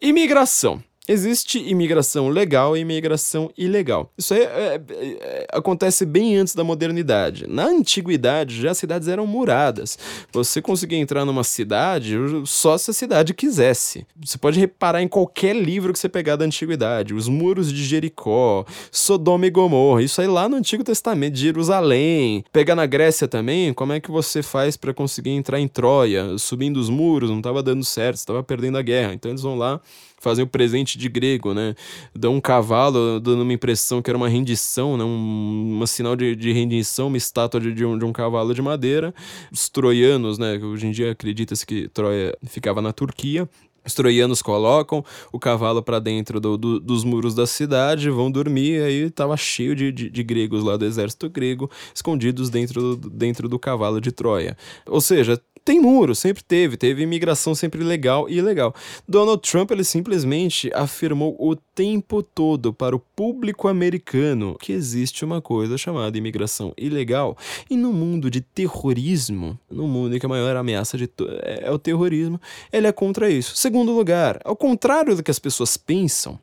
Imigração. 0.00 0.82
Existe 1.08 1.58
imigração 1.58 2.28
legal 2.28 2.76
e 2.76 2.80
imigração 2.80 3.50
ilegal. 3.56 4.10
Isso 4.18 4.34
aí 4.34 4.40
é, 4.40 4.44
é, 4.44 4.80
é, 4.90 5.46
acontece 5.52 6.04
bem 6.04 6.36
antes 6.36 6.54
da 6.54 6.64
modernidade. 6.64 7.46
Na 7.46 7.66
antiguidade, 7.66 8.60
já 8.60 8.72
as 8.72 8.78
cidades 8.78 9.06
eram 9.06 9.24
muradas. 9.24 9.96
Você 10.32 10.60
conseguia 10.60 10.98
entrar 10.98 11.24
numa 11.24 11.44
cidade 11.44 12.16
só 12.44 12.76
se 12.76 12.90
a 12.90 12.94
cidade 12.94 13.34
quisesse. 13.34 14.04
Você 14.20 14.36
pode 14.36 14.58
reparar 14.58 15.00
em 15.00 15.06
qualquer 15.06 15.54
livro 15.54 15.92
que 15.92 15.98
você 15.98 16.08
pegar 16.08 16.34
da 16.34 16.44
antiguidade. 16.44 17.14
Os 17.14 17.28
muros 17.28 17.72
de 17.72 17.84
Jericó, 17.84 18.64
Sodoma 18.90 19.46
e 19.46 19.50
Gomorra. 19.50 20.02
Isso 20.02 20.20
aí 20.20 20.26
lá 20.26 20.48
no 20.48 20.56
Antigo 20.56 20.82
Testamento, 20.82 21.36
Jerusalém. 21.36 22.44
Pegar 22.52 22.74
na 22.74 22.84
Grécia 22.86 23.28
também, 23.28 23.72
como 23.72 23.92
é 23.92 24.00
que 24.00 24.10
você 24.10 24.42
faz 24.42 24.76
para 24.76 24.92
conseguir 24.92 25.30
entrar 25.30 25.60
em 25.60 25.68
Troia? 25.68 26.36
Subindo 26.36 26.78
os 26.78 26.90
muros, 26.90 27.30
não 27.30 27.38
estava 27.38 27.62
dando 27.62 27.84
certo, 27.84 28.16
estava 28.16 28.42
perdendo 28.42 28.76
a 28.76 28.82
guerra. 28.82 29.14
Então 29.14 29.30
eles 29.30 29.42
vão 29.42 29.56
lá 29.56 29.80
fazem 30.26 30.44
o 30.44 30.48
presente 30.48 30.98
de 30.98 31.08
grego, 31.08 31.54
né? 31.54 31.76
Dão 32.12 32.34
um 32.34 32.40
cavalo, 32.40 33.20
dando 33.20 33.42
uma 33.42 33.52
impressão 33.52 34.02
que 34.02 34.10
era 34.10 34.16
uma 34.16 34.28
rendição, 34.28 34.96
né? 34.96 35.04
Um, 35.04 35.78
um 35.80 35.86
sinal 35.86 36.16
de, 36.16 36.34
de 36.34 36.50
rendição, 36.50 37.06
uma 37.06 37.16
estátua 37.16 37.60
de, 37.60 37.72
de, 37.72 37.84
um, 37.84 37.96
de 37.96 38.04
um 38.04 38.12
cavalo 38.12 38.52
de 38.52 38.60
madeira. 38.60 39.14
Os 39.52 39.68
troianos, 39.68 40.36
né? 40.36 40.58
Hoje 40.58 40.88
em 40.88 40.90
dia 40.90 41.12
acredita-se 41.12 41.64
que 41.64 41.86
Troia 41.90 42.36
ficava 42.42 42.82
na 42.82 42.92
Turquia. 42.92 43.48
Os 43.86 43.94
troianos 43.94 44.42
colocam 44.42 45.04
o 45.30 45.38
cavalo 45.38 45.80
para 45.80 46.00
dentro 46.00 46.40
do, 46.40 46.56
do, 46.56 46.80
dos 46.80 47.04
muros 47.04 47.32
da 47.32 47.46
cidade, 47.46 48.10
vão 48.10 48.28
dormir, 48.28 48.82
aí 48.82 49.02
estava 49.02 49.36
cheio 49.36 49.76
de, 49.76 49.92
de, 49.92 50.10
de, 50.10 50.22
gregos 50.24 50.64
lá 50.64 50.76
do 50.76 50.84
exército 50.84 51.30
grego, 51.30 51.70
escondidos 51.94 52.50
dentro, 52.50 52.96
dentro 52.96 53.48
do 53.48 53.60
cavalo 53.60 54.00
de 54.00 54.10
Troia. 54.10 54.56
Ou 54.86 55.00
seja, 55.00 55.40
tem 55.66 55.80
muro, 55.80 56.14
sempre 56.14 56.44
teve, 56.44 56.76
teve 56.76 57.02
imigração 57.02 57.52
sempre 57.52 57.82
legal 57.82 58.28
e 58.28 58.38
ilegal. 58.38 58.72
Donald 59.06 59.42
Trump 59.42 59.72
ele 59.72 59.82
simplesmente 59.82 60.70
afirmou 60.72 61.36
o 61.40 61.56
tempo 61.56 62.22
todo 62.22 62.72
para 62.72 62.94
o 62.94 63.00
público 63.00 63.66
americano 63.66 64.56
que 64.60 64.72
existe 64.72 65.24
uma 65.24 65.42
coisa 65.42 65.76
chamada 65.76 66.16
imigração 66.16 66.72
ilegal 66.78 67.36
e 67.68 67.76
no 67.76 67.92
mundo 67.92 68.30
de 68.30 68.40
terrorismo, 68.40 69.58
no 69.68 69.88
mundo 69.88 70.14
em 70.14 70.20
que 70.20 70.26
a 70.26 70.28
maior 70.28 70.54
ameaça 70.54 70.96
de 70.96 71.10
é, 71.42 71.64
é 71.64 71.70
o 71.72 71.80
terrorismo, 71.80 72.40
ele 72.72 72.86
é 72.86 72.92
contra 72.92 73.28
isso. 73.28 73.56
Segundo 73.56 73.90
lugar, 73.90 74.38
ao 74.44 74.54
contrário 74.54 75.16
do 75.16 75.22
que 75.22 75.32
as 75.32 75.40
pessoas 75.40 75.76
pensam, 75.76 76.38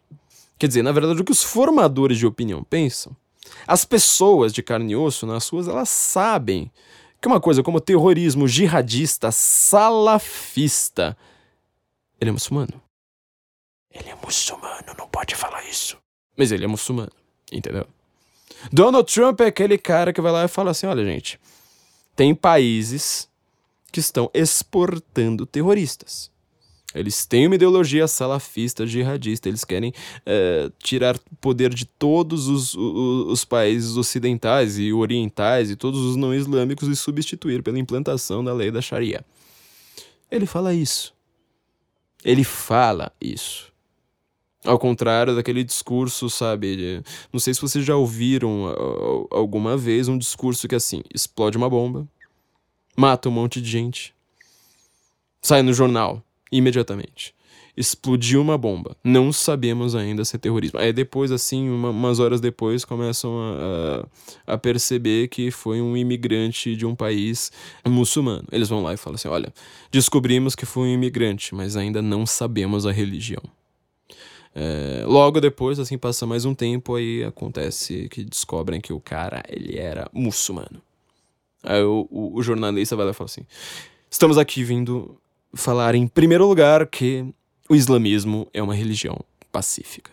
quer 0.60 0.68
dizer, 0.68 0.84
na 0.84 0.92
verdade 0.92 1.22
o 1.22 1.24
que 1.24 1.32
os 1.32 1.42
formadores 1.42 2.18
de 2.18 2.28
opinião 2.28 2.62
pensam, 2.62 3.16
as 3.66 3.86
pessoas 3.86 4.52
de 4.52 4.62
carne 4.62 4.92
e 4.92 4.96
osso 4.98 5.26
nas 5.26 5.48
ruas, 5.48 5.70
elas 5.70 5.88
sabem 5.88 6.70
que 7.24 7.28
uma 7.28 7.40
coisa 7.40 7.64
como 7.64 7.80
terrorismo 7.80 8.50
jihadista 8.50 9.32
salafista, 9.32 11.18
ele 12.20 12.30
é 12.30 12.34
muçulmano. 12.34 12.82
Ele 13.90 14.10
é 14.10 14.16
muçulmano, 14.16 14.94
não 14.98 15.08
pode 15.08 15.34
falar 15.34 15.64
isso. 15.64 15.98
Mas 16.36 16.52
ele 16.52 16.66
é 16.66 16.68
muçulmano, 16.68 17.14
entendeu? 17.50 17.88
Donald 18.74 19.10
Trump 19.12 19.40
é 19.40 19.46
aquele 19.46 19.78
cara 19.78 20.12
que 20.12 20.20
vai 20.20 20.34
lá 20.34 20.44
e 20.44 20.50
fala 20.50 20.72
assim: 20.72 20.86
olha, 20.86 21.06
gente, 21.06 21.40
tem 22.14 22.36
países 22.36 23.30
que 23.90 24.02
estão 24.02 24.30
exportando 24.34 25.46
terroristas. 25.46 26.30
Eles 26.94 27.26
têm 27.26 27.48
uma 27.48 27.56
ideologia 27.56 28.08
salafista, 28.08 28.86
jihadista, 28.86 29.50
eles 29.50 29.64
querem 29.64 29.94
é, 30.26 30.72
tirar 30.78 31.18
poder 31.42 31.74
de 31.74 31.86
todos 31.86 32.48
os, 32.48 32.76
os, 32.76 33.28
os, 33.32 33.46
países 33.46 33.98
ocidentais 33.98 34.78
e 34.78 34.94
orientais 34.94 35.72
e 35.72 35.76
todos 35.76 36.00
os 36.00 36.16
não 36.16 36.34
islâmicos 36.34 36.88
e 36.88 36.96
substituir 36.96 37.64
pela 37.64 37.80
implantação 37.80 38.44
da 38.44 38.54
lei 38.54 38.70
da 38.70 38.82
Sharia. 38.82 39.26
Ele 40.30 40.46
fala 40.46 40.74
isso. 40.74 41.14
Ele 42.24 42.44
fala 42.44 43.12
isso. 43.20 43.72
Ao 44.64 44.80
contrário 44.80 45.36
daquele 45.36 45.64
discurso, 45.64 46.30
sabe? 46.30 46.76
De, 46.78 47.04
não 47.34 47.40
sei 47.40 47.54
se 47.54 47.62
vocês 47.62 47.84
já 47.84 47.96
ouviram 47.98 48.74
alguma 49.30 49.76
vez 49.76 50.08
um 50.08 50.18
discurso 50.18 50.68
que 50.68 50.76
assim: 50.76 51.02
explode 51.14 51.58
uma 51.58 51.70
bomba, 51.70 52.08
mata 52.96 53.28
um 53.28 53.32
monte 53.32 53.62
de 53.62 53.70
gente, 53.70 54.16
sai 55.42 55.62
no 55.62 55.74
jornal 55.74 56.24
imediatamente. 56.54 57.34
Explodiu 57.76 58.40
uma 58.40 58.56
bomba. 58.56 58.96
Não 59.04 59.34
sabemos 59.34 59.96
ainda 59.96 60.24
se 60.24 60.36
é 60.36 60.40
terrorismo. 60.40 60.80
Aí 60.80 60.94
depois, 60.94 61.32
assim, 61.32 61.70
uma, 61.70 61.90
umas 61.90 62.20
horas 62.20 62.40
depois, 62.40 62.86
começam 62.86 63.32
a, 64.46 64.54
a, 64.54 64.58
perceber 64.60 65.28
que 65.28 65.50
foi 65.50 65.82
um 65.82 65.98
imigrante 65.98 66.76
de 66.76 66.86
um 66.86 66.94
país 66.94 67.52
muçulmano. 67.84 68.46
Eles 68.52 68.70
vão 68.70 68.84
lá 68.84 68.94
e 68.94 68.98
falam 68.98 69.16
assim: 69.16 69.28
olha, 69.28 69.52
descobrimos 69.92 70.56
que 70.56 70.68
foi 70.68 70.84
um 70.84 70.94
imigrante, 70.94 71.56
mas 71.56 71.76
ainda 71.76 72.00
não 72.00 72.28
sabemos 72.28 72.86
a 72.86 72.92
religião. 72.92 73.42
É, 74.56 75.04
logo 75.08 75.42
depois, 75.42 75.80
assim, 75.80 75.98
passa 75.98 76.28
mais 76.28 76.46
um 76.46 76.54
tempo, 76.54 76.94
aí 76.94 77.24
acontece 77.24 78.08
que 78.10 78.24
descobrem 78.24 78.80
que 78.80 78.94
o 78.94 79.00
cara, 79.00 79.44
ele 79.50 79.80
era 79.80 80.08
muçulmano. 80.14 80.80
Aí 81.64 81.82
o, 81.82 82.08
o, 82.12 82.38
o 82.38 82.44
jornalista 82.44 82.96
vai 82.96 83.06
lá 83.06 83.12
e 83.12 83.16
fala 83.16 83.26
assim: 83.26 83.46
estamos 84.12 84.38
aqui 84.38 84.64
vindo 84.64 85.18
falar 85.54 85.96
em 85.96 86.08
primeiro 86.08 86.48
lugar 86.48 86.88
que 86.88 87.26
o 87.70 87.76
islamismo 87.76 88.48
é 88.54 88.62
uma 88.62 88.76
religião 88.76 89.20
pacífica. 89.52 90.12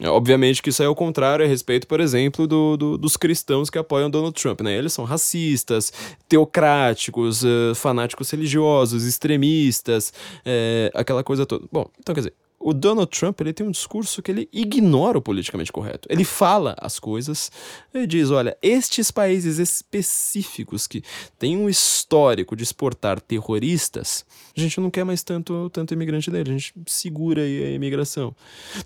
É, 0.00 0.08
obviamente 0.08 0.62
que 0.62 0.70
isso 0.70 0.82
é 0.82 0.88
o 0.88 0.94
contrário 0.94 1.44
a 1.44 1.48
respeito, 1.48 1.86
por 1.86 1.98
exemplo, 1.98 2.46
do, 2.46 2.76
do, 2.76 2.98
dos 2.98 3.16
cristãos 3.16 3.68
que 3.68 3.78
apoiam 3.78 4.08
Donald 4.08 4.40
Trump, 4.40 4.60
né? 4.60 4.76
Eles 4.76 4.92
são 4.92 5.04
racistas, 5.04 5.92
teocráticos, 6.28 7.42
uh, 7.42 7.74
fanáticos 7.74 8.30
religiosos, 8.30 9.04
extremistas, 9.04 10.12
uh, 10.46 10.90
aquela 10.94 11.24
coisa 11.24 11.44
toda. 11.44 11.66
Bom, 11.72 11.90
então 11.98 12.14
quer 12.14 12.20
dizer, 12.20 12.34
o 12.60 12.72
Donald 12.72 13.10
Trump 13.10 13.40
ele 13.40 13.52
tem 13.52 13.66
um 13.66 13.70
discurso 13.70 14.20
que 14.20 14.30
ele 14.30 14.48
ignora 14.52 15.18
o 15.18 15.22
politicamente 15.22 15.70
correto. 15.70 16.08
Ele 16.10 16.24
fala 16.24 16.74
as 16.80 16.98
coisas 16.98 17.52
e 17.94 18.06
diz: 18.06 18.30
olha, 18.30 18.56
estes 18.60 19.10
países 19.10 19.58
específicos 19.58 20.86
que 20.86 21.02
têm 21.38 21.56
um 21.56 21.68
histórico 21.68 22.56
de 22.56 22.64
exportar 22.64 23.20
terroristas, 23.20 24.24
a 24.56 24.60
gente 24.60 24.80
não 24.80 24.90
quer 24.90 25.04
mais 25.04 25.22
tanto, 25.22 25.70
tanto 25.70 25.94
imigrante 25.94 26.30
dele, 26.30 26.50
a 26.50 26.52
gente 26.52 26.74
segura 26.86 27.42
aí 27.42 27.64
a 27.64 27.70
imigração. 27.70 28.34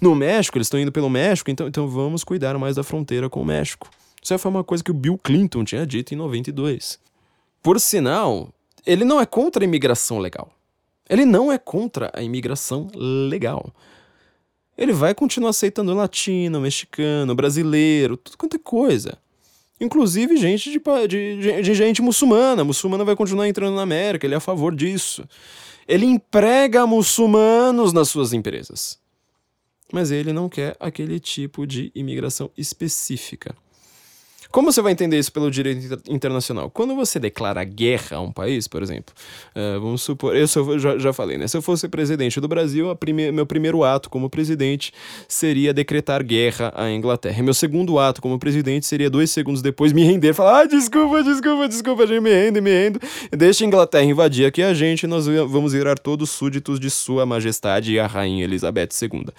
No 0.00 0.14
México, 0.14 0.58
eles 0.58 0.66
estão 0.66 0.78
indo 0.78 0.92
pelo 0.92 1.08
México, 1.08 1.50
então, 1.50 1.66
então 1.66 1.88
vamos 1.88 2.24
cuidar 2.24 2.58
mais 2.58 2.76
da 2.76 2.82
fronteira 2.82 3.30
com 3.30 3.40
o 3.40 3.44
México. 3.44 3.88
Isso 4.22 4.38
foi 4.38 4.50
uma 4.50 4.62
coisa 4.62 4.84
que 4.84 4.90
o 4.90 4.94
Bill 4.94 5.18
Clinton 5.18 5.64
tinha 5.64 5.86
dito 5.86 6.14
em 6.14 6.16
92. 6.16 6.98
Por 7.60 7.80
sinal, 7.80 8.52
ele 8.86 9.04
não 9.04 9.20
é 9.20 9.26
contra 9.26 9.64
a 9.64 9.66
imigração 9.66 10.18
legal. 10.18 10.52
Ele 11.12 11.26
não 11.26 11.52
é 11.52 11.58
contra 11.58 12.10
a 12.14 12.22
imigração 12.22 12.88
legal. 12.96 13.70
Ele 14.78 14.94
vai 14.94 15.14
continuar 15.14 15.50
aceitando 15.50 15.92
latino, 15.92 16.58
mexicano, 16.58 17.34
brasileiro, 17.34 18.16
tudo 18.16 18.38
quanto 18.38 18.56
é 18.56 18.58
coisa. 18.58 19.18
Inclusive 19.78 20.38
gente 20.38 20.70
de, 20.70 20.78
de, 21.06 21.60
de, 21.60 21.74
gente 21.74 22.00
muçulmana. 22.00 22.64
Muçulmana 22.64 23.04
vai 23.04 23.14
continuar 23.14 23.46
entrando 23.46 23.76
na 23.76 23.82
América, 23.82 24.26
ele 24.26 24.32
é 24.32 24.38
a 24.38 24.40
favor 24.40 24.74
disso. 24.74 25.28
Ele 25.86 26.06
emprega 26.06 26.86
muçulmanos 26.86 27.92
nas 27.92 28.08
suas 28.08 28.32
empresas. 28.32 28.98
Mas 29.92 30.10
ele 30.10 30.32
não 30.32 30.48
quer 30.48 30.74
aquele 30.80 31.20
tipo 31.20 31.66
de 31.66 31.92
imigração 31.94 32.50
específica. 32.56 33.54
Como 34.52 34.70
você 34.70 34.82
vai 34.82 34.92
entender 34.92 35.18
isso 35.18 35.32
pelo 35.32 35.50
direito 35.50 35.98
internacional? 36.10 36.70
Quando 36.70 36.94
você 36.94 37.18
declara 37.18 37.64
guerra 37.64 38.18
a 38.18 38.20
um 38.20 38.30
país, 38.30 38.68
por 38.68 38.82
exemplo, 38.82 39.14
uh, 39.56 39.80
vamos 39.80 40.02
supor, 40.02 40.36
eu, 40.36 40.42
eu 40.42 40.78
já, 40.78 40.98
já, 40.98 41.10
falei, 41.10 41.38
né? 41.38 41.48
Se 41.48 41.56
eu 41.56 41.62
fosse 41.62 41.88
presidente 41.88 42.38
do 42.38 42.46
Brasil, 42.46 42.94
prime, 42.96 43.32
meu 43.32 43.46
primeiro 43.46 43.82
ato 43.82 44.10
como 44.10 44.28
presidente 44.28 44.92
seria 45.26 45.72
decretar 45.72 46.22
guerra 46.22 46.70
à 46.76 46.90
Inglaterra. 46.90 47.42
Meu 47.42 47.54
segundo 47.54 47.98
ato 47.98 48.20
como 48.20 48.38
presidente 48.38 48.84
seria 48.84 49.08
dois 49.08 49.30
segundos 49.30 49.62
depois 49.62 49.90
me 49.90 50.04
render, 50.04 50.34
falar, 50.34 50.60
ah, 50.60 50.64
desculpa, 50.66 51.22
desculpa, 51.22 51.66
desculpa, 51.66 52.06
gente, 52.06 52.20
me 52.20 52.30
rendo, 52.30 52.60
me 52.60 52.70
rendo. 52.70 53.00
Deixa 53.30 53.64
a 53.64 53.66
Inglaterra 53.66 54.04
invadir 54.04 54.44
aqui 54.44 54.62
a 54.62 54.74
gente, 54.74 55.06
nós 55.06 55.26
vamos 55.26 55.72
virar 55.72 55.98
todos 55.98 56.28
súditos 56.28 56.78
de 56.78 56.90
Sua 56.90 57.24
Majestade 57.24 57.94
e 57.94 57.98
a 57.98 58.06
Rainha 58.06 58.44
Elizabeth 58.44 58.90
II. 59.00 59.20
Uh, 59.20 59.32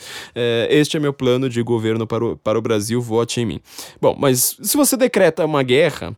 este 0.70 0.98
é 0.98 1.00
meu 1.00 1.14
plano 1.14 1.48
de 1.48 1.62
governo 1.62 2.08
para 2.08 2.26
o, 2.26 2.36
para 2.36 2.58
o 2.58 2.62
Brasil, 2.64 3.00
vote 3.00 3.40
em 3.40 3.46
mim. 3.46 3.60
Bom, 4.02 4.16
mas 4.18 4.58
se 4.60 4.76
você 4.76 5.03
decreta 5.04 5.46
uma 5.46 5.62
guerra, 5.64 6.16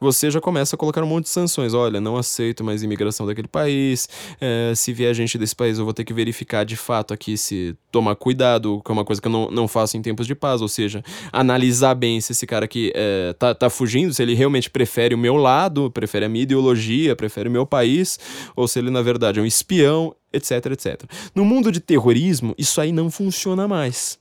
você 0.00 0.30
já 0.30 0.40
começa 0.40 0.74
a 0.74 0.78
colocar 0.78 1.02
um 1.02 1.06
monte 1.06 1.24
de 1.24 1.30
sanções. 1.30 1.74
Olha, 1.74 2.00
não 2.00 2.16
aceito 2.16 2.64
mais 2.64 2.82
imigração 2.82 3.26
daquele 3.26 3.46
país. 3.46 4.08
É, 4.40 4.72
se 4.74 4.92
vier 4.92 5.14
gente 5.14 5.38
desse 5.38 5.54
país, 5.54 5.78
eu 5.78 5.84
vou 5.84 5.94
ter 5.94 6.02
que 6.04 6.12
verificar 6.12 6.64
de 6.64 6.76
fato 6.76 7.14
aqui 7.14 7.36
se 7.36 7.76
tomar 7.90 8.16
cuidado, 8.16 8.82
que 8.84 8.90
é 8.90 8.94
uma 8.94 9.04
coisa 9.04 9.22
que 9.22 9.28
eu 9.28 9.32
não, 9.32 9.50
não 9.50 9.68
faço 9.68 9.96
em 9.96 10.02
tempos 10.02 10.26
de 10.26 10.34
paz. 10.34 10.60
Ou 10.60 10.68
seja, 10.68 11.04
analisar 11.30 11.94
bem 11.94 12.20
se 12.20 12.32
esse 12.32 12.46
cara 12.46 12.64
aqui 12.64 12.90
é, 12.94 13.34
tá, 13.38 13.54
tá 13.54 13.70
fugindo, 13.70 14.12
se 14.12 14.22
ele 14.22 14.34
realmente 14.34 14.68
prefere 14.68 15.14
o 15.14 15.18
meu 15.18 15.36
lado, 15.36 15.90
prefere 15.90 16.24
a 16.24 16.28
minha 16.28 16.42
ideologia, 16.42 17.14
prefere 17.14 17.48
o 17.48 17.52
meu 17.52 17.66
país, 17.66 18.18
ou 18.56 18.66
se 18.66 18.78
ele 18.78 18.90
na 18.90 19.02
verdade 19.02 19.38
é 19.38 19.42
um 19.42 19.46
espião, 19.46 20.16
etc, 20.32 20.66
etc. 20.72 21.02
No 21.34 21.44
mundo 21.44 21.70
de 21.70 21.78
terrorismo, 21.78 22.54
isso 22.58 22.80
aí 22.80 22.90
não 22.90 23.08
funciona 23.10 23.68
mais. 23.68 24.18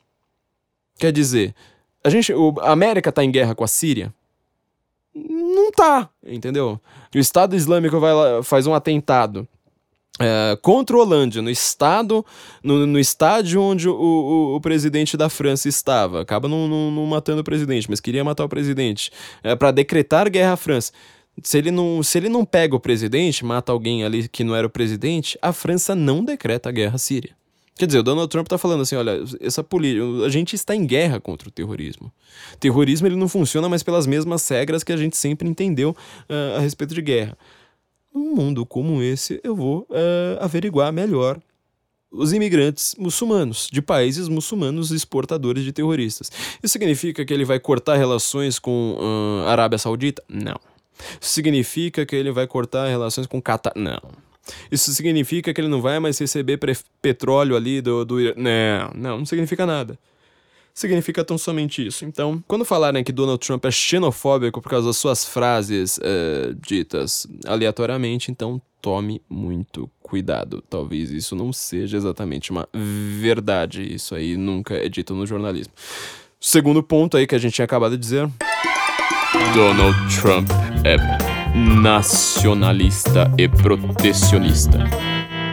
Quer 1.00 1.12
dizer, 1.12 1.56
a 2.04 2.10
gente, 2.10 2.34
o, 2.34 2.56
a 2.60 2.72
América 2.72 3.12
tá 3.12 3.24
em 3.24 3.32
guerra 3.32 3.56
com 3.56 3.64
a 3.64 3.68
Síria? 3.68 4.14
Não 5.14 5.72
tá, 5.72 6.10
entendeu? 6.26 6.80
O 7.14 7.18
Estado 7.18 7.56
Islâmico 7.56 8.00
vai 8.00 8.14
lá, 8.14 8.44
faz 8.44 8.66
um 8.66 8.74
atentado 8.74 9.48
é, 10.20 10.58
contra 10.62 10.96
o 10.96 11.00
Holândia, 11.00 11.42
no 11.42 11.50
estado, 11.50 12.26
no, 12.64 12.86
no 12.86 13.00
estádio 13.00 13.62
onde 13.62 13.90
o, 13.90 13.94
o, 13.94 14.56
o, 14.56 14.62
presidente 14.62 15.18
da 15.18 15.30
França 15.30 15.68
estava. 15.68 16.22
Acaba 16.22 16.48
não, 16.48 16.68
não, 16.68 16.92
não, 16.92 17.06
matando 17.06 17.42
o 17.42 17.44
presidente, 17.44 17.90
mas 17.90 18.00
queria 18.00 18.24
matar 18.24 18.46
o 18.46 18.50
presidente. 18.50 19.12
É, 19.44 19.56
para 19.56 19.72
decretar 19.72 20.30
guerra 20.30 20.54
à 20.54 20.58
França. 20.58 20.92
Se 21.42 21.58
ele, 21.58 21.72
não, 21.72 22.04
se 22.04 22.18
ele 22.18 22.30
não 22.30 22.46
pega 22.46 22.76
o 22.76 22.80
presidente, 22.80 23.44
mata 23.44 23.72
alguém 23.72 24.04
ali 24.04 24.28
que 24.28 24.44
não 24.44 24.56
era 24.56 24.68
o 24.68 24.70
presidente, 24.70 25.40
a 25.42 25.54
França 25.54 25.96
não 25.96 26.24
decreta 26.24 26.70
a 26.70 26.72
guerra 26.72 26.96
à 26.96 27.00
Síria. 27.00 27.36
Quer 27.78 27.88
dizer, 27.88 28.00
o 28.00 28.04
Donald 28.04 28.30
Trump 28.30 28.46
está 28.46 28.58
falando 28.58 28.82
assim, 28.82 28.96
olha, 28.96 29.24
essa 29.40 29.64
política, 29.64 30.26
a 30.26 30.30
gente 30.30 30.56
está 30.56 30.76
em 30.76 30.86
guerra 30.86 31.20
contra 31.20 31.48
o 31.48 31.52
terrorismo. 31.52 32.12
O 32.54 32.58
terrorismo 32.58 33.08
ele 33.08 33.16
não 33.16 33.28
funciona 33.28 33.68
mais 33.68 33.82
pelas 33.82 34.06
mesmas 34.06 34.48
regras 34.48 34.84
que 34.84 34.92
a 34.92 34.98
gente 34.98 35.18
sempre 35.18 35.48
entendeu 35.48 35.92
uh, 36.30 36.58
a 36.58 36.60
respeito 36.60 36.94
de 36.94 37.02
guerra. 37.02 37.38
Num 38.14 38.36
mundo 38.36 38.66
como 38.66 39.02
esse, 39.02 39.40
eu 39.44 39.56
vou 39.56 39.88
uh, 39.90 40.44
averiguar 40.44 40.92
melhor 40.92 41.40
os 42.12 42.34
imigrantes 42.34 42.94
muçulmanos, 43.00 43.70
de 43.72 43.82
países 43.82 44.28
muçulmanos 44.28 44.92
exportadores 44.92 45.64
de 45.64 45.72
terroristas. 45.72 46.30
Isso 46.62 46.74
significa 46.74 47.24
que 47.24 47.34
ele 47.34 47.46
vai 47.46 47.60
cortar 47.60 47.96
relações 47.96 48.60
com 48.60 48.98
uh, 49.00 49.48
a 49.48 49.52
Arábia 49.54 49.78
Saudita? 49.78 50.22
Não. 50.28 50.60
Significa 51.22 52.06
que 52.06 52.16
ele 52.16 52.32
vai 52.32 52.46
cortar 52.46 52.88
relações 52.88 53.26
com 53.26 53.42
Catar? 53.42 53.74
Não. 53.76 54.02
Isso 54.72 54.92
significa 54.94 55.54
que 55.54 55.62
ele 55.62 55.68
não 55.68 55.82
vai 55.82 56.00
mais 56.00 56.18
receber 56.18 56.60
petróleo 57.02 57.56
ali 57.56 57.82
do, 57.82 58.06
do. 58.06 58.18
Não, 58.36 58.92
não, 58.96 59.18
não 59.20 59.26
significa 59.26 59.66
nada. 59.66 59.98
significa 60.74 61.24
tão 61.24 61.38
somente 61.38 61.86
isso. 61.86 62.06
Então, 62.06 62.44
quando 62.48 62.66
falarem 62.66 63.04
que 63.04 63.12
Donald 63.12 63.46
Trump 63.46 63.66
é 63.66 63.72
xenofóbico 63.72 64.62
por 64.62 64.70
causa 64.70 64.88
das 64.88 64.98
suas 64.98 65.26
frases 65.26 65.98
uh, 65.98 66.54
ditas 66.56 67.28
aleatoriamente, 67.46 68.32
então 68.32 68.62
tome 68.82 69.22
muito 69.30 69.90
cuidado. 70.02 70.64
Talvez 70.70 71.12
isso 71.12 71.36
não 71.36 71.54
seja 71.54 71.98
exatamente 71.98 72.52
uma 72.52 72.68
verdade. 72.74 73.84
Isso 73.84 74.16
aí 74.16 74.36
nunca 74.36 74.76
é 74.76 74.90
dito 74.90 75.14
no 75.14 75.26
jornalismo. 75.26 75.74
Segundo 76.40 76.82
ponto 76.82 77.16
aí 77.16 77.28
que 77.28 77.36
a 77.36 77.38
gente 77.38 77.54
tinha 77.54 77.66
acabado 77.66 77.92
de 77.92 77.98
dizer. 77.98 78.28
Donald 79.54 79.96
Trump 80.20 80.50
é 80.84 80.98
nacionalista 81.56 83.30
e 83.38 83.48
protecionista. 83.48 84.80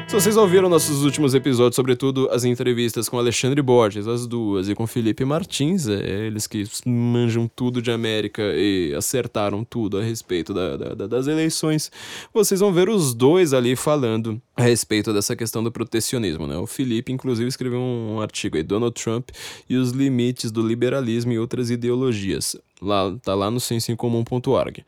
Se 0.06 0.14
vocês 0.14 0.38
ouviram 0.38 0.70
nossos 0.70 1.04
últimos 1.04 1.34
episódios, 1.34 1.76
sobretudo 1.76 2.30
as 2.30 2.42
entrevistas 2.42 3.10
com 3.10 3.18
Alexandre 3.18 3.60
Borges, 3.60 4.08
as 4.08 4.26
duas, 4.26 4.66
e 4.66 4.74
com 4.74 4.86
Felipe 4.86 5.22
Martins, 5.22 5.86
é, 5.86 6.26
eles 6.26 6.46
que 6.46 6.64
manjam 6.86 7.46
tudo 7.46 7.82
de 7.82 7.90
América 7.90 8.42
e 8.54 8.94
acertaram 8.94 9.62
tudo 9.62 9.98
a 9.98 10.02
respeito 10.02 10.54
da, 10.54 10.78
da, 10.78 11.06
das 11.06 11.26
eleições, 11.26 11.92
vocês 12.32 12.60
vão 12.60 12.72
ver 12.72 12.88
os 12.88 13.12
dois 13.12 13.52
ali 13.52 13.76
falando 13.76 14.40
a 14.56 14.62
respeito 14.62 15.12
dessa 15.12 15.36
questão 15.36 15.62
do 15.62 15.70
protecionismo. 15.70 16.46
Né? 16.46 16.56
O 16.56 16.66
Felipe, 16.66 17.12
inclusive, 17.12 17.46
escreveu 17.46 17.78
um 17.78 18.18
artigo 18.20 18.56
aí, 18.56 18.62
Donald 18.62 18.94
Trump 18.94 19.28
e 19.68 19.76
os 19.76 19.90
limites 19.90 20.50
do 20.50 20.66
liberalismo 20.66 21.32
e 21.32 21.38
outras 21.38 21.70
ideologias. 21.70 22.56
Lá, 22.80 23.14
tá 23.22 23.34
lá 23.34 23.50
no 23.50 23.60
sensoincomum.org. 23.60 24.84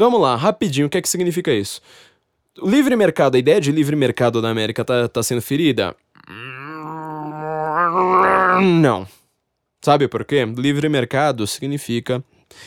Vamos 0.00 0.18
lá, 0.18 0.34
rapidinho, 0.34 0.86
o 0.86 0.88
que 0.88 0.96
é 0.96 1.02
que 1.02 1.08
significa 1.10 1.52
isso? 1.52 1.78
O 2.58 2.70
livre 2.70 2.96
mercado, 2.96 3.34
a 3.34 3.38
ideia 3.38 3.60
de 3.60 3.70
livre 3.70 3.94
mercado 3.94 4.40
na 4.40 4.48
América 4.48 4.82
tá, 4.82 5.06
tá 5.06 5.22
sendo 5.22 5.42
ferida? 5.42 5.94
Não. 8.62 9.06
Sabe 9.84 10.08
por 10.08 10.24
quê? 10.24 10.46
Livre 10.56 10.88
mercado 10.88 11.46
significa 11.46 12.24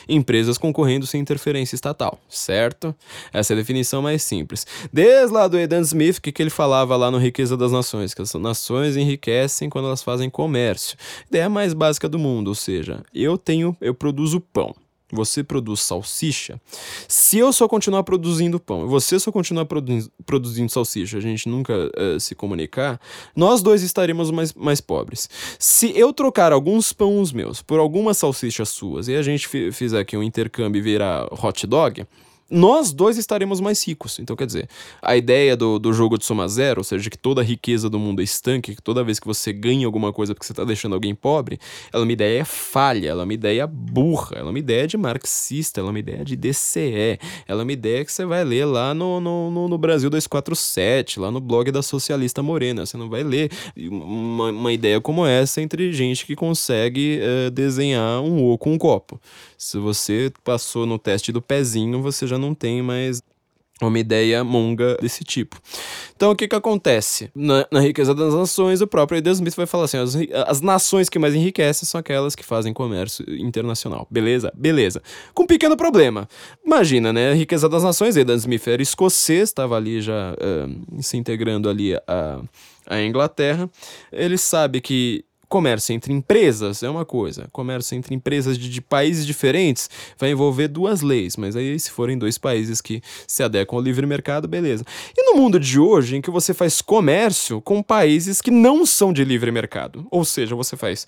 empresas 0.08 0.56
concorrendo 0.56 1.08
sem 1.08 1.20
interferência 1.20 1.74
estatal, 1.74 2.20
certo? 2.28 2.94
Essa 3.32 3.52
é 3.52 3.54
a 3.54 3.58
definição 3.58 4.00
mais 4.00 4.22
simples. 4.22 4.64
Desde 4.92 5.34
lá 5.34 5.48
do 5.48 5.58
Edan 5.58 5.80
Smith, 5.80 6.20
que, 6.20 6.30
que 6.30 6.40
ele 6.40 6.50
falava 6.50 6.96
lá 6.96 7.10
no 7.10 7.18
Riqueza 7.18 7.56
das 7.56 7.72
Nações, 7.72 8.14
que 8.14 8.22
as 8.22 8.32
nações 8.34 8.96
enriquecem 8.96 9.68
quando 9.68 9.86
elas 9.88 10.04
fazem 10.04 10.30
comércio. 10.30 10.96
Ideia 11.28 11.48
mais 11.48 11.74
básica 11.74 12.08
do 12.08 12.16
mundo, 12.16 12.46
ou 12.46 12.54
seja, 12.54 13.02
eu 13.12 13.36
tenho, 13.36 13.76
eu 13.80 13.92
produzo 13.92 14.38
pão 14.40 14.72
você 15.12 15.44
produz 15.44 15.80
salsicha, 15.80 16.60
se 17.06 17.38
eu 17.38 17.52
só 17.52 17.68
continuar 17.68 18.02
produzindo 18.04 18.58
pão 18.58 18.84
e 18.84 18.88
você 18.88 19.18
só 19.18 19.30
continuar 19.30 19.64
produ 19.66 20.10
produzindo 20.24 20.70
salsicha, 20.70 21.18
a 21.18 21.20
gente 21.20 21.48
nunca 21.48 21.72
uh, 21.74 22.18
se 22.18 22.34
comunicar, 22.34 23.00
nós 23.36 23.62
dois 23.62 23.82
estaremos 23.82 24.30
mais, 24.30 24.52
mais 24.54 24.80
pobres. 24.80 25.28
Se 25.58 25.96
eu 25.96 26.12
trocar 26.12 26.52
alguns 26.52 26.92
pães 26.92 27.32
meus 27.32 27.62
por 27.62 27.78
algumas 27.78 28.16
salsichas 28.16 28.68
suas 28.70 29.08
e 29.08 29.14
a 29.14 29.22
gente 29.22 29.48
fizer 29.72 30.00
aqui 30.00 30.16
um 30.16 30.22
intercâmbio 30.22 30.78
e 30.78 30.82
virar 30.82 31.26
hot 31.32 31.66
dog, 31.66 32.06
nós 32.54 32.92
dois 32.92 33.18
estaremos 33.18 33.60
mais 33.60 33.84
ricos. 33.86 34.18
Então, 34.18 34.36
quer 34.36 34.46
dizer, 34.46 34.68
a 35.02 35.16
ideia 35.16 35.56
do, 35.56 35.78
do 35.78 35.92
jogo 35.92 36.16
de 36.16 36.24
soma 36.24 36.46
zero, 36.48 36.80
ou 36.80 36.84
seja, 36.84 37.10
que 37.10 37.18
toda 37.18 37.40
a 37.40 37.44
riqueza 37.44 37.90
do 37.90 37.98
mundo 37.98 38.20
é 38.20 38.24
estanque, 38.24 38.76
que 38.76 38.82
toda 38.82 39.02
vez 39.02 39.18
que 39.18 39.26
você 39.26 39.52
ganha 39.52 39.86
alguma 39.86 40.12
coisa 40.12 40.34
porque 40.34 40.46
você 40.46 40.52
está 40.52 40.64
deixando 40.64 40.94
alguém 40.94 41.14
pobre, 41.14 41.58
ela 41.92 42.02
é 42.02 42.06
uma 42.06 42.12
ideia 42.12 42.44
falha, 42.44 43.08
ela 43.08 43.22
é 43.22 43.24
uma 43.24 43.34
ideia 43.34 43.66
burra, 43.66 44.36
ela 44.36 44.48
é 44.48 44.50
uma 44.50 44.58
ideia 44.58 44.86
de 44.86 44.96
marxista, 44.96 45.80
ela 45.80 45.88
é 45.88 45.90
uma 45.90 45.98
ideia 45.98 46.24
de 46.24 46.36
DCE, 46.36 47.18
ela 47.46 47.62
é 47.62 47.64
uma 47.64 47.72
ideia 47.72 48.04
que 48.04 48.12
você 48.12 48.24
vai 48.24 48.44
ler 48.44 48.64
lá 48.64 48.94
no, 48.94 49.20
no, 49.20 49.50
no, 49.50 49.68
no 49.68 49.78
Brasil 49.78 50.08
247, 50.08 51.18
lá 51.18 51.30
no 51.30 51.40
blog 51.40 51.70
da 51.72 51.82
Socialista 51.82 52.42
Morena. 52.42 52.86
Você 52.86 52.96
não 52.96 53.10
vai 53.10 53.24
ler 53.24 53.50
uma, 53.76 54.50
uma 54.50 54.72
ideia 54.72 55.00
como 55.00 55.26
essa 55.26 55.60
entre 55.60 55.92
gente 55.92 56.24
que 56.24 56.36
consegue 56.36 57.20
uh, 57.20 57.50
desenhar 57.50 58.20
um 58.22 58.44
O 58.44 58.56
com 58.56 58.72
um 58.72 58.78
copo. 58.78 59.20
Se 59.64 59.78
você 59.78 60.30
passou 60.44 60.84
no 60.84 60.98
teste 60.98 61.32
do 61.32 61.40
pezinho, 61.40 62.02
você 62.02 62.26
já 62.26 62.36
não 62.36 62.54
tem 62.54 62.82
mais 62.82 63.22
uma 63.80 63.98
ideia 63.98 64.44
monga 64.44 64.94
desse 65.00 65.24
tipo. 65.24 65.58
Então, 66.14 66.32
o 66.32 66.36
que 66.36 66.46
que 66.46 66.54
acontece? 66.54 67.30
Na, 67.34 67.66
na 67.72 67.80
riqueza 67.80 68.14
das 68.14 68.34
nações, 68.34 68.82
o 68.82 68.86
próprio 68.86 69.16
Adam 69.18 69.32
Smith 69.32 69.56
vai 69.56 69.64
falar 69.64 69.84
assim, 69.84 69.96
as, 69.96 70.14
as 70.46 70.60
nações 70.60 71.08
que 71.08 71.18
mais 71.18 71.34
enriquecem 71.34 71.88
são 71.88 71.98
aquelas 71.98 72.34
que 72.34 72.44
fazem 72.44 72.74
comércio 72.74 73.24
internacional. 73.40 74.06
Beleza? 74.10 74.52
Beleza. 74.54 75.02
Com 75.32 75.44
um 75.44 75.46
pequeno 75.46 75.78
problema. 75.78 76.28
Imagina, 76.62 77.10
né? 77.10 77.30
A 77.30 77.34
riqueza 77.34 77.66
das 77.66 77.82
nações, 77.82 78.18
Adam 78.18 78.36
Smith 78.36 78.68
era 78.68 78.82
escocês, 78.82 79.48
estava 79.48 79.78
ali 79.78 80.02
já 80.02 80.34
uh, 80.34 81.02
se 81.02 81.16
integrando 81.16 81.70
ali 81.70 81.94
a, 82.06 82.42
a 82.86 83.02
Inglaterra. 83.02 83.68
Ele 84.12 84.36
sabe 84.36 84.82
que 84.82 85.24
comércio 85.48 85.92
entre 85.94 86.12
empresas 86.12 86.82
é 86.82 86.88
uma 86.88 87.04
coisa, 87.04 87.48
comércio 87.52 87.96
entre 87.96 88.14
empresas 88.14 88.58
de, 88.58 88.68
de, 88.68 88.80
países 88.80 89.26
diferentes 89.26 89.88
vai 90.18 90.30
envolver 90.30 90.68
duas 90.68 91.00
leis, 91.00 91.36
mas 91.36 91.56
aí 91.56 91.78
se 91.78 91.90
forem 91.90 92.18
dois 92.18 92.38
países 92.38 92.80
que 92.80 93.02
se 93.26 93.42
adequam 93.42 93.76
ao 93.76 93.82
livre 93.82 94.06
mercado, 94.06 94.48
beleza. 94.48 94.84
E 95.16 95.32
no 95.32 95.40
mundo 95.40 95.58
de 95.58 95.78
hoje, 95.78 96.16
em 96.16 96.20
que 96.20 96.30
você 96.30 96.52
faz 96.52 96.80
comércio 96.80 97.60
com 97.60 97.82
países 97.82 98.40
que 98.40 98.50
não 98.50 98.84
são 98.86 99.12
de 99.12 99.24
livre 99.24 99.50
mercado, 99.50 100.06
ou 100.10 100.24
seja, 100.24 100.54
você 100.54 100.76
faz 100.76 101.06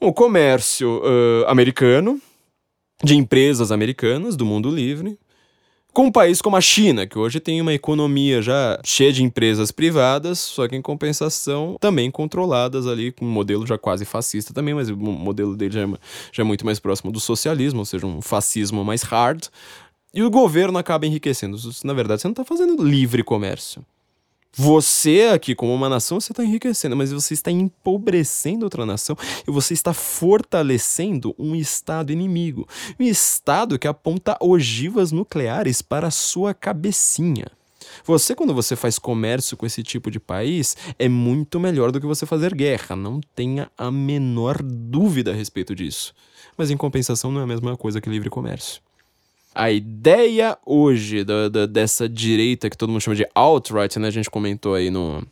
um 0.00 0.12
comércio 0.12 1.00
uh, 1.02 1.48
americano, 1.48 2.20
de 3.02 3.14
empresas 3.14 3.70
americanas 3.70 4.36
do 4.36 4.46
mundo 4.46 4.70
livre, 4.70 5.18
com 5.96 6.08
um 6.08 6.12
país 6.12 6.42
como 6.42 6.56
a 6.56 6.60
China, 6.60 7.06
que 7.06 7.18
hoje 7.18 7.40
tem 7.40 7.58
uma 7.58 7.72
economia 7.72 8.42
já 8.42 8.78
cheia 8.84 9.10
de 9.10 9.22
empresas 9.22 9.70
privadas, 9.70 10.38
só 10.38 10.68
que 10.68 10.76
em 10.76 10.82
compensação 10.82 11.78
também 11.80 12.10
controladas 12.10 12.86
ali, 12.86 13.12
com 13.12 13.24
um 13.24 13.30
modelo 13.30 13.66
já 13.66 13.78
quase 13.78 14.04
fascista 14.04 14.52
também, 14.52 14.74
mas 14.74 14.90
o 14.90 14.96
modelo 14.98 15.56
dele 15.56 15.72
já 15.72 15.80
é, 15.80 15.88
já 16.32 16.42
é 16.42 16.44
muito 16.44 16.66
mais 16.66 16.78
próximo 16.78 17.10
do 17.10 17.18
socialismo, 17.18 17.78
ou 17.78 17.86
seja, 17.86 18.06
um 18.06 18.20
fascismo 18.20 18.84
mais 18.84 19.00
hard. 19.04 19.46
E 20.12 20.22
o 20.22 20.28
governo 20.28 20.76
acaba 20.76 21.06
enriquecendo. 21.06 21.56
Na 21.82 21.94
verdade, 21.94 22.20
você 22.20 22.28
não 22.28 22.32
está 22.32 22.44
fazendo 22.44 22.84
livre 22.84 23.24
comércio. 23.24 23.82
Você 24.58 25.30
aqui, 25.34 25.54
como 25.54 25.74
uma 25.74 25.86
nação, 25.86 26.18
você 26.18 26.32
está 26.32 26.42
enriquecendo, 26.42 26.96
mas 26.96 27.12
você 27.12 27.34
está 27.34 27.50
empobrecendo 27.50 28.64
outra 28.64 28.86
nação 28.86 29.14
e 29.46 29.50
você 29.50 29.74
está 29.74 29.92
fortalecendo 29.92 31.34
um 31.38 31.54
Estado 31.54 32.10
inimigo. 32.10 32.66
Um 32.98 33.04
Estado 33.04 33.78
que 33.78 33.86
aponta 33.86 34.34
ogivas 34.40 35.12
nucleares 35.12 35.82
para 35.82 36.06
a 36.06 36.10
sua 36.10 36.54
cabecinha. 36.54 37.48
Você, 38.06 38.34
quando 38.34 38.54
você 38.54 38.74
faz 38.74 38.98
comércio 38.98 39.58
com 39.58 39.66
esse 39.66 39.82
tipo 39.82 40.10
de 40.10 40.18
país, 40.18 40.74
é 40.98 41.06
muito 41.06 41.60
melhor 41.60 41.92
do 41.92 42.00
que 42.00 42.06
você 42.06 42.24
fazer 42.24 42.54
guerra. 42.54 42.96
Não 42.96 43.20
tenha 43.34 43.70
a 43.76 43.90
menor 43.90 44.62
dúvida 44.62 45.32
a 45.32 45.34
respeito 45.34 45.74
disso. 45.74 46.14
Mas 46.56 46.70
em 46.70 46.78
compensação, 46.78 47.30
não 47.30 47.42
é 47.42 47.44
a 47.44 47.46
mesma 47.46 47.76
coisa 47.76 48.00
que 48.00 48.08
livre 48.08 48.30
comércio 48.30 48.85
a 49.56 49.70
ideia 49.70 50.58
hoje 50.66 51.24
da, 51.24 51.48
da, 51.48 51.64
dessa 51.64 52.06
direita 52.06 52.68
que 52.68 52.76
todo 52.76 52.90
mundo 52.90 53.00
chama 53.00 53.16
de 53.16 53.26
alt-right, 53.34 53.98
né? 53.98 54.08
A 54.08 54.10
gente 54.10 54.28
comentou 54.28 54.74
aí 54.74 54.90
no, 54.90 55.26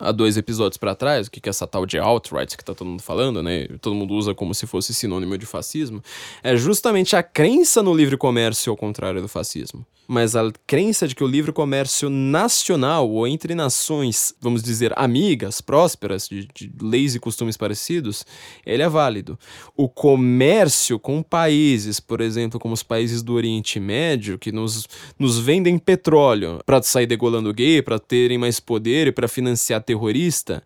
há 0.00 0.10
dois 0.10 0.36
episódios 0.36 0.76
para 0.76 0.96
trás, 0.96 1.28
o 1.28 1.30
que 1.30 1.40
é 1.44 1.48
essa 1.48 1.64
tal 1.64 1.86
de 1.86 1.96
alt-right 1.96 2.56
que 2.56 2.64
tá 2.64 2.74
todo 2.74 2.88
mundo 2.88 3.02
falando, 3.02 3.40
né? 3.40 3.68
Todo 3.80 3.94
mundo 3.94 4.14
usa 4.14 4.34
como 4.34 4.52
se 4.52 4.66
fosse 4.66 4.92
sinônimo 4.92 5.38
de 5.38 5.46
fascismo, 5.46 6.02
é 6.42 6.56
justamente 6.56 7.14
a 7.14 7.22
crença 7.22 7.84
no 7.84 7.94
livre 7.94 8.16
comércio 8.16 8.72
ao 8.72 8.76
contrário 8.76 9.22
do 9.22 9.28
fascismo 9.28 9.86
mas 10.12 10.36
a 10.36 10.52
crença 10.66 11.08
de 11.08 11.14
que 11.14 11.24
o 11.24 11.26
livre 11.26 11.52
comércio 11.52 12.10
nacional 12.10 13.10
ou 13.10 13.26
entre 13.26 13.54
nações, 13.54 14.34
vamos 14.38 14.62
dizer, 14.62 14.92
amigas, 14.94 15.62
prósperas, 15.62 16.28
de, 16.28 16.46
de, 16.54 16.70
leis 16.82 17.14
e 17.14 17.18
costumes 17.18 17.56
parecidos, 17.56 18.26
ele 18.66 18.82
é 18.82 18.88
válido. 18.90 19.38
O 19.74 19.88
comércio 19.88 20.98
com 20.98 21.22
países, 21.22 21.98
por 21.98 22.20
exemplo, 22.20 22.60
como 22.60 22.74
os 22.74 22.82
países 22.82 23.22
do 23.22 23.32
Oriente 23.32 23.80
Médio, 23.80 24.38
que 24.38 24.52
nos, 24.52 24.86
nos 25.18 25.38
vendem 25.38 25.78
petróleo 25.78 26.60
para 26.66 26.82
sair 26.82 27.06
degolando 27.06 27.54
gay, 27.54 27.80
para 27.80 27.98
terem 27.98 28.36
mais 28.36 28.60
poder 28.60 29.06
e 29.06 29.12
para 29.12 29.26
financiar 29.26 29.82
terrorista, 29.82 30.62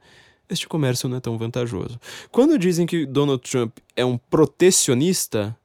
este 0.50 0.66
comércio 0.66 1.08
não 1.08 1.18
é 1.18 1.20
tão 1.20 1.38
vantajoso. 1.38 2.00
Quando 2.32 2.58
dizem 2.58 2.84
que 2.84 3.06
Donald 3.06 3.48
Trump 3.48 3.76
é 3.94 4.04
um 4.04 4.18
protecionista, 4.18 5.56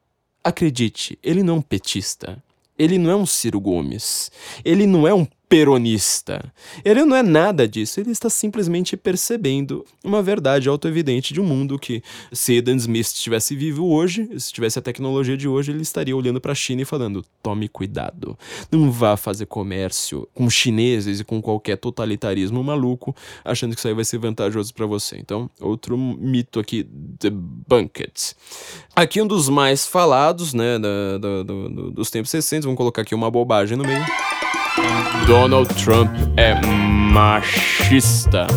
acredite, 0.43 1.17
ele 1.23 1.41
não 1.41 1.55
é 1.55 1.57
um 1.57 1.61
petista. 1.63 2.43
Ele 2.77 2.97
não 2.97 3.11
é 3.11 3.15
um 3.15 3.25
Ciro 3.25 3.59
Gomes. 3.59 4.31
Ele 4.63 4.85
não 4.85 5.07
é 5.07 5.13
um 5.13 5.27
peronista. 5.51 6.41
Ele 6.85 7.03
não 7.03 7.13
é 7.13 7.21
nada 7.21 7.67
disso, 7.67 7.99
ele 7.99 8.11
está 8.11 8.29
simplesmente 8.29 8.95
percebendo 8.95 9.85
uma 10.01 10.23
verdade 10.23 10.69
autoevidente 10.69 11.33
de 11.33 11.41
um 11.41 11.43
mundo 11.43 11.77
que, 11.77 12.01
se 12.31 12.53
Eden 12.53 12.77
Smith 12.77 13.07
estivesse 13.07 13.53
vivo 13.53 13.85
hoje, 13.91 14.29
se 14.39 14.53
tivesse 14.53 14.79
a 14.79 14.81
tecnologia 14.81 15.35
de 15.35 15.49
hoje, 15.49 15.73
ele 15.73 15.81
estaria 15.81 16.15
olhando 16.15 16.39
para 16.39 16.53
a 16.53 16.55
China 16.55 16.83
e 16.83 16.85
falando: 16.85 17.21
tome 17.43 17.67
cuidado, 17.67 18.39
não 18.71 18.89
vá 18.89 19.17
fazer 19.17 19.45
comércio 19.45 20.25
com 20.33 20.49
chineses 20.49 21.19
e 21.19 21.25
com 21.25 21.41
qualquer 21.41 21.75
totalitarismo 21.75 22.63
maluco, 22.63 23.13
achando 23.43 23.73
que 23.73 23.79
isso 23.79 23.89
aí 23.89 23.93
vai 23.93 24.05
ser 24.05 24.19
vantajoso 24.19 24.73
para 24.73 24.85
você. 24.85 25.17
Então, 25.17 25.49
outro 25.59 25.97
mito 25.97 26.61
aqui, 26.61 26.87
debunked. 26.89 28.37
Aqui 28.95 29.21
um 29.21 29.27
dos 29.27 29.49
mais 29.49 29.85
falados, 29.85 30.53
né, 30.53 30.79
do, 30.79 31.91
dos 31.91 32.09
tempos 32.09 32.31
recentes, 32.31 32.63
vamos 32.63 32.77
colocar 32.77 33.01
aqui 33.01 33.13
uma 33.13 33.29
bobagem 33.29 33.77
no 33.77 33.83
meio. 33.83 34.05
Donald 35.27 35.73
Trump 35.75 36.09
é 36.37 36.55
machista. 37.11 38.47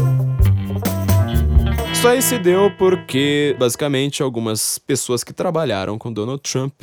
Isso 1.93 2.07
aí 2.07 2.23
se 2.23 2.39
deu 2.39 2.71
porque, 2.77 3.57
basicamente, 3.59 4.23
algumas 4.23 4.79
pessoas 4.79 5.25
que 5.25 5.33
trabalharam 5.33 5.99
com 5.99 6.13
Donald 6.13 6.43
Trump 6.43 6.83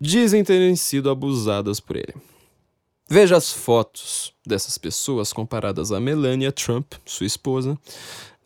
dizem 0.00 0.44
terem 0.44 0.76
sido 0.76 1.10
abusadas 1.10 1.80
por 1.80 1.96
ele. 1.96 2.14
Veja 3.08 3.36
as 3.36 3.52
fotos 3.52 4.32
dessas 4.46 4.78
pessoas 4.78 5.32
comparadas 5.32 5.90
a 5.90 6.00
Melania 6.00 6.52
Trump, 6.52 6.94
sua 7.04 7.26
esposa. 7.26 7.76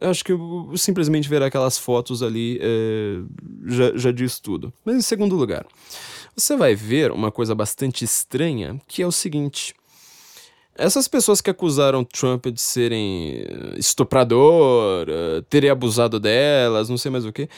Acho 0.01 0.25
que 0.25 0.33
simplesmente 0.77 1.29
ver 1.29 1.43
aquelas 1.43 1.79
fotos 1.79 2.23
ali 2.23 2.59
é, 2.61 3.19
já, 3.67 3.97
já 3.97 4.13
diz 4.13 4.39
tudo. 4.39 4.73
Mas 4.85 4.97
em 4.97 5.03
segundo 5.03 5.37
lugar, 5.37 5.67
você 6.35 6.57
vai 6.57 6.75
ver 6.75 7.11
uma 7.13 7.31
coisa 7.31 7.55
bastante 7.55 8.05
estranha, 8.05 8.81
que 8.87 9.03
é 9.03 9.07
o 9.07 9.13
seguinte. 9.13 9.75
Essas 10.79 11.09
pessoas 11.09 11.41
que 11.41 11.51
acusaram 11.51 12.05
Trump 12.05 12.47
de 12.47 12.61
serem 12.61 13.45
estuprador, 13.77 15.07
uh, 15.09 15.43
terem 15.43 15.71
abusado 15.71 16.21
delas, 16.21 16.89
não 16.89 16.99
sei 16.99 17.11
mais 17.11 17.25
o 17.25 17.33
que, 17.33 17.49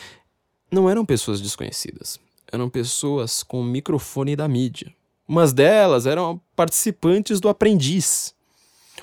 não 0.70 0.88
eram 0.88 1.04
pessoas 1.04 1.40
desconhecidas. 1.40 2.20
Eram 2.50 2.70
pessoas 2.70 3.42
com 3.42 3.60
o 3.60 3.64
microfone 3.64 4.34
da 4.34 4.48
mídia. 4.48 4.92
Umas 5.26 5.52
delas 5.52 6.06
eram 6.06 6.40
participantes 6.56 7.40
do 7.40 7.48
Aprendiz. 7.48 8.34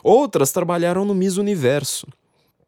Outras 0.02 0.52
trabalharam 0.52 1.06
no 1.06 1.14
Miss 1.14 1.38
Universo, 1.38 2.08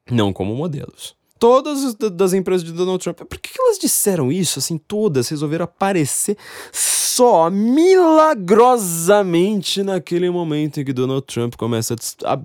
não 0.10 0.32
como 0.32 0.56
modelos 0.56 1.17
todas 1.38 1.94
das 1.96 2.32
empresas 2.34 2.64
de 2.64 2.72
Donald 2.72 3.04
Trump. 3.04 3.18
Por 3.20 3.38
que 3.40 3.60
elas 3.60 3.78
disseram 3.80 4.32
isso? 4.32 4.60
Assim, 4.60 4.78
todas 4.78 5.28
resolveram 5.30 5.66
aparecer 5.66 6.38
só 6.72 7.50
milagrosamente 7.50 9.82
naquele 9.82 10.30
momento 10.30 10.80
em 10.80 10.86
que 10.86 10.94
Donald 10.94 11.26
Trump 11.26 11.56
começa 11.56 11.96
a, 12.24 12.40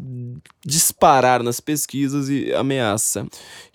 disparar 0.65 1.43
nas 1.43 1.61
pesquisas 1.61 2.31
e 2.31 2.55
ameaça 2.55 3.27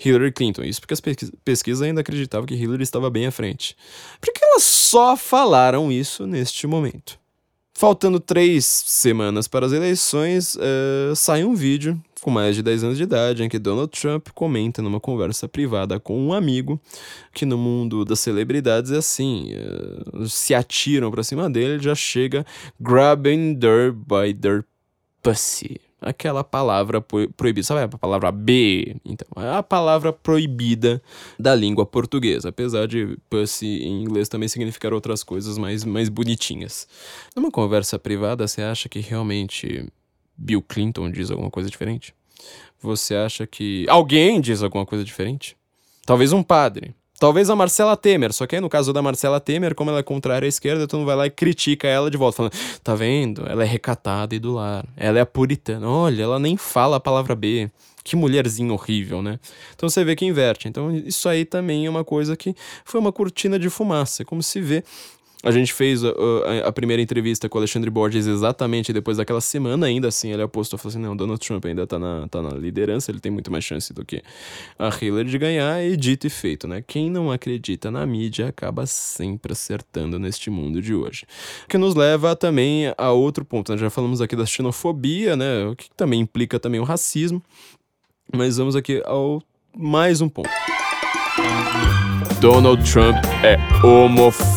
Hillary 0.03 0.31
Clinton. 0.31 0.63
Isso 0.63 0.81
porque 0.81 0.95
as 0.95 1.01
pesquisas 1.45 1.83
ainda 1.83 2.01
acreditavam 2.01 2.47
que 2.47 2.55
Hillary 2.55 2.83
estava 2.83 3.09
bem 3.09 3.25
à 3.27 3.31
frente. 3.31 3.77
Por 4.19 4.33
que 4.33 4.43
elas 4.43 4.63
só 4.63 5.15
falaram 5.15 5.91
isso 5.91 6.25
neste 6.25 6.65
momento? 6.65 7.19
Faltando 7.77 8.19
três 8.19 8.65
semanas 8.65 9.47
para 9.47 9.67
as 9.67 9.71
eleições, 9.71 10.55
uh, 10.55 11.15
sai 11.15 11.43
um 11.43 11.53
vídeo 11.53 12.01
com 12.21 12.31
mais 12.31 12.55
de 12.55 12.63
10 12.63 12.83
anos 12.85 12.97
de 12.97 13.03
idade, 13.03 13.43
em 13.43 13.47
que 13.47 13.59
Donald 13.59 13.91
Trump 13.91 14.29
comenta 14.33 14.81
numa 14.81 14.99
conversa 14.99 15.47
privada 15.47 15.99
com 15.99 16.19
um 16.19 16.33
amigo 16.33 16.81
que 17.31 17.45
no 17.45 17.55
mundo 17.55 18.03
das 18.03 18.19
celebridades 18.19 18.91
é 18.91 18.97
assim, 18.97 19.51
uh, 19.53 20.27
se 20.27 20.55
atiram 20.55 21.11
para 21.11 21.21
cima 21.21 21.47
dele, 21.51 21.77
já 21.77 21.93
chega 21.93 22.43
grabbing 22.81 23.53
their 23.59 23.93
by 23.93 24.33
their 24.33 24.65
pussy. 25.21 25.79
Aquela 25.99 26.43
palavra 26.43 27.01
proibida, 27.01 27.65
sabe 27.65 27.81
a 27.81 27.97
palavra 27.97 28.31
B? 28.31 28.97
Então, 29.03 29.27
é 29.43 29.57
a 29.57 29.63
palavra 29.63 30.13
proibida 30.13 31.01
da 31.39 31.55
língua 31.55 31.87
portuguesa, 31.87 32.49
apesar 32.49 32.87
de 32.87 33.17
pussy 33.29 33.65
em 33.65 34.03
inglês 34.03 34.29
também 34.29 34.47
significar 34.47 34.93
outras 34.93 35.23
coisas 35.23 35.57
mais, 35.57 35.83
mais 35.83 36.07
bonitinhas. 36.07 36.87
Numa 37.35 37.49
conversa 37.49 37.97
privada, 37.97 38.47
você 38.47 38.61
acha 38.61 38.87
que 38.87 38.99
realmente 38.99 39.91
Bill 40.37 40.61
Clinton 40.61 41.09
diz 41.09 41.31
alguma 41.31 41.49
coisa 41.49 41.67
diferente? 41.67 42.13
Você 42.79 43.15
acha 43.15 43.47
que 43.47 43.85
alguém 43.89 44.39
diz 44.39 44.61
alguma 44.61 44.85
coisa 44.85 45.03
diferente? 45.03 45.57
Talvez 46.05 46.31
um 46.31 46.43
padre. 46.43 46.93
Talvez 47.19 47.49
a 47.49 47.55
Marcela 47.55 47.97
Temer, 47.97 48.31
só 48.31 48.45
que 48.45 48.55
aí 48.55 48.61
no 48.61 48.69
caso 48.69 48.93
da 48.93 49.01
Marcela 49.01 49.39
Temer, 49.39 49.73
como 49.73 49.89
ela 49.89 49.99
é 49.99 50.03
contrária 50.03 50.45
à 50.45 50.49
esquerda, 50.49 50.87
tu 50.87 50.97
não 50.97 51.05
vai 51.05 51.15
lá 51.15 51.25
e 51.25 51.31
critica 51.31 51.87
ela 51.87 52.11
de 52.11 52.17
volta, 52.17 52.37
falando, 52.37 52.53
tá 52.83 52.93
vendo? 52.93 53.43
Ela 53.47 53.63
é 53.63 53.65
recatada 53.65 54.35
e 54.35 54.39
do 54.39 54.53
lar. 54.53 54.85
Ela 54.95 55.19
é 55.19 55.25
puritana. 55.25 55.89
Olha, 55.89 56.23
ela 56.23 56.37
nem 56.39 56.55
fala 56.55 56.97
a 56.97 56.99
palavra 56.99 57.35
B. 57.35 57.71
Que 58.03 58.15
mulherzinha 58.15 58.71
horrível, 58.71 59.21
né? 59.21 59.37
Então 59.75 59.89
você 59.89 60.01
vê 60.03 60.15
que 60.15 60.23
inverte. 60.25 60.67
Então 60.69 60.95
isso 60.95 61.27
aí 61.27 61.43
também 61.43 61.85
é 61.85 61.89
uma 61.89 62.05
coisa 62.05 62.37
que 62.37 62.55
foi 62.85 63.01
uma 63.01 63.11
cortina 63.11 63.59
de 63.59 63.69
fumaça. 63.69 64.23
Como 64.23 64.41
se 64.41 64.61
vê 64.61 64.83
a 65.43 65.51
gente 65.51 65.71
fez 65.71 66.03
a, 66.03 66.09
a, 66.09 66.67
a, 66.67 66.71
primeira 66.71 67.01
entrevista 67.01 67.47
com 67.47 67.57
o 67.57 67.61
Alexandre 67.61 67.89
Borges 67.89 68.25
exatamente 68.25 68.91
depois 68.91 69.17
daquela 69.17 69.39
semana, 69.39 69.85
ainda 69.85 70.07
assim 70.07 70.31
ele 70.31 70.41
apostou, 70.41 70.79
falou 70.79 70.89
assim, 70.89 70.99
não, 70.99 71.15
Donald 71.15 71.39
Trump 71.45 71.63
ainda 71.65 71.85
tá 71.85 71.99
na, 71.99 72.27
tá 72.27 72.41
na 72.41 72.49
liderança, 72.49 73.11
ele 73.11 73.19
tem 73.19 73.31
muito 73.31 73.51
mais 73.51 73.63
chance 73.63 73.93
do 73.93 74.03
que 74.03 74.23
a 74.79 74.89
Hillary 74.89 75.29
de 75.29 75.37
ganhar, 75.37 75.83
e 75.83 75.95
dito 75.95 76.25
e 76.25 76.29
feito, 76.29 76.67
né? 76.67 76.83
Quem 76.85 77.09
não 77.09 77.31
acredita 77.31 77.91
na 77.91 78.05
mídia 78.05 78.47
acaba 78.47 78.85
sempre 78.87 79.53
acertando 79.53 80.17
neste 80.17 80.49
mundo 80.49 80.81
de 80.81 80.93
hoje. 80.93 81.25
O 81.65 81.67
que 81.67 81.77
nos 81.77 81.93
leva 81.93 82.35
também 82.35 82.93
a 82.97 83.11
outro 83.11 83.45
ponto, 83.45 83.71
né? 83.71 83.77
Já 83.77 83.89
falamos 83.89 84.21
aqui 84.21 84.35
da 84.35 84.45
xenofobia, 84.45 85.35
né? 85.35 85.65
O 85.67 85.75
que 85.75 85.89
também 85.95 86.19
implica 86.19 86.59
também 86.59 86.79
o 86.79 86.83
racismo, 86.83 87.41
mas 88.33 88.57
vamos 88.57 88.75
aqui 88.75 89.01
ao 89.05 89.41
mais 89.75 90.19
um 90.19 90.27
ponto. 90.27 90.49
Donald 92.41 92.83
Trump 92.91 93.17
é 93.43 93.57
homofóbico. 93.85 94.56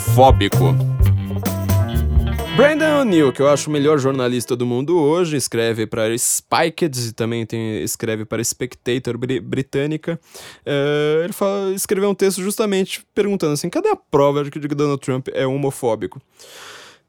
Brandon 2.56 3.00
O'Neill, 3.00 3.32
que 3.32 3.40
eu 3.40 3.48
acho 3.48 3.70
o 3.70 3.72
melhor 3.72 3.98
jornalista 3.98 4.56
do 4.56 4.66
mundo 4.66 4.98
hoje, 4.98 5.36
escreve 5.36 5.86
para 5.86 6.16
Spiked 6.18 7.08
e 7.08 7.12
também 7.12 7.46
tem, 7.46 7.82
escreve 7.82 8.24
para 8.24 8.42
Spectator 8.42 9.16
br 9.16 9.40
britânica. 9.40 10.20
Uh, 10.66 11.24
ele 11.24 11.32
fala, 11.32 11.72
escreveu 11.72 12.10
um 12.10 12.14
texto 12.14 12.42
justamente 12.42 13.06
perguntando 13.14 13.52
assim: 13.52 13.70
cadê 13.70 13.88
a 13.88 13.96
prova 13.96 14.42
de 14.42 14.50
que 14.50 14.58
Donald 14.58 15.00
Trump 15.00 15.28
é 15.32 15.46
homofóbico? 15.46 16.20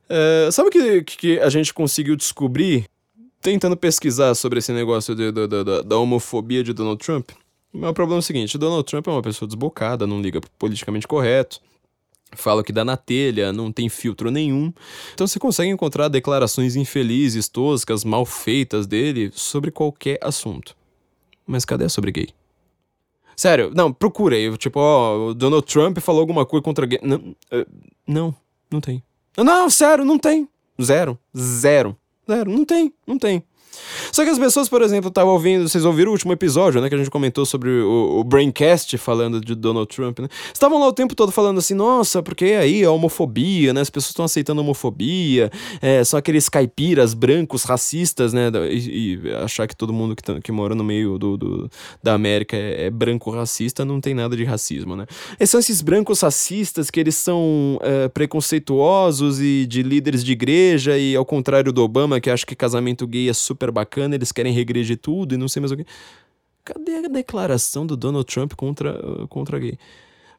Uh, 0.08 0.52
sabe 0.52 0.70
o 0.70 0.72
que, 0.72 1.02
que 1.04 1.40
a 1.40 1.50
gente 1.50 1.74
conseguiu 1.74 2.16
descobrir 2.16 2.86
tentando 3.42 3.76
pesquisar 3.76 4.36
sobre 4.36 4.60
esse 4.60 4.72
negócio 4.72 5.16
de, 5.16 5.32
de, 5.32 5.48
de, 5.48 5.84
da 5.84 5.98
homofobia 5.98 6.64
de 6.64 6.72
Donald 6.72 7.04
Trump? 7.04 7.32
O 7.74 7.94
problema 7.94 8.18
é 8.18 8.20
o 8.20 8.22
seguinte: 8.22 8.60
Donald 8.60 8.84
Trump 8.84 9.08
é 9.08 9.12
uma 9.12 9.24
pessoa 9.24 9.48
desbocada, 9.48 10.06
não 10.06 10.22
liga 10.22 10.40
politicamente 10.60 11.08
correto. 11.08 11.60
Fala 12.34 12.64
que 12.64 12.72
dá 12.72 12.86
na 12.86 12.96
telha, 12.96 13.52
não 13.52 13.72
tem 13.72 13.90
filtro 13.90 14.32
nenhum. 14.32 14.74
Então 15.14 15.28
você 15.28 15.38
consegue 15.38 15.70
encontrar 15.70 16.08
declarações 16.08 16.76
infelizes, 16.76 17.50
toscas, 17.50 18.04
mal 18.04 18.26
feitas 18.26 18.88
dele 18.88 19.32
sobre 19.34 19.70
qualquer 19.70 20.18
assunto. 20.22 20.76
Mas 21.46 21.66
cadê 21.66 21.90
sobre 21.90 22.12
gay? 22.12 22.30
Sério, 23.36 23.72
não, 23.74 23.92
procurei. 23.92 24.56
Tipo, 24.58 24.80
ó, 24.80 25.30
o 25.30 25.34
Donald 25.34 25.66
Trump 25.66 25.98
falou 26.00 26.22
alguma 26.22 26.46
coisa 26.46 26.64
contra 26.64 26.86
gay. 26.86 27.00
Não, 27.02 27.18
uh, 27.18 27.66
não, 28.08 28.36
não 28.70 28.80
tem. 28.80 29.04
Não, 29.38 29.70
sério, 29.70 30.06
não 30.06 30.18
tem. 30.18 30.48
Zero. 30.82 31.18
Zero. 31.36 31.98
Zero. 32.30 32.52
Não 32.52 32.64
tem, 32.64 32.94
não 33.06 33.18
tem. 33.18 33.44
Só 34.12 34.24
que 34.24 34.30
as 34.30 34.40
pessoas, 34.40 34.68
por 34.68 34.82
exemplo, 34.82 35.10
estavam 35.10 35.34
ouvindo, 35.34 35.68
vocês 35.68 35.86
ouviram 35.86 36.10
o 36.10 36.14
último 36.14 36.34
episódio, 36.34 36.82
né, 36.82 36.90
que 36.90 36.96
a 36.96 36.98
gente 36.98 37.10
comentou 37.10 37.46
sobre 37.46 37.70
o, 37.70 38.20
o 38.20 38.24
Braincast 38.24 38.98
falando 38.98 39.40
de 39.40 39.56
Donald 39.56 39.94
Trump, 39.94 40.20
né? 40.20 40.28
Estavam 40.54 40.80
lá 40.80 40.88
o 40.88 40.94
tempo 40.94 41.16
todo 41.16 41.32
falando 41.32 41.60
assim, 41.60 41.74
nossa, 41.74 42.22
porque 42.22 42.46
aí 42.46 42.84
a 42.84 42.92
homofobia, 42.92 43.74
né? 43.74 43.82
As 43.82 43.90
pessoas 43.90 44.12
estão 44.12 44.26
aceitando 44.26 44.62
homofobia, 44.62 45.50
é, 45.82 46.04
são 46.04 46.18
aqueles 46.18 46.50
caipiras 46.50 47.14
brancos 47.14 47.64
racistas, 47.64 48.34
né? 48.34 48.50
E, 48.70 49.20
e 49.26 49.34
achar 49.36 49.68
que 49.68 49.76
todo 49.76 49.94
mundo 49.94 50.16
que, 50.16 50.24
tá, 50.24 50.40
que 50.42 50.52
mora 50.52 50.76
no 50.76 50.84
meio 50.84 51.18
do, 51.18 51.38
do 51.38 51.70
da 52.02 52.14
América 52.14 52.56
é, 52.56 52.88
é, 52.88 52.90
branco 52.90 53.32
racista, 53.32 53.86
não 53.86 54.02
tem 54.02 54.14
nada 54.14 54.36
de 54.36 54.44
racismo, 54.44 54.96
né? 54.96 55.06
E 55.40 55.46
são 55.48 55.60
esses 55.60 55.82
brancos 55.82 56.22
racistas 56.22 56.90
que 56.90 57.00
eles 57.00 57.16
são 57.16 57.80
é, 57.82 58.08
preconceituosos 58.10 59.40
e 59.40 59.66
de 59.66 59.84
líderes 59.84 60.24
de 60.24 60.32
igreja, 60.32 60.98
e 60.98 61.16
ao 61.16 61.26
contrário 61.26 61.72
do 61.72 61.84
Obama, 61.84 62.20
que 62.20 62.30
acha 62.30 62.46
que 62.46 62.56
casamento 62.56 63.08
gay 63.08 63.30
é 63.30 63.34
super 63.34 63.61
bacana, 63.70 64.16
eles 64.16 64.32
querem 64.32 64.54
regredir 64.54 64.98
tudo 64.98 65.36
e 65.36 65.38
não 65.38 65.50
sei 65.50 65.60
mais 65.60 65.72
o 65.72 65.78
que. 65.78 65.86
Cadê 66.64 67.06
a 67.06 67.10
declaração 67.10 67.86
do 67.86 67.98
Donald 67.98 68.26
Trump 68.26 68.54
contra, 68.54 68.98
contra 69.28 69.60
gay? 69.60 69.78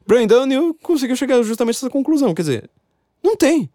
Brandon 0.07 0.45
Neal 0.45 0.73
conseguiu 0.81 1.15
chegar 1.15 1.41
justamente 1.43 1.75
a 1.75 1.79
essa 1.79 1.89
conclusão. 1.89 2.33
Quer 2.33 2.41
dizer, 2.41 2.69
não 3.23 3.35
tem. 3.35 3.69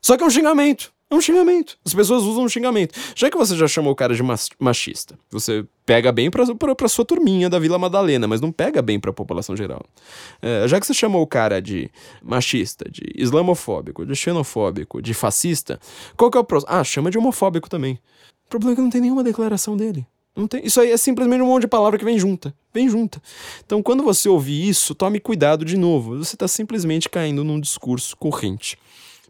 Só 0.00 0.16
que 0.16 0.22
é 0.22 0.26
um 0.26 0.30
xingamento. 0.30 0.92
É 1.10 1.14
um 1.14 1.20
xingamento. 1.22 1.78
As 1.86 1.94
pessoas 1.94 2.22
usam 2.22 2.44
um 2.44 2.48
xingamento. 2.48 2.94
Já 3.14 3.30
que 3.30 3.36
você 3.36 3.56
já 3.56 3.66
chamou 3.66 3.92
o 3.92 3.96
cara 3.96 4.14
de 4.14 4.22
machista, 4.58 5.18
você 5.30 5.64
pega 5.86 6.12
bem 6.12 6.30
pra, 6.30 6.54
pra, 6.54 6.74
pra 6.74 6.88
sua 6.88 7.02
turminha 7.02 7.48
da 7.48 7.58
Vila 7.58 7.78
Madalena, 7.78 8.28
mas 8.28 8.42
não 8.42 8.52
pega 8.52 8.82
bem 8.82 9.00
pra 9.00 9.10
população 9.10 9.56
geral. 9.56 9.82
É, 10.42 10.68
já 10.68 10.78
que 10.78 10.86
você 10.86 10.92
chamou 10.92 11.22
o 11.22 11.26
cara 11.26 11.62
de 11.62 11.90
machista, 12.22 12.84
de 12.90 13.10
islamofóbico, 13.16 14.04
de 14.04 14.14
xenofóbico, 14.14 15.00
de 15.00 15.14
fascista, 15.14 15.80
qual 16.14 16.30
que 16.30 16.36
é 16.36 16.40
o 16.40 16.44
próximo? 16.44 16.70
Ah, 16.70 16.84
chama 16.84 17.10
de 17.10 17.16
homofóbico 17.16 17.70
também. 17.70 17.98
O 18.48 18.50
problema 18.50 18.72
é 18.72 18.76
que 18.76 18.80
não 18.80 18.88
tem 18.88 19.02
nenhuma 19.02 19.22
declaração 19.22 19.76
dele. 19.76 20.06
Tem, 20.48 20.64
isso 20.64 20.80
aí 20.80 20.90
é 20.90 20.96
simplesmente 20.96 21.42
um 21.42 21.46
monte 21.46 21.62
de 21.62 21.68
palavra 21.68 21.98
que 21.98 22.04
vem 22.04 22.18
junta. 22.18 22.54
Vem 22.72 22.88
junta. 22.88 23.20
Então, 23.62 23.82
quando 23.82 24.02
você 24.02 24.26
ouvir 24.26 24.66
isso, 24.66 24.94
tome 24.94 25.20
cuidado 25.20 25.66
de 25.66 25.76
novo. 25.76 26.16
Você 26.16 26.34
está 26.34 26.48
simplesmente 26.48 27.10
caindo 27.10 27.44
num 27.44 27.60
discurso 27.60 28.16
corrente. 28.16 28.78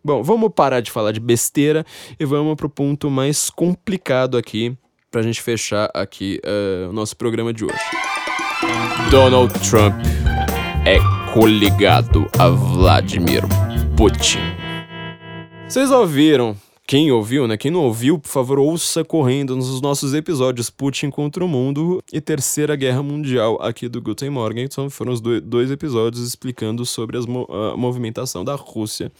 Bom, 0.04 0.22
vamos 0.22 0.52
parar 0.54 0.80
de 0.80 0.92
falar 0.92 1.10
de 1.10 1.18
besteira 1.18 1.84
e 2.20 2.24
vamos 2.24 2.54
para 2.54 2.66
o 2.66 2.70
ponto 2.70 3.10
mais 3.10 3.50
complicado 3.50 4.38
aqui, 4.38 4.76
para 5.10 5.20
a 5.20 5.24
gente 5.24 5.42
fechar 5.42 5.90
aqui 5.92 6.40
uh, 6.44 6.90
o 6.90 6.92
nosso 6.92 7.16
programa 7.16 7.52
de 7.52 7.64
hoje. 7.64 7.74
Donald 9.10 9.52
Trump 9.68 9.96
é 10.86 10.98
coligado 11.34 12.24
a 12.38 12.48
Vladimir 12.48 13.42
Putin. 13.96 14.38
Vocês 15.68 15.90
ouviram 15.90 16.56
quem 16.88 17.12
ouviu, 17.12 17.46
né? 17.46 17.58
Quem 17.58 17.70
não 17.70 17.84
ouviu, 17.84 18.18
por 18.18 18.30
favor, 18.30 18.58
ouça 18.58 19.04
correndo 19.04 19.54
nos 19.54 19.78
nossos 19.82 20.14
episódios 20.14 20.70
Putin 20.70 21.10
contra 21.10 21.44
o 21.44 21.48
Mundo 21.48 22.02
e 22.10 22.18
Terceira 22.18 22.74
Guerra 22.74 23.02
Mundial 23.02 23.58
aqui 23.60 23.90
do 23.90 24.00
Guten 24.00 24.30
Morgen. 24.30 24.64
Então 24.64 24.88
foram 24.88 25.12
os 25.12 25.20
dois 25.20 25.70
episódios 25.70 26.26
explicando 26.26 26.86
sobre 26.86 27.20
mo 27.26 27.46
a 27.50 27.76
movimentação 27.76 28.42
da 28.42 28.54
Rússia 28.54 29.12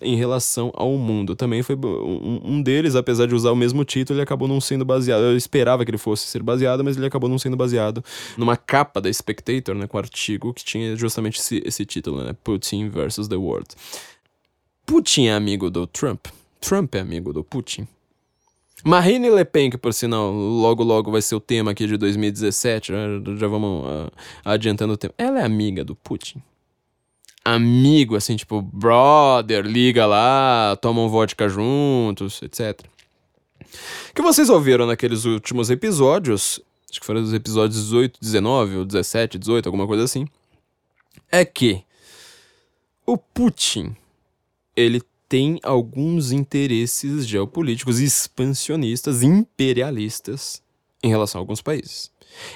em 0.00 0.14
relação 0.14 0.70
ao 0.72 0.92
mundo. 0.92 1.34
Também 1.34 1.64
foi 1.64 1.74
um, 1.74 2.42
um, 2.44 2.62
deles, 2.62 2.94
apesar 2.94 3.26
de 3.26 3.34
usar 3.34 3.50
o 3.50 3.56
mesmo 3.56 3.84
título, 3.84 4.18
ele 4.18 4.22
acabou 4.22 4.46
não 4.46 4.60
sendo 4.60 4.84
baseado. 4.84 5.22
Eu 5.22 5.36
esperava 5.36 5.84
que 5.84 5.90
ele 5.90 5.98
fosse 5.98 6.28
ser 6.28 6.44
baseado, 6.44 6.84
mas 6.84 6.96
ele 6.96 7.06
acabou 7.06 7.28
não 7.28 7.40
sendo 7.40 7.56
baseado 7.56 8.04
numa 8.38 8.56
capa 8.56 9.00
da 9.00 9.12
Spectator, 9.12 9.74
né? 9.74 9.88
Com 9.88 9.98
artigo 9.98 10.54
que 10.54 10.64
tinha 10.64 10.94
justamente 10.94 11.40
esse, 11.40 11.60
esse 11.66 11.84
título, 11.84 12.22
né? 12.22 12.36
Putin 12.44 12.88
versus 12.88 13.26
the 13.26 13.34
World. 13.34 13.66
Putin 14.86 15.26
é 15.26 15.34
amigo 15.34 15.68
do 15.68 15.88
Trump. 15.88 16.28
Trump 16.66 16.96
é 16.96 16.98
amigo 16.98 17.32
do 17.32 17.44
Putin. 17.44 17.86
Marine 18.84 19.30
Le 19.30 19.44
Pen, 19.44 19.70
que 19.70 19.78
por 19.78 19.94
sinal 19.94 20.32
logo 20.32 20.82
logo 20.82 21.12
vai 21.12 21.22
ser 21.22 21.36
o 21.36 21.40
tema 21.40 21.70
aqui 21.70 21.86
de 21.86 21.96
2017, 21.96 22.92
já, 22.92 22.98
já 23.36 23.46
vamos 23.46 23.86
uh, 23.86 24.12
adiantando 24.44 24.92
o 24.92 24.96
tempo. 24.96 25.14
Ela 25.16 25.40
é 25.40 25.44
amiga 25.44 25.84
do 25.84 25.94
Putin. 25.94 26.42
Amigo, 27.44 28.16
assim, 28.16 28.34
tipo, 28.34 28.60
brother, 28.60 29.64
liga 29.64 30.06
lá, 30.06 30.76
tomam 30.82 31.08
vodka 31.08 31.48
juntos, 31.48 32.42
etc. 32.42 32.82
que 34.12 34.20
vocês 34.20 34.50
ouviram 34.50 34.86
naqueles 34.86 35.24
últimos 35.24 35.70
episódios, 35.70 36.60
acho 36.90 36.98
que 36.98 37.06
foram 37.06 37.22
os 37.22 37.32
episódios 37.32 37.80
18, 37.80 38.18
19, 38.20 38.78
ou 38.78 38.84
17, 38.84 39.38
18, 39.38 39.66
alguma 39.66 39.86
coisa 39.86 40.02
assim, 40.02 40.26
é 41.30 41.44
que 41.44 41.84
o 43.06 43.16
Putin, 43.16 43.94
ele 44.74 45.00
tem 45.28 45.58
alguns 45.62 46.32
interesses 46.32 47.26
geopolíticos 47.26 47.98
expansionistas, 47.98 49.22
imperialistas 49.22 50.62
em 51.02 51.08
relação 51.08 51.40
a 51.40 51.42
alguns 51.42 51.60
países. 51.60 52.10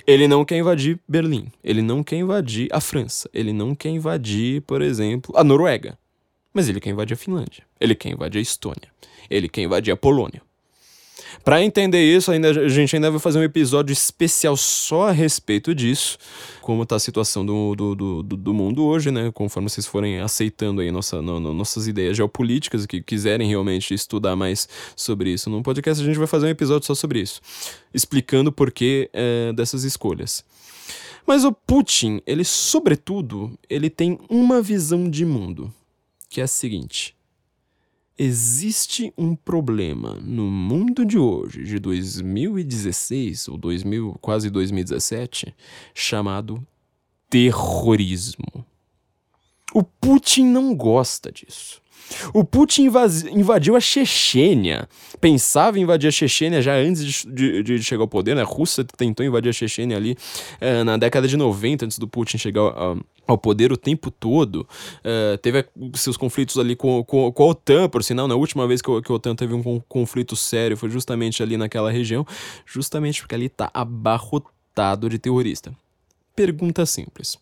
Ele 0.06 0.28
não 0.28 0.44
quer 0.44 0.58
invadir 0.58 1.00
Berlim, 1.08 1.50
ele 1.62 1.82
não 1.82 2.02
quer 2.02 2.16
invadir 2.16 2.68
a 2.72 2.80
França, 2.80 3.28
ele 3.32 3.52
não 3.52 3.74
quer 3.74 3.90
invadir, 3.90 4.62
por 4.62 4.82
exemplo, 4.82 5.36
a 5.36 5.42
Noruega. 5.42 5.98
Mas 6.52 6.68
ele 6.68 6.80
quer 6.80 6.90
invadir 6.90 7.14
a 7.14 7.16
Finlândia, 7.16 7.64
ele 7.80 7.94
quer 7.94 8.10
invadir 8.10 8.38
a 8.38 8.42
Estônia, 8.42 8.90
ele 9.28 9.48
quer 9.48 9.62
invadir 9.62 9.92
a 9.92 9.96
Polônia. 9.96 10.42
Para 11.42 11.62
entender 11.62 12.04
isso, 12.04 12.30
ainda, 12.30 12.50
a 12.50 12.68
gente 12.68 12.94
ainda 12.94 13.10
vai 13.10 13.18
fazer 13.18 13.38
um 13.38 13.42
episódio 13.42 13.92
especial 13.92 14.56
só 14.56 15.08
a 15.08 15.10
respeito 15.10 15.74
disso, 15.74 16.18
como 16.60 16.82
está 16.82 16.96
a 16.96 16.98
situação 16.98 17.44
do, 17.46 17.74
do, 17.74 17.94
do, 17.94 18.22
do, 18.22 18.54
mundo 18.54 18.84
hoje, 18.84 19.10
né? 19.10 19.30
Conforme 19.32 19.70
vocês 19.70 19.86
forem 19.86 20.20
aceitando 20.20 20.82
aí 20.82 20.90
nossa, 20.90 21.22
no, 21.22 21.40
no, 21.40 21.54
nossas 21.54 21.88
ideias 21.88 22.14
geopolíticas 22.16 22.84
que 22.84 23.02
quiserem 23.02 23.48
realmente 23.48 23.94
estudar 23.94 24.36
mais 24.36 24.68
sobre 24.94 25.30
isso 25.32 25.48
no 25.48 25.62
podcast, 25.62 26.02
a 26.02 26.06
gente 26.06 26.18
vai 26.18 26.26
fazer 26.26 26.46
um 26.46 26.50
episódio 26.50 26.86
só 26.86 26.94
sobre 26.94 27.20
isso, 27.20 27.40
explicando 27.94 28.50
o 28.50 28.52
porquê 28.52 29.08
é, 29.12 29.50
dessas 29.54 29.82
escolhas. 29.82 30.44
Mas 31.26 31.44
o 31.44 31.52
Putin, 31.52 32.20
ele, 32.26 32.44
sobretudo, 32.44 33.58
ele 33.68 33.88
tem 33.88 34.18
uma 34.28 34.60
visão 34.60 35.08
de 35.08 35.24
mundo, 35.24 35.72
que 36.28 36.40
é 36.40 36.44
a 36.44 36.46
seguinte 36.46 37.14
Existe 38.22 39.14
um 39.16 39.34
problema 39.34 40.12
no 40.22 40.42
mundo 40.42 41.06
de 41.06 41.16
hoje, 41.16 41.64
de 41.64 41.78
2016 41.78 43.48
ou 43.48 43.56
2000, 43.56 44.18
quase 44.20 44.50
2017, 44.50 45.54
chamado 45.94 46.62
terrorismo. 47.30 48.62
O 49.72 49.82
Putin 49.82 50.44
não 50.48 50.74
gosta 50.74 51.32
disso. 51.32 51.80
O 52.32 52.44
Putin 52.44 52.90
invadiu 53.32 53.76
a 53.76 53.80
Chechênia. 53.80 54.88
Pensava 55.20 55.78
em 55.78 55.82
invadir 55.82 56.08
a 56.08 56.10
Chechênia 56.10 56.62
já 56.62 56.74
antes 56.74 57.24
de, 57.24 57.62
de, 57.62 57.78
de, 57.78 57.82
chegar 57.82 58.02
ao 58.02 58.08
poder. 58.08 58.34
Né? 58.34 58.42
A 58.42 58.44
Rússia 58.44 58.84
tentou 58.96 59.24
invadir 59.24 59.50
a 59.50 59.52
Chechênia 59.52 59.96
ali 59.96 60.16
eh, 60.60 60.84
na 60.84 60.96
década 60.96 61.28
de 61.28 61.36
90, 61.36 61.84
antes 61.84 61.98
do 61.98 62.08
Putin 62.08 62.38
chegar 62.38 62.60
ao, 62.60 62.98
ao 63.26 63.38
poder 63.38 63.72
o 63.72 63.76
tempo 63.76 64.10
todo. 64.10 64.66
Uh, 64.98 65.38
teve 65.38 65.64
seus 65.94 66.16
conflitos 66.16 66.58
ali 66.58 66.74
com, 66.74 67.02
com, 67.04 67.30
com, 67.32 67.42
a 67.42 67.46
OTAN, 67.46 67.88
por 67.88 68.02
sinal, 68.02 68.26
na 68.26 68.34
última 68.34 68.66
vez 68.66 68.82
que, 68.82 69.02
que 69.02 69.12
a 69.12 69.14
OTAN 69.14 69.34
teve 69.34 69.54
um 69.54 69.80
conflito 69.88 70.34
sério 70.36 70.76
foi 70.76 70.90
justamente 70.90 71.42
ali 71.42 71.56
naquela 71.56 71.90
região, 71.90 72.26
justamente 72.66 73.20
porque 73.20 73.34
ali 73.34 73.46
está 73.46 73.70
abarrotado 73.72 75.08
de 75.08 75.18
terrorista. 75.18 75.72
Pergunta 76.40 76.86
simples. 76.86 77.36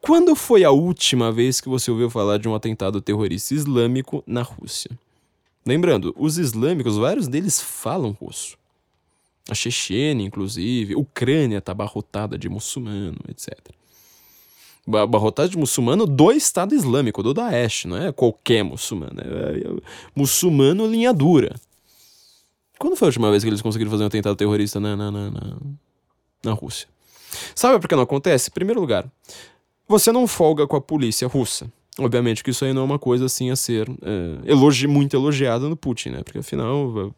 Quando 0.00 0.34
foi 0.34 0.64
a 0.64 0.70
última 0.70 1.30
vez 1.30 1.60
que 1.60 1.68
você 1.68 1.90
ouviu 1.90 2.08
falar 2.08 2.38
de 2.38 2.48
um 2.48 2.54
atentado 2.54 2.98
terrorista 2.98 3.52
islâmico 3.52 4.24
na 4.26 4.40
Rússia? 4.40 4.90
Lembrando, 5.66 6.14
os 6.16 6.38
islâmicos, 6.38 6.96
vários 6.96 7.28
deles 7.28 7.60
falam 7.60 8.16
russo. 8.18 8.56
A 9.50 9.54
Chechênia, 9.54 10.26
inclusive, 10.26 10.94
a 10.94 10.98
Ucrânia 10.98 11.58
está 11.58 11.72
abarrotada 11.72 12.38
de 12.38 12.48
muçulmano, 12.48 13.18
etc. 13.28 13.52
Abarrotada 14.86 15.50
de 15.50 15.58
muçulmano 15.58 16.06
do 16.06 16.32
Estado 16.32 16.74
Islâmico, 16.74 17.22
do 17.22 17.34
Daesh, 17.34 17.84
não 17.84 17.98
é 17.98 18.10
qualquer 18.12 18.62
muçulmano. 18.62 19.20
É, 19.20 19.58
é, 19.58 19.82
muçulmano 20.16 20.86
linha 20.86 21.12
dura. 21.12 21.54
Quando 22.78 22.96
foi 22.96 23.08
a 23.08 23.10
última 23.10 23.30
vez 23.30 23.42
que 23.42 23.50
eles 23.50 23.60
conseguiram 23.60 23.90
fazer 23.90 24.04
um 24.04 24.06
atentado 24.06 24.36
terrorista 24.36 24.80
na, 24.80 24.96
na, 24.96 25.10
na, 25.10 25.30
na, 25.30 25.56
na 26.42 26.52
Rússia? 26.54 26.88
Sabe 27.54 27.78
por 27.78 27.88
que 27.88 27.96
não 27.96 28.02
acontece? 28.02 28.48
Em 28.48 28.52
primeiro 28.52 28.80
lugar, 28.80 29.06
você 29.86 30.12
não 30.12 30.26
folga 30.26 30.66
com 30.66 30.76
a 30.76 30.80
polícia 30.80 31.26
russa. 31.26 31.70
Obviamente 31.98 32.44
que 32.44 32.50
isso 32.50 32.64
aí 32.64 32.72
não 32.72 32.82
é 32.82 32.84
uma 32.84 32.98
coisa 32.98 33.26
assim 33.26 33.50
a 33.50 33.56
ser 33.56 33.88
é, 34.02 34.50
elogi 34.50 34.86
muito 34.86 35.16
elogiada 35.16 35.68
no 35.68 35.76
Putin, 35.76 36.10
né? 36.10 36.22
Porque 36.22 36.38
afinal, 36.38 37.12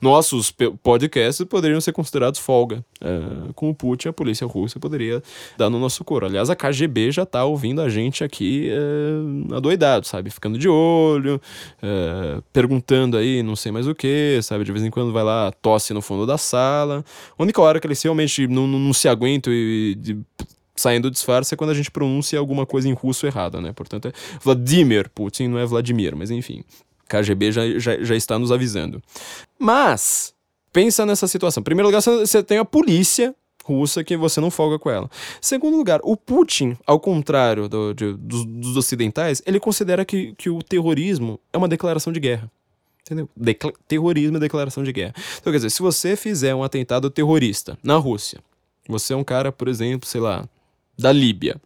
nossos 0.00 0.50
podcasts 0.82 1.44
poderiam 1.46 1.80
ser 1.80 1.92
considerados 1.92 2.40
folga. 2.40 2.84
É, 3.00 3.52
com 3.54 3.68
o 3.68 3.74
Putin, 3.74 4.08
a 4.08 4.12
polícia 4.12 4.46
russa 4.46 4.80
poderia 4.80 5.22
dar 5.56 5.68
no 5.68 5.78
nosso 5.78 6.02
coro. 6.04 6.26
Aliás, 6.26 6.48
a 6.48 6.56
KGB 6.56 7.12
já 7.12 7.26
tá 7.26 7.44
ouvindo 7.44 7.82
a 7.82 7.88
gente 7.88 8.24
aqui 8.24 8.70
é, 8.70 9.54
adoidado, 9.54 10.06
sabe? 10.06 10.30
Ficando 10.30 10.58
de 10.58 10.68
olho, 10.68 11.40
é, 11.82 12.40
perguntando 12.52 13.16
aí 13.16 13.42
não 13.42 13.54
sei 13.54 13.70
mais 13.70 13.86
o 13.86 13.94
que, 13.94 14.40
sabe? 14.42 14.64
De 14.64 14.72
vez 14.72 14.84
em 14.84 14.90
quando 14.90 15.12
vai 15.12 15.22
lá, 15.22 15.52
tosse 15.60 15.92
no 15.92 16.00
fundo 16.00 16.26
da 16.26 16.38
sala. 16.38 17.04
A 17.38 17.42
única 17.42 17.60
hora 17.60 17.78
que 17.78 17.86
eles 17.86 18.02
realmente 18.02 18.46
não, 18.46 18.66
não, 18.66 18.78
não 18.78 18.92
se 18.92 19.06
aguentam 19.06 19.52
e. 19.52 19.94
De, 19.94 20.18
saindo 20.80 21.04
do 21.04 21.10
disfarce 21.10 21.54
é 21.54 21.56
quando 21.56 21.70
a 21.70 21.74
gente 21.74 21.90
pronuncia 21.90 22.38
alguma 22.38 22.66
coisa 22.66 22.88
em 22.88 22.92
russo 22.92 23.26
errada, 23.26 23.60
né? 23.60 23.72
Portanto, 23.72 24.08
é 24.08 24.12
Vladimir 24.42 25.10
Putin, 25.10 25.48
não 25.48 25.58
é 25.58 25.66
Vladimir, 25.66 26.16
mas 26.16 26.30
enfim. 26.30 26.64
KGB 27.08 27.52
já, 27.52 27.78
já, 27.78 28.02
já 28.02 28.14
está 28.14 28.38
nos 28.38 28.52
avisando. 28.52 29.02
Mas, 29.58 30.34
pensa 30.72 31.06
nessa 31.06 31.26
situação. 31.26 31.60
Em 31.60 31.64
primeiro 31.64 31.88
lugar, 31.88 32.02
você 32.02 32.42
tem 32.42 32.58
a 32.58 32.64
polícia 32.64 33.34
russa 33.64 34.02
que 34.02 34.16
você 34.16 34.40
não 34.40 34.50
folga 34.50 34.78
com 34.78 34.90
ela. 34.90 35.10
Segundo 35.40 35.76
lugar, 35.76 36.00
o 36.02 36.16
Putin, 36.16 36.76
ao 36.86 36.98
contrário 36.98 37.68
do, 37.68 37.92
de, 37.92 38.14
dos, 38.14 38.44
dos, 38.46 38.76
ocidentais, 38.76 39.42
ele 39.44 39.60
considera 39.60 40.04
que, 40.04 40.34
que 40.36 40.48
o 40.48 40.62
terrorismo 40.62 41.38
é 41.52 41.58
uma 41.58 41.68
declaração 41.68 42.12
de 42.12 42.20
guerra. 42.20 42.50
Entendeu? 43.02 43.28
Decla 43.36 43.72
terrorismo 43.86 44.36
é 44.36 44.40
declaração 44.40 44.82
de 44.82 44.92
guerra. 44.92 45.14
Então, 45.38 45.52
quer 45.52 45.58
dizer, 45.58 45.70
se 45.70 45.82
você 45.82 46.16
fizer 46.16 46.54
um 46.54 46.62
atentado 46.62 47.10
terrorista 47.10 47.78
na 47.82 47.96
Rússia, 47.96 48.40
você 48.88 49.12
é 49.12 49.16
um 49.16 49.24
cara, 49.24 49.52
por 49.52 49.68
exemplo, 49.68 50.08
sei 50.08 50.20
lá, 50.20 50.48
da 50.98 51.12
Líbia. 51.12 51.60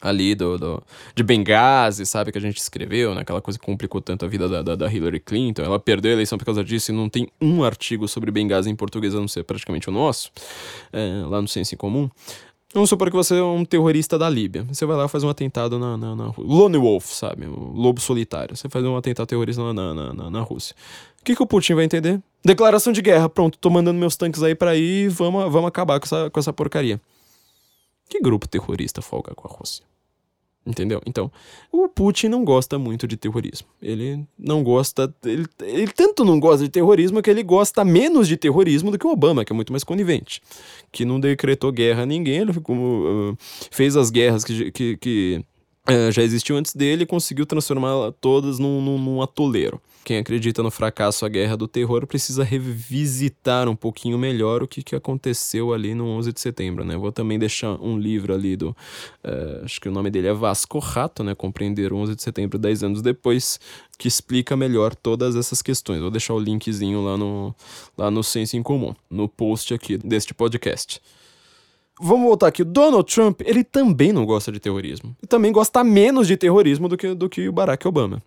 Ali 0.00 0.34
do, 0.34 0.58
do, 0.58 0.82
de 1.14 1.22
Benghazi, 1.22 2.04
sabe, 2.04 2.30
que 2.30 2.36
a 2.36 2.40
gente 2.40 2.58
escreveu, 2.58 3.14
né? 3.14 3.22
Aquela 3.22 3.40
coisa 3.40 3.58
que 3.58 3.64
complicou 3.64 4.02
tanto 4.02 4.24
a 4.24 4.28
vida 4.28 4.46
da, 4.48 4.60
da, 4.60 4.74
da, 4.74 4.92
Hillary 4.92 5.20
Clinton. 5.20 5.62
Ela 5.62 5.78
perdeu 5.78 6.10
a 6.10 6.14
eleição 6.14 6.36
por 6.36 6.44
causa 6.44 6.62
disso 6.62 6.92
e 6.92 6.94
não 6.94 7.08
tem 7.08 7.28
um 7.40 7.64
artigo 7.64 8.06
sobre 8.06 8.30
Benghazi 8.30 8.68
em 8.68 8.76
português, 8.76 9.14
a 9.14 9.18
não 9.18 9.28
ser 9.28 9.44
praticamente 9.44 9.88
o 9.88 9.92
nosso, 9.92 10.30
é, 10.92 11.24
lá 11.26 11.40
no 11.40 11.48
Senso 11.48 11.74
em 11.74 11.78
Comum. 11.78 12.10
Vamos 12.74 12.90
supor 12.90 13.08
que 13.08 13.16
você 13.16 13.36
é 13.36 13.42
um 13.42 13.64
terrorista 13.64 14.18
da 14.18 14.28
Líbia. 14.28 14.64
Você 14.64 14.84
vai 14.84 14.96
lá 14.96 15.04
e 15.04 15.08
faz 15.08 15.22
um 15.22 15.28
atentado 15.28 15.78
na, 15.78 15.96
na, 15.96 16.16
na 16.16 16.32
Lone 16.36 16.76
Wolf, 16.76 17.06
sabe? 17.06 17.46
O 17.46 17.72
lobo 17.72 18.00
solitário. 18.00 18.56
Você 18.56 18.68
faz 18.68 18.84
um 18.84 18.96
atentado 18.96 19.28
terrorista 19.28 19.62
na, 19.72 19.94
na, 19.94 20.12
na, 20.12 20.30
na 20.30 20.40
Rússia. 20.40 20.74
O 21.20 21.24
que, 21.24 21.36
que 21.36 21.42
o 21.42 21.46
Putin 21.46 21.74
vai 21.74 21.84
entender? 21.84 22.20
Declaração 22.44 22.92
de 22.92 23.00
guerra. 23.00 23.28
Pronto, 23.28 23.56
tô 23.58 23.70
mandando 23.70 23.98
meus 23.98 24.16
tanques 24.16 24.42
aí 24.42 24.56
ir 24.76 24.76
e 24.76 25.08
vamos, 25.08 25.50
vamos 25.52 25.68
acabar 25.68 26.00
com 26.00 26.04
essa, 26.04 26.28
com 26.28 26.40
essa 26.40 26.52
porcaria. 26.52 27.00
Que 28.08 28.20
grupo 28.20 28.48
terrorista 28.48 29.02
folga 29.02 29.34
com 29.34 29.48
a 29.48 29.50
Rússia? 29.50 29.84
Entendeu? 30.66 31.02
Então, 31.04 31.30
o 31.70 31.86
Putin 31.88 32.28
não 32.28 32.42
gosta 32.42 32.78
muito 32.78 33.06
de 33.06 33.18
terrorismo. 33.18 33.68
Ele 33.82 34.24
não 34.38 34.62
gosta. 34.64 35.14
Ele, 35.22 35.44
ele, 35.60 35.92
tanto 35.92 36.24
não 36.24 36.40
gosta 36.40 36.64
de 36.64 36.70
terrorismo 36.70 37.20
que 37.20 37.28
ele 37.28 37.42
gosta 37.42 37.84
menos 37.84 38.26
de 38.26 38.38
terrorismo 38.38 38.90
do 38.90 38.98
que 38.98 39.06
o 39.06 39.10
Obama, 39.10 39.44
que 39.44 39.52
é 39.52 39.54
muito 39.54 39.74
mais 39.74 39.84
conivente. 39.84 40.40
Que 40.90 41.04
não 41.04 41.20
decretou 41.20 41.70
guerra 41.70 42.04
a 42.04 42.06
ninguém, 42.06 42.38
ele 42.38 42.52
ficou, 42.54 42.76
uh, 42.76 43.36
fez 43.70 43.94
as 43.94 44.10
guerras 44.10 44.42
que, 44.42 44.70
que, 44.70 44.96
que 44.96 45.44
é, 45.86 46.10
já 46.10 46.22
existiu 46.22 46.56
antes 46.56 46.74
dele 46.74 47.02
e 47.02 47.06
conseguiu 47.06 47.44
transformá-la 47.44 48.10
todas 48.10 48.58
num, 48.58 48.80
num, 48.80 48.98
num, 48.98 49.22
atoleiro. 49.22 49.80
Quem 50.02 50.16
acredita 50.18 50.62
no 50.62 50.70
fracasso, 50.70 51.26
a 51.26 51.28
guerra 51.28 51.56
do 51.56 51.68
terror, 51.68 52.06
precisa 52.06 52.42
revisitar 52.42 53.68
um 53.68 53.76
pouquinho 53.76 54.18
melhor 54.18 54.62
o 54.62 54.68
que, 54.68 54.82
que 54.82 54.96
aconteceu 54.96 55.74
ali 55.74 55.94
no 55.94 56.06
11 56.06 56.32
de 56.32 56.40
setembro, 56.40 56.84
né? 56.84 56.96
Vou 56.96 57.12
também 57.12 57.38
deixar 57.38 57.80
um 57.82 57.98
livro 57.98 58.34
ali 58.34 58.56
do, 58.56 58.70
uh, 58.70 59.64
acho 59.64 59.80
que 59.80 59.88
o 59.88 59.92
nome 59.92 60.10
dele 60.10 60.28
é 60.28 60.32
Vasco 60.32 60.78
Rato, 60.78 61.22
né? 61.22 61.34
Compreender 61.34 61.92
o 61.92 61.96
11 61.96 62.16
de 62.16 62.22
setembro 62.22 62.58
10 62.58 62.82
anos 62.82 63.02
depois, 63.02 63.60
que 63.98 64.08
explica 64.08 64.56
melhor 64.56 64.94
todas 64.94 65.36
essas 65.36 65.60
questões. 65.60 66.00
Vou 66.00 66.10
deixar 66.10 66.34
o 66.34 66.38
linkzinho 66.38 67.02
lá 67.02 67.16
no, 67.16 67.54
lá 67.96 68.10
no 68.10 68.22
Senso 68.22 68.56
em 68.56 68.62
Comum, 68.62 68.94
no 69.10 69.28
post 69.28 69.72
aqui 69.72 69.98
deste 69.98 70.32
podcast. 70.32 71.00
Vamos 72.00 72.26
voltar 72.26 72.48
aqui. 72.48 72.62
O 72.62 72.64
Donald 72.64 73.12
Trump, 73.12 73.40
ele 73.44 73.62
também 73.62 74.12
não 74.12 74.26
gosta 74.26 74.50
de 74.50 74.58
terrorismo. 74.58 75.16
E 75.22 75.26
também 75.26 75.52
gosta 75.52 75.84
menos 75.84 76.26
de 76.26 76.36
terrorismo 76.36 76.88
do 76.88 76.96
que, 76.96 77.14
do 77.14 77.28
que 77.28 77.48
o 77.48 77.52
Barack 77.52 77.86
Obama. 77.86 78.22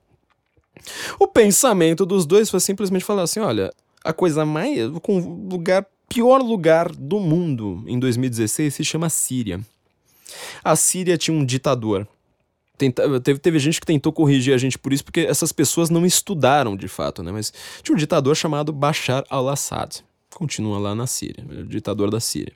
O 1.19 1.27
pensamento 1.27 2.05
dos 2.05 2.25
dois 2.25 2.49
foi 2.49 2.59
simplesmente 2.59 3.03
falar 3.03 3.23
assim: 3.23 3.39
olha, 3.39 3.73
a 4.03 4.13
coisa 4.13 4.45
mais. 4.45 4.79
O 4.87 5.01
lugar, 5.51 5.85
pior 6.07 6.41
lugar 6.41 6.89
do 6.91 7.19
mundo 7.19 7.83
em 7.87 7.99
2016 7.99 8.73
se 8.73 8.85
chama 8.85 9.09
Síria. 9.09 9.59
A 10.63 10.75
Síria 10.75 11.17
tinha 11.17 11.35
um 11.35 11.45
ditador. 11.45 12.07
Tenta, 12.77 13.19
teve, 13.19 13.39
teve 13.39 13.59
gente 13.59 13.79
que 13.79 13.87
tentou 13.87 14.13
corrigir 14.13 14.53
a 14.53 14.57
gente 14.57 14.77
por 14.77 14.93
isso, 14.93 15.03
porque 15.03 15.21
essas 15.21 15.51
pessoas 15.51 15.89
não 15.89 16.05
estudaram 16.05 16.77
de 16.77 16.87
fato, 16.87 17.23
né? 17.23 17.31
Mas 17.31 17.51
tinha 17.81 17.95
um 17.95 17.97
ditador 17.97 18.35
chamado 18.35 18.71
Bashar 18.71 19.25
al-Assad. 19.29 20.03
Continua 20.35 20.77
lá 20.77 20.93
na 20.93 21.07
Síria, 21.07 21.43
o 21.49 21.65
ditador 21.65 22.11
da 22.11 22.19
Síria 22.19 22.53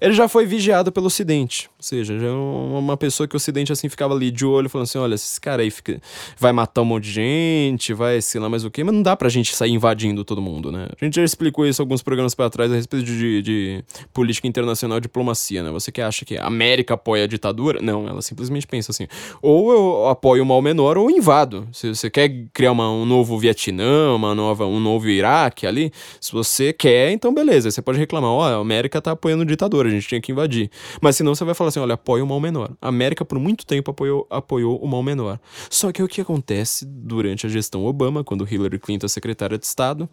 ele 0.00 0.12
já 0.12 0.28
foi 0.28 0.46
vigiado 0.46 0.92
pelo 0.92 1.06
Ocidente. 1.06 1.68
Ou 1.78 1.82
seja, 1.82 2.18
já 2.18 2.26
é 2.26 2.30
uma 2.30 2.96
pessoa 2.96 3.26
que 3.26 3.34
o 3.34 3.38
Ocidente 3.38 3.72
assim 3.72 3.88
ficava 3.88 4.14
ali 4.14 4.30
de 4.30 4.44
olho, 4.44 4.68
falando 4.68 4.84
assim: 4.84 4.98
olha, 4.98 5.14
esse 5.14 5.40
cara 5.40 5.62
aí 5.62 5.70
fica, 5.70 6.00
vai 6.38 6.52
matar 6.52 6.82
um 6.82 6.84
monte 6.84 7.04
de 7.04 7.12
gente, 7.12 7.92
vai 7.92 8.20
sei 8.20 8.40
lá 8.40 8.48
mais 8.48 8.64
o 8.64 8.70
quê, 8.70 8.84
mas 8.84 8.94
não 8.94 9.02
dá 9.02 9.16
pra 9.16 9.28
gente 9.28 9.54
sair 9.54 9.72
invadindo 9.72 10.24
todo 10.24 10.40
mundo, 10.40 10.70
né? 10.70 10.88
A 11.00 11.04
gente 11.04 11.16
já 11.16 11.24
explicou 11.24 11.66
isso 11.66 11.82
alguns 11.82 12.02
programas 12.02 12.34
para 12.34 12.48
trás 12.50 12.70
a 12.70 12.74
respeito 12.74 13.04
de, 13.04 13.42
de, 13.42 13.84
política 14.12 14.46
internacional 14.46 14.98
e 14.98 15.00
diplomacia, 15.00 15.62
né? 15.62 15.70
Você 15.70 15.90
que 15.90 16.00
acha 16.00 16.24
que 16.24 16.36
a 16.36 16.46
América 16.46 16.94
apoia 16.94 17.24
a 17.24 17.26
ditadura? 17.26 17.80
Não, 17.82 18.08
ela 18.08 18.22
simplesmente 18.22 18.66
pensa 18.66 18.92
assim: 18.92 19.06
ou 19.42 19.72
eu 19.72 20.08
apoio 20.08 20.42
o 20.42 20.46
mal 20.46 20.62
menor 20.62 20.96
ou 20.98 21.10
invado. 21.10 21.68
Se 21.72 21.88
você 21.88 22.10
quer 22.10 22.30
criar 22.52 22.72
uma, 22.72 22.90
um 22.90 23.04
novo 23.04 23.38
Vietnã, 23.38 24.14
uma 24.14 24.34
nova, 24.34 24.66
um 24.66 24.80
novo 24.80 25.08
Iraque 25.08 25.66
ali, 25.66 25.92
se 26.20 26.32
você 26.32 26.72
quer, 26.72 27.10
então 27.10 27.32
beleza, 27.32 27.70
você 27.70 27.82
pode 27.82 27.98
reclamar: 27.98 28.30
ó, 28.30 28.38
oh, 28.38 28.42
a 28.42 28.60
América 28.60 29.00
tá 29.00 29.12
apoiando 29.12 29.42
o 29.42 29.46
ditador 29.46 29.87
a 29.88 29.92
gente 29.92 30.08
tinha 30.08 30.20
que 30.20 30.32
invadir. 30.32 30.70
Mas 31.00 31.16
senão 31.16 31.34
você 31.34 31.44
vai 31.44 31.54
falar 31.54 31.68
assim: 31.68 31.80
olha, 31.80 31.94
apoia 31.94 32.22
o 32.22 32.26
mal 32.26 32.40
menor. 32.40 32.70
A 32.80 32.88
América 32.88 33.24
por 33.24 33.38
muito 33.38 33.66
tempo 33.66 33.90
apoiou, 33.90 34.26
apoiou 34.30 34.78
o 34.78 34.86
mal 34.86 35.02
menor. 35.02 35.38
Só 35.70 35.92
que 35.92 36.02
o 36.02 36.08
que 36.08 36.20
acontece 36.20 36.84
durante 36.86 37.46
a 37.46 37.48
gestão 37.48 37.84
Obama, 37.84 38.22
quando 38.22 38.46
Hillary 38.48 38.78
Clinton 38.78 39.06
é 39.06 39.08
secretária 39.08 39.58
de 39.58 39.64
Estado? 39.64 40.08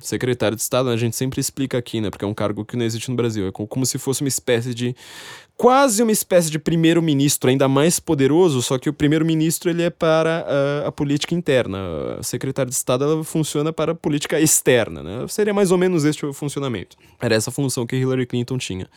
Secretária 0.00 0.56
de 0.56 0.62
Estado, 0.62 0.88
a 0.90 0.96
gente 0.96 1.16
sempre 1.16 1.40
explica 1.40 1.78
aqui, 1.78 2.00
né? 2.00 2.10
Porque 2.10 2.24
é 2.24 2.28
um 2.28 2.34
cargo 2.34 2.64
que 2.64 2.76
não 2.76 2.84
existe 2.84 3.10
no 3.10 3.16
Brasil. 3.16 3.48
É 3.48 3.52
como 3.52 3.86
se 3.86 3.98
fosse 3.98 4.22
uma 4.22 4.28
espécie 4.28 4.74
de 4.74 4.94
quase 5.58 6.00
uma 6.04 6.12
espécie 6.12 6.50
de 6.50 6.58
primeiro-ministro 6.58 7.50
ainda 7.50 7.66
mais 7.68 7.98
poderoso, 7.98 8.62
só 8.62 8.78
que 8.78 8.88
o 8.88 8.92
primeiro-ministro 8.92 9.68
ele 9.68 9.82
é 9.82 9.90
para 9.90 10.46
uh, 10.46 10.86
a 10.86 10.92
política 10.92 11.34
interna. 11.34 11.78
A 12.20 12.22
secretária 12.22 12.70
de 12.70 12.76
Estado 12.76 13.02
ela 13.02 13.24
funciona 13.24 13.72
para 13.72 13.90
a 13.90 13.94
política 13.94 14.40
externa, 14.40 15.02
né? 15.02 15.26
Seria 15.28 15.52
mais 15.52 15.72
ou 15.72 15.76
menos 15.76 16.04
este 16.04 16.24
o 16.24 16.32
funcionamento. 16.32 16.96
Era 17.20 17.34
essa 17.34 17.50
função 17.50 17.84
que 17.84 17.96
Hillary 17.96 18.24
Clinton 18.24 18.56
tinha. 18.56 18.88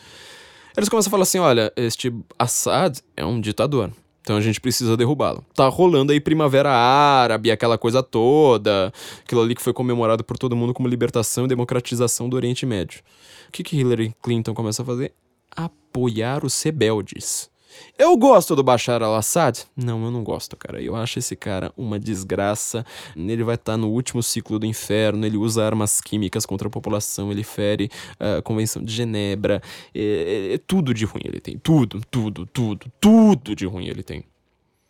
Eles 0.77 0.87
começam 0.87 1.09
a 1.09 1.11
falar 1.11 1.23
assim: 1.23 1.39
olha, 1.39 1.73
este 1.75 2.13
Assad 2.37 2.99
é 3.17 3.25
um 3.25 3.41
ditador. 3.41 3.91
Então 4.21 4.37
a 4.37 4.41
gente 4.41 4.61
precisa 4.61 4.95
derrubá-lo. 4.95 5.43
Tá 5.55 5.67
rolando 5.67 6.11
aí 6.11 6.19
Primavera 6.19 6.71
Árabe, 6.71 7.49
aquela 7.49 7.75
coisa 7.75 8.03
toda, 8.03 8.93
aquilo 9.25 9.41
ali 9.41 9.55
que 9.55 9.61
foi 9.63 9.73
comemorado 9.73 10.23
por 10.23 10.37
todo 10.37 10.55
mundo 10.55 10.75
como 10.75 10.87
libertação 10.87 11.45
e 11.45 11.47
democratização 11.47 12.29
do 12.29 12.35
Oriente 12.35 12.63
Médio. 12.63 13.01
O 13.49 13.51
que, 13.51 13.63
que 13.63 13.75
Hillary 13.75 14.15
Clinton 14.21 14.53
começa 14.53 14.83
a 14.83 14.85
fazer? 14.85 15.11
Apoiar 15.55 16.45
os 16.45 16.61
rebeldes. 16.61 17.51
Eu 17.97 18.17
gosto 18.17 18.55
do 18.55 18.63
Bashar 18.63 19.01
al-Assad? 19.01 19.65
Não, 19.75 20.03
eu 20.03 20.11
não 20.11 20.23
gosto, 20.23 20.57
cara. 20.57 20.81
Eu 20.81 20.95
acho 20.95 21.19
esse 21.19 21.35
cara 21.35 21.71
uma 21.77 21.99
desgraça. 21.99 22.85
Ele 23.15 23.43
vai 23.43 23.55
estar 23.55 23.73
tá 23.73 23.77
no 23.77 23.89
último 23.89 24.21
ciclo 24.21 24.59
do 24.59 24.65
inferno. 24.65 25.25
Ele 25.25 25.37
usa 25.37 25.63
armas 25.63 26.01
químicas 26.01 26.45
contra 26.45 26.67
a 26.67 26.71
população. 26.71 27.31
Ele 27.31 27.43
fere 27.43 27.89
a 28.19 28.41
Convenção 28.41 28.83
de 28.83 28.93
Genebra. 28.93 29.61
É, 29.93 30.01
é, 30.01 30.53
é 30.55 30.57
tudo 30.57 30.93
de 30.93 31.05
ruim 31.05 31.21
ele 31.25 31.39
tem. 31.39 31.57
Tudo, 31.57 32.01
tudo, 32.09 32.45
tudo, 32.45 32.91
tudo 32.99 33.55
de 33.55 33.65
ruim 33.65 33.87
ele 33.87 34.03
tem. 34.03 34.23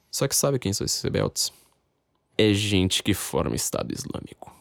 Só 0.09 0.27
que 0.27 0.35
sabe 0.35 0.59
quem 0.59 0.73
são 0.73 0.85
esses 0.85 1.01
rebeldes? 1.01 1.51
É 2.37 2.53
gente 2.53 3.03
que 3.03 3.13
forma 3.13 3.55
Estado 3.55 3.93
Islâmico. 3.93 4.53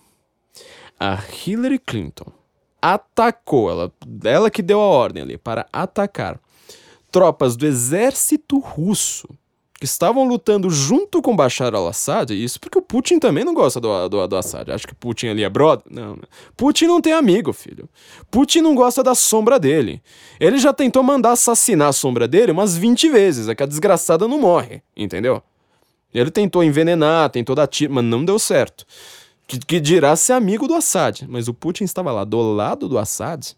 A 0.98 1.18
Hillary 1.46 1.78
Clinton 1.78 2.39
atacou, 2.80 3.70
ela, 3.70 3.92
ela 4.24 4.50
que 4.50 4.62
deu 4.62 4.80
a 4.80 4.86
ordem 4.86 5.22
ali 5.22 5.38
para 5.38 5.66
atacar 5.72 6.38
tropas 7.10 7.56
do 7.56 7.66
exército 7.66 8.58
russo 8.58 9.28
que 9.80 9.86
estavam 9.86 10.24
lutando 10.24 10.68
junto 10.68 11.22
com 11.22 11.34
Bashar 11.34 11.74
al-Assad, 11.74 12.30
isso 12.32 12.60
porque 12.60 12.78
o 12.78 12.82
Putin 12.82 13.18
também 13.18 13.44
não 13.44 13.54
gosta 13.54 13.80
do, 13.80 14.08
do, 14.10 14.28
do 14.28 14.36
Assad. 14.36 14.70
Acho 14.70 14.86
que 14.86 14.94
Putin 14.94 15.28
ali 15.28 15.42
é 15.42 15.48
brother. 15.48 15.86
Não, 15.90 16.16
não. 16.16 16.22
Putin 16.54 16.84
não 16.84 17.00
tem 17.00 17.14
amigo, 17.14 17.50
filho. 17.50 17.88
Putin 18.30 18.60
não 18.60 18.74
gosta 18.74 19.02
da 19.02 19.14
sombra 19.14 19.58
dele. 19.58 20.02
Ele 20.38 20.58
já 20.58 20.70
tentou 20.74 21.02
mandar 21.02 21.32
assassinar 21.32 21.88
a 21.88 21.92
sombra 21.94 22.28
dele 22.28 22.52
umas 22.52 22.76
20 22.76 23.08
vezes, 23.08 23.48
é 23.48 23.54
que 23.54 23.62
a 23.62 23.66
desgraçada 23.66 24.28
não 24.28 24.38
morre, 24.38 24.82
entendeu? 24.94 25.42
Ele 26.12 26.30
tentou 26.30 26.62
envenenar, 26.62 27.30
tentou 27.30 27.56
dar 27.56 27.66
tiro, 27.66 27.94
mas 27.94 28.04
não 28.04 28.22
deu 28.22 28.38
certo 28.38 28.84
que, 29.50 29.58
que 29.58 29.80
dirá 29.80 30.14
ser 30.14 30.34
amigo 30.34 30.68
do 30.68 30.74
Assad. 30.74 31.26
Mas 31.28 31.48
o 31.48 31.54
Putin 31.54 31.82
estava 31.82 32.12
lá 32.12 32.24
do 32.24 32.40
lado 32.54 32.88
do 32.88 32.96
Assad, 32.96 33.56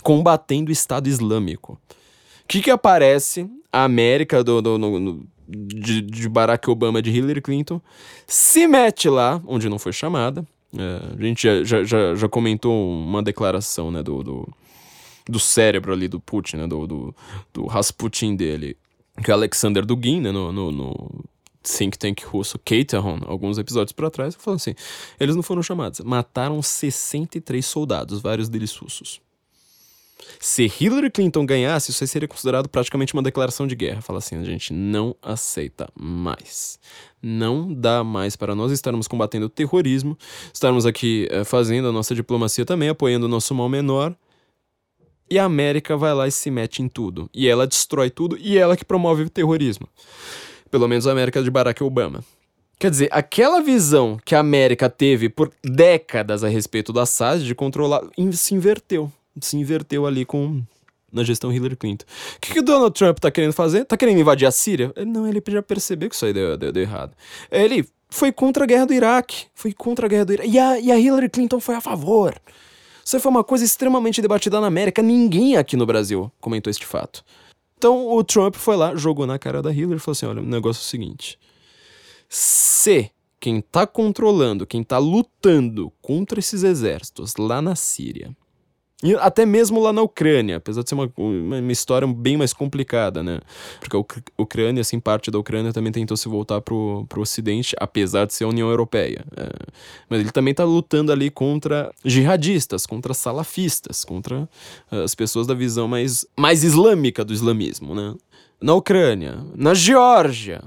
combatendo 0.00 0.68
o 0.68 0.72
Estado 0.72 1.08
Islâmico. 1.08 1.72
O 2.44 2.48
que, 2.48 2.62
que 2.62 2.70
aparece? 2.70 3.50
A 3.72 3.82
América 3.82 4.44
do, 4.44 4.62
do 4.62 4.78
no, 4.78 5.00
no, 5.00 5.26
de, 5.48 6.00
de, 6.00 6.28
Barack 6.28 6.70
Obama, 6.70 7.02
de 7.02 7.10
Hillary 7.10 7.40
Clinton, 7.40 7.80
se 8.26 8.66
mete 8.68 9.08
lá, 9.08 9.42
onde 9.44 9.68
não 9.68 9.78
foi 9.78 9.92
chamada. 9.92 10.46
É, 10.76 11.16
a 11.18 11.22
gente 11.22 11.42
já, 11.42 11.64
já, 11.64 11.84
já, 11.84 12.14
já, 12.14 12.28
comentou 12.28 12.92
uma 12.92 13.22
declaração 13.22 13.90
né, 13.90 14.04
do, 14.04 14.22
do, 14.22 14.48
do 15.28 15.38
cérebro 15.40 15.92
ali 15.92 16.06
do 16.06 16.20
Putin, 16.20 16.58
né, 16.58 16.66
do, 16.68 16.86
do, 16.86 17.14
do 17.52 17.66
Rasputin 17.66 18.36
dele, 18.36 18.76
que 19.22 19.30
é 19.30 19.34
Alexander 19.34 19.84
Dugin, 19.84 20.20
né, 20.20 20.30
no, 20.30 20.52
no, 20.52 20.70
no 20.70 21.24
think 21.62 21.98
tank 21.98 22.22
russo 22.24 22.58
Keitahon, 22.58 23.20
alguns 23.26 23.58
episódios 23.58 23.92
para 23.92 24.10
trás, 24.10 24.34
falando 24.34 24.58
assim: 24.58 24.74
eles 25.18 25.36
não 25.36 25.42
foram 25.42 25.62
chamados, 25.62 26.00
mataram 26.00 26.60
63 26.62 27.64
soldados, 27.64 28.20
vários 28.20 28.48
deles 28.48 28.74
russos. 28.76 29.20
Se 30.38 30.70
Hillary 30.80 31.10
Clinton 31.10 31.44
ganhasse, 31.44 31.90
isso 31.90 32.06
seria 32.06 32.28
considerado 32.28 32.68
praticamente 32.68 33.14
uma 33.14 33.22
declaração 33.22 33.66
de 33.66 33.74
guerra. 33.74 34.00
Fala 34.00 34.18
assim: 34.18 34.36
a 34.36 34.44
gente 34.44 34.72
não 34.72 35.14
aceita 35.22 35.88
mais. 35.98 36.78
Não 37.22 37.72
dá 37.72 38.02
mais 38.02 38.36
para 38.36 38.54
nós 38.54 38.72
estarmos 38.72 39.06
combatendo 39.06 39.46
o 39.46 39.50
terrorismo, 39.50 40.16
estarmos 40.52 40.86
aqui 40.86 41.28
é, 41.30 41.44
fazendo 41.44 41.88
a 41.88 41.92
nossa 41.92 42.14
diplomacia 42.14 42.64
também, 42.64 42.88
apoiando 42.88 43.26
o 43.26 43.28
nosso 43.28 43.54
mal 43.54 43.68
menor. 43.68 44.14
E 45.30 45.38
a 45.38 45.44
América 45.44 45.96
vai 45.96 46.12
lá 46.12 46.26
e 46.26 46.32
se 46.32 46.50
mete 46.50 46.82
em 46.82 46.88
tudo. 46.88 47.30
E 47.32 47.46
ela 47.46 47.66
destrói 47.66 48.10
tudo 48.10 48.36
e 48.36 48.58
ela 48.58 48.76
que 48.76 48.84
promove 48.84 49.22
o 49.22 49.30
terrorismo. 49.30 49.86
Pelo 50.70 50.88
menos 50.88 51.06
a 51.06 51.12
América 51.12 51.42
de 51.42 51.50
Barack 51.50 51.82
Obama. 51.82 52.24
Quer 52.78 52.90
dizer, 52.90 53.08
aquela 53.12 53.60
visão 53.60 54.18
que 54.24 54.34
a 54.34 54.40
América 54.40 54.88
teve 54.88 55.28
por 55.28 55.52
décadas 55.62 56.42
a 56.42 56.48
respeito 56.48 56.92
do 56.92 57.00
Assad 57.00 57.44
de 57.44 57.54
controlar 57.54 58.02
se 58.32 58.54
inverteu. 58.54 59.12
Se 59.40 59.56
inverteu 59.56 60.06
ali 60.06 60.24
com 60.24 60.62
na 61.12 61.24
gestão 61.24 61.52
Hillary 61.52 61.76
Clinton. 61.76 62.06
O 62.36 62.40
que, 62.40 62.52
que 62.52 62.60
o 62.60 62.62
Donald 62.62 62.94
Trump 62.94 63.18
tá 63.18 63.30
querendo 63.30 63.52
fazer? 63.52 63.84
Tá 63.84 63.96
querendo 63.96 64.20
invadir 64.20 64.46
a 64.46 64.50
Síria? 64.50 64.92
Ele, 64.96 65.10
não, 65.10 65.26
ele 65.26 65.42
já 65.46 65.62
percebeu 65.62 66.08
que 66.08 66.14
isso 66.14 66.24
aí 66.24 66.32
deu, 66.32 66.56
deu, 66.56 66.72
deu, 66.72 66.82
errado. 66.82 67.12
Ele 67.50 67.86
foi 68.08 68.32
contra 68.32 68.64
a 68.64 68.66
guerra 68.66 68.86
do 68.86 68.94
Iraque. 68.94 69.46
Foi 69.54 69.72
contra 69.72 70.06
a 70.06 70.08
guerra 70.08 70.24
do 70.24 70.32
Iraque. 70.32 70.50
E 70.50 70.58
a, 70.58 70.80
e 70.80 70.92
a 70.92 70.98
Hillary 70.98 71.28
Clinton 71.28 71.60
foi 71.60 71.74
a 71.74 71.80
favor. 71.80 72.40
Isso 73.04 73.18
foi 73.18 73.30
uma 73.30 73.44
coisa 73.44 73.64
extremamente 73.64 74.22
debatida 74.22 74.60
na 74.60 74.68
América. 74.68 75.02
Ninguém 75.02 75.56
aqui 75.56 75.76
no 75.76 75.84
Brasil 75.84 76.30
comentou 76.40 76.70
este 76.70 76.86
fato. 76.86 77.24
Então 77.80 78.12
o 78.12 78.22
Trump 78.22 78.56
foi 78.56 78.76
lá, 78.76 78.94
jogou 78.94 79.26
na 79.26 79.38
cara 79.38 79.62
da 79.62 79.72
Hillary 79.72 79.96
e 79.96 79.98
falou 79.98 80.12
assim: 80.12 80.26
olha, 80.26 80.42
o 80.42 80.44
negócio 80.44 80.82
é 80.82 80.84
o 80.84 80.84
seguinte. 80.84 81.38
Se 82.28 83.10
quem 83.40 83.62
tá 83.62 83.86
controlando, 83.86 84.66
quem 84.66 84.84
tá 84.84 84.98
lutando 84.98 85.90
contra 86.02 86.38
esses 86.38 86.62
exércitos 86.62 87.36
lá 87.38 87.62
na 87.62 87.74
Síria 87.74 88.36
e 89.02 89.14
até 89.14 89.46
mesmo 89.46 89.80
lá 89.80 89.92
na 89.92 90.02
Ucrânia, 90.02 90.56
apesar 90.56 90.82
de 90.82 90.90
ser 90.90 90.94
uma, 90.94 91.10
uma 91.16 91.72
história 91.72 92.06
bem 92.06 92.36
mais 92.36 92.52
complicada, 92.52 93.22
né? 93.22 93.40
Porque 93.80 93.96
a 93.96 94.42
Ucrânia, 94.42 94.82
assim, 94.82 95.00
parte 95.00 95.30
da 95.30 95.38
Ucrânia 95.38 95.72
também 95.72 95.90
tentou 95.90 96.16
se 96.16 96.28
voltar 96.28 96.60
pro, 96.60 97.06
pro 97.08 97.22
Ocidente, 97.22 97.74
apesar 97.78 98.26
de 98.26 98.34
ser 98.34 98.44
a 98.44 98.48
União 98.48 98.68
Europeia. 98.68 99.24
É. 99.36 99.48
Mas 100.08 100.20
ele 100.20 100.30
também 100.30 100.52
tá 100.52 100.64
lutando 100.64 101.12
ali 101.12 101.30
contra 101.30 101.90
jihadistas, 102.04 102.84
contra 102.84 103.14
salafistas, 103.14 104.04
contra 104.04 104.46
as 104.90 105.14
pessoas 105.14 105.46
da 105.46 105.54
visão 105.54 105.88
mais, 105.88 106.26
mais 106.36 106.62
islâmica 106.62 107.24
do 107.24 107.32
islamismo, 107.32 107.94
né? 107.94 108.14
na 108.60 108.74
Ucrânia, 108.74 109.38
na 109.54 109.72
Geórgia, 109.72 110.62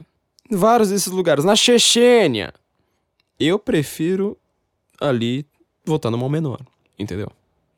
em 0.50 0.56
vários 0.56 0.90
desses 0.90 1.12
lugares, 1.12 1.46
na 1.46 1.56
Chechênia. 1.56 2.54
Eu 3.40 3.60
prefiro 3.60 4.38
ali 5.00 5.46
votar 5.86 6.12
no 6.12 6.18
mal 6.18 6.30
menor, 6.30 6.60
entendeu? 6.98 7.32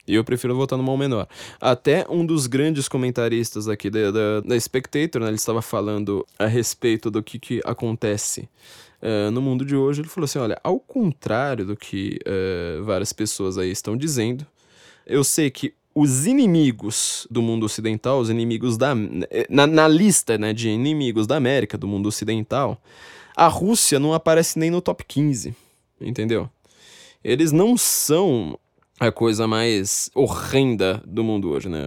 Eu 0.07 0.23
prefiro 0.23 0.55
votar 0.55 0.77
no 0.77 0.83
mal 0.83 0.97
menor. 0.97 1.27
Até 1.59 2.05
um 2.09 2.25
dos 2.25 2.47
grandes 2.47 2.87
comentaristas 2.87 3.67
aqui 3.67 3.89
da, 3.89 4.11
da, 4.11 4.41
da 4.41 4.59
Spectator, 4.59 5.21
né, 5.21 5.27
ele 5.29 5.35
estava 5.35 5.61
falando 5.61 6.25
a 6.37 6.45
respeito 6.45 7.09
do 7.09 7.23
que, 7.23 7.39
que 7.39 7.61
acontece 7.65 8.47
uh, 9.01 9.31
no 9.31 9.41
mundo 9.41 9.65
de 9.65 9.75
hoje. 9.75 10.01
Ele 10.01 10.07
falou 10.07 10.25
assim: 10.25 10.39
olha, 10.39 10.59
ao 10.63 10.79
contrário 10.79 11.65
do 11.65 11.75
que 11.75 12.19
uh, 12.25 12.83
várias 12.83 13.11
pessoas 13.11 13.57
aí 13.57 13.71
estão 13.71 13.97
dizendo, 13.97 14.45
eu 15.07 15.23
sei 15.23 15.49
que 15.49 15.73
os 15.93 16.27
inimigos 16.27 17.25
do 17.31 17.41
mundo 17.41 17.65
ocidental, 17.65 18.19
os 18.19 18.29
inimigos 18.29 18.77
da. 18.77 18.93
Na, 19.49 19.65
na 19.65 19.87
lista 19.87 20.37
né, 20.37 20.53
de 20.53 20.69
inimigos 20.69 21.25
da 21.25 21.37
América, 21.37 21.77
do 21.77 21.87
mundo 21.87 22.07
ocidental, 22.07 22.81
a 23.35 23.47
Rússia 23.47 23.99
não 23.99 24.13
aparece 24.13 24.59
nem 24.59 24.69
no 24.69 24.81
top 24.81 25.03
15. 25.05 25.55
Entendeu? 25.99 26.49
Eles 27.23 27.51
não 27.51 27.77
são 27.77 28.59
a 28.99 29.11
coisa 29.11 29.47
mais 29.47 30.09
horrenda 30.13 31.01
do 31.05 31.23
mundo 31.23 31.49
hoje, 31.49 31.69
né? 31.69 31.83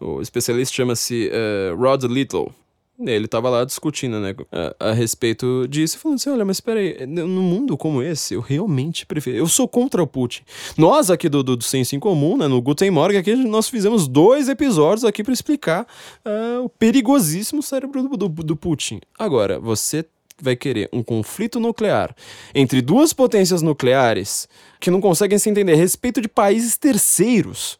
O 0.00 0.20
especialista 0.20 0.74
chama-se 0.74 1.30
uh, 1.30 1.76
Rod 1.76 2.04
Little. 2.04 2.52
Ele 2.98 3.24
estava 3.24 3.50
lá 3.50 3.64
discutindo, 3.64 4.20
né, 4.20 4.36
a, 4.78 4.90
a, 4.90 4.92
respeito 4.92 5.66
disso, 5.68 5.98
falando 5.98 6.14
assim, 6.14 6.30
olha, 6.30 6.44
mas 6.44 6.58
espera 6.58 6.78
aí, 6.78 7.04
no 7.04 7.42
mundo 7.42 7.76
como 7.76 8.00
esse, 8.00 8.34
eu 8.34 8.40
realmente 8.40 9.04
prefiro, 9.04 9.36
eu 9.36 9.48
sou 9.48 9.66
contra 9.66 10.00
o 10.00 10.06
Putin. 10.06 10.42
Nós 10.78 11.10
aqui 11.10 11.28
do, 11.28 11.42
do, 11.42 11.56
do 11.56 11.64
Senso 11.64 11.96
em 11.96 11.98
Comum, 11.98 12.36
né, 12.36 12.46
no 12.46 12.62
Guten 12.62 12.92
Morgen, 12.92 13.18
aqui 13.18 13.34
nós 13.34 13.68
fizemos 13.68 14.06
dois 14.06 14.48
episódios 14.48 15.04
aqui 15.04 15.24
para 15.24 15.32
explicar 15.32 15.88
uh, 16.24 16.64
o 16.64 16.68
perigosíssimo 16.68 17.64
cérebro 17.64 18.00
do, 18.04 18.16
do, 18.16 18.28
do 18.28 18.56
Putin. 18.56 19.00
Agora, 19.18 19.58
você 19.58 20.06
vai 20.40 20.56
querer 20.56 20.88
um 20.92 21.02
conflito 21.02 21.60
nuclear 21.60 22.14
entre 22.54 22.82
duas 22.82 23.12
potências 23.12 23.62
nucleares 23.62 24.48
que 24.80 24.90
não 24.90 25.00
conseguem 25.00 25.38
se 25.38 25.48
entender 25.48 25.72
a 25.72 25.76
respeito 25.76 26.20
de 26.20 26.28
países 26.28 26.76
terceiros, 26.76 27.78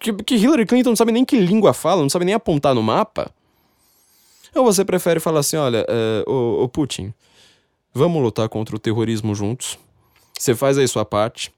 que, 0.00 0.12
que 0.12 0.36
Hillary 0.36 0.66
Clinton 0.66 0.90
não 0.90 0.96
sabe 0.96 1.12
nem 1.12 1.24
que 1.24 1.38
língua 1.38 1.72
fala, 1.72 2.02
não 2.02 2.10
sabe 2.10 2.24
nem 2.24 2.34
apontar 2.34 2.74
no 2.74 2.82
mapa, 2.82 3.30
ou 4.54 4.64
você 4.64 4.84
prefere 4.84 5.20
falar 5.20 5.40
assim: 5.40 5.56
olha, 5.56 5.84
uh, 6.26 6.68
Putin, 6.68 7.12
vamos 7.92 8.22
lutar 8.22 8.48
contra 8.48 8.74
o 8.74 8.78
terrorismo 8.78 9.34
juntos, 9.34 9.78
você 10.38 10.54
faz 10.54 10.78
aí 10.78 10.86
sua 10.86 11.04
parte. 11.04 11.52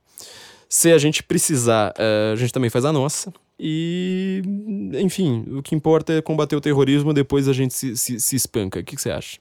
Se 0.68 0.92
a 0.92 0.98
gente 0.98 1.22
precisar, 1.22 1.92
uh, 1.92 2.32
a 2.32 2.36
gente 2.36 2.52
também 2.52 2.70
faz 2.70 2.84
a 2.84 2.92
nossa. 2.92 3.32
E, 3.58 4.40
enfim, 4.94 5.44
o 5.50 5.62
que 5.62 5.74
importa 5.74 6.14
é 6.14 6.22
combater 6.22 6.56
o 6.56 6.60
terrorismo, 6.60 7.12
depois 7.12 7.46
a 7.46 7.52
gente 7.52 7.74
se, 7.74 7.96
se, 7.96 8.18
se 8.18 8.36
espanca. 8.36 8.80
O 8.80 8.84
que, 8.84 8.96
que 8.96 9.02
você 9.02 9.10
acha? 9.10 9.38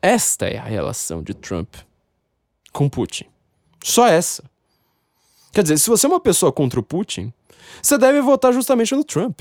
Esta 0.00 0.46
é 0.46 0.58
a 0.58 0.64
relação 0.64 1.22
de 1.22 1.34
Trump 1.34 1.74
com 2.72 2.88
Putin. 2.88 3.24
Só 3.82 4.06
essa. 4.06 4.44
Quer 5.52 5.62
dizer, 5.62 5.78
se 5.78 5.90
você 5.90 6.06
é 6.06 6.08
uma 6.08 6.20
pessoa 6.20 6.52
contra 6.52 6.78
o 6.78 6.82
Putin, 6.82 7.32
você 7.82 7.98
deve 7.98 8.20
votar 8.20 8.52
justamente 8.52 8.94
no 8.94 9.04
Trump. 9.04 9.40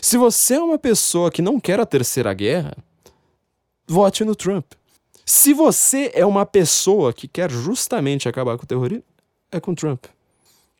Se 0.00 0.16
você 0.16 0.54
é 0.54 0.62
uma 0.62 0.78
pessoa 0.78 1.30
que 1.30 1.42
não 1.42 1.58
quer 1.58 1.80
a 1.80 1.86
terceira 1.86 2.32
guerra, 2.34 2.76
vote 3.86 4.24
no 4.24 4.34
Trump. 4.34 4.72
Se 5.24 5.54
você 5.54 6.10
é 6.14 6.26
uma 6.26 6.44
pessoa 6.44 7.12
que 7.12 7.26
quer 7.26 7.50
justamente 7.50 8.28
acabar 8.28 8.56
com 8.56 8.64
o 8.64 8.66
terrorismo, 8.66 9.04
é 9.50 9.60
com 9.60 9.74
Trump. 9.74 10.04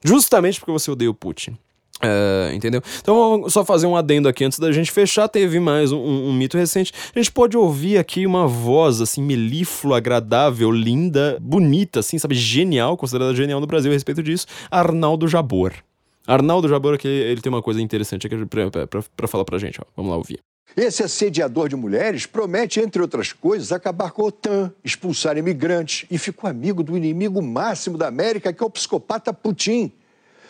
Justamente 0.05 0.59
porque 0.59 0.73
você 0.73 0.91
odeia 0.91 1.11
o 1.11 1.15
Putin. 1.15 1.57
É, 2.01 2.53
entendeu? 2.55 2.83
Então 3.01 3.15
vamos 3.15 3.53
só 3.53 3.65
fazer 3.65 3.87
um 3.87 3.95
adendo 3.95 4.29
aqui 4.29 4.45
antes 4.45 4.59
da 4.59 4.73
gente 4.73 4.91
fechar. 4.91 5.29
Teve 5.29 5.61
mais 5.61 5.93
um, 5.93 5.99
um, 5.99 6.29
um, 6.29 6.33
mito 6.33 6.57
recente. 6.57 6.93
A 7.15 7.19
gente 7.19 7.31
pode 7.31 7.57
ouvir 7.57 7.99
aqui 7.99 8.27
uma 8.27 8.47
voz 8.47 9.01
assim, 9.01 9.23
melíflua, 9.23 9.99
agradável, 9.99 10.71
linda, 10.71 11.39
bonita, 11.41 12.01
assim, 12.01 12.19
sabe? 12.19 12.35
Genial, 12.35 12.97
considerada 12.97 13.35
genial 13.35 13.61
no 13.61 13.67
Brasil 13.67 13.91
a 13.91 13.95
respeito 13.95 14.23
disso. 14.23 14.47
Arnaldo 14.71 15.29
Jabor. 15.29 15.73
Arnaldo 16.27 16.69
Jabor 16.69 16.95
aqui, 16.95 17.09
ele 17.09 17.41
tem 17.41 17.51
uma 17.51 17.63
coisa 17.63 17.81
interessante 17.81 18.27
aqui 18.27 18.37
para 19.17 19.29
falar 19.29 19.45
pra 19.45 19.59
gente. 19.59 19.81
Ó. 19.81 19.85
Vamos 19.97 20.11
lá 20.11 20.17
ouvir. 20.17 20.41
Esse 20.77 21.03
assediador 21.03 21.69
de 21.69 21.77
mulheres 21.77 22.25
promete, 22.25 22.81
entre 22.81 23.03
outras 23.03 23.33
coisas, 23.33 23.73
acabar 23.73 24.11
com 24.11 24.23
a 24.23 24.27
OTAN, 24.27 24.73
expulsar 24.83 25.37
imigrantes 25.37 26.07
e 26.11 26.17
ficou 26.17 26.49
amigo 26.49 26.83
do 26.83 26.97
inimigo 26.97 27.43
máximo 27.43 27.99
da 27.99 28.09
América, 28.09 28.53
que 28.53 28.63
é 28.63 28.67
o 28.67 28.71
psicopata 28.71 29.33
Putin. 29.35 29.93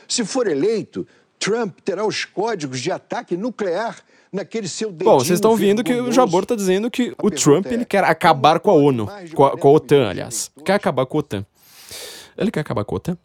Se 0.07 0.25
for 0.25 0.47
eleito, 0.47 1.07
Trump 1.43 1.81
terá 1.85 2.07
os 2.07 2.25
códigos 2.25 2.81
de 2.81 2.93
ataque 2.93 3.37
nuclear 3.37 3.97
naquele 4.33 4.69
seu 4.69 4.93
Bom, 4.93 5.19
vocês 5.19 5.39
estão 5.39 5.57
vendo 5.57 5.83
que 5.83 5.93
o 5.93 6.13
Jabor 6.13 6.45
está 6.45 6.55
dizendo 6.55 6.89
que 6.89 7.13
o 7.21 7.31
Trump 7.31 7.67
ele 7.67 7.83
é, 7.83 7.85
quer 7.85 8.05
acabar 8.05 8.61
com 8.61 8.71
a 8.71 8.75
ONU, 8.75 9.09
com 9.35 9.45
a, 9.45 9.59
com 9.59 9.69
a 9.69 9.73
OTAN, 9.73 10.09
aliás. 10.09 10.53
Quer 10.65 10.75
acabar 10.75 11.05
com 11.05 11.19
a 11.19 11.21
OTAN. 11.21 11.45
Ele 12.39 12.51
quer 12.51 12.61
acabar 12.61 12.85
com 12.85 12.95
a 12.95 12.97
OTAN? 12.97 13.19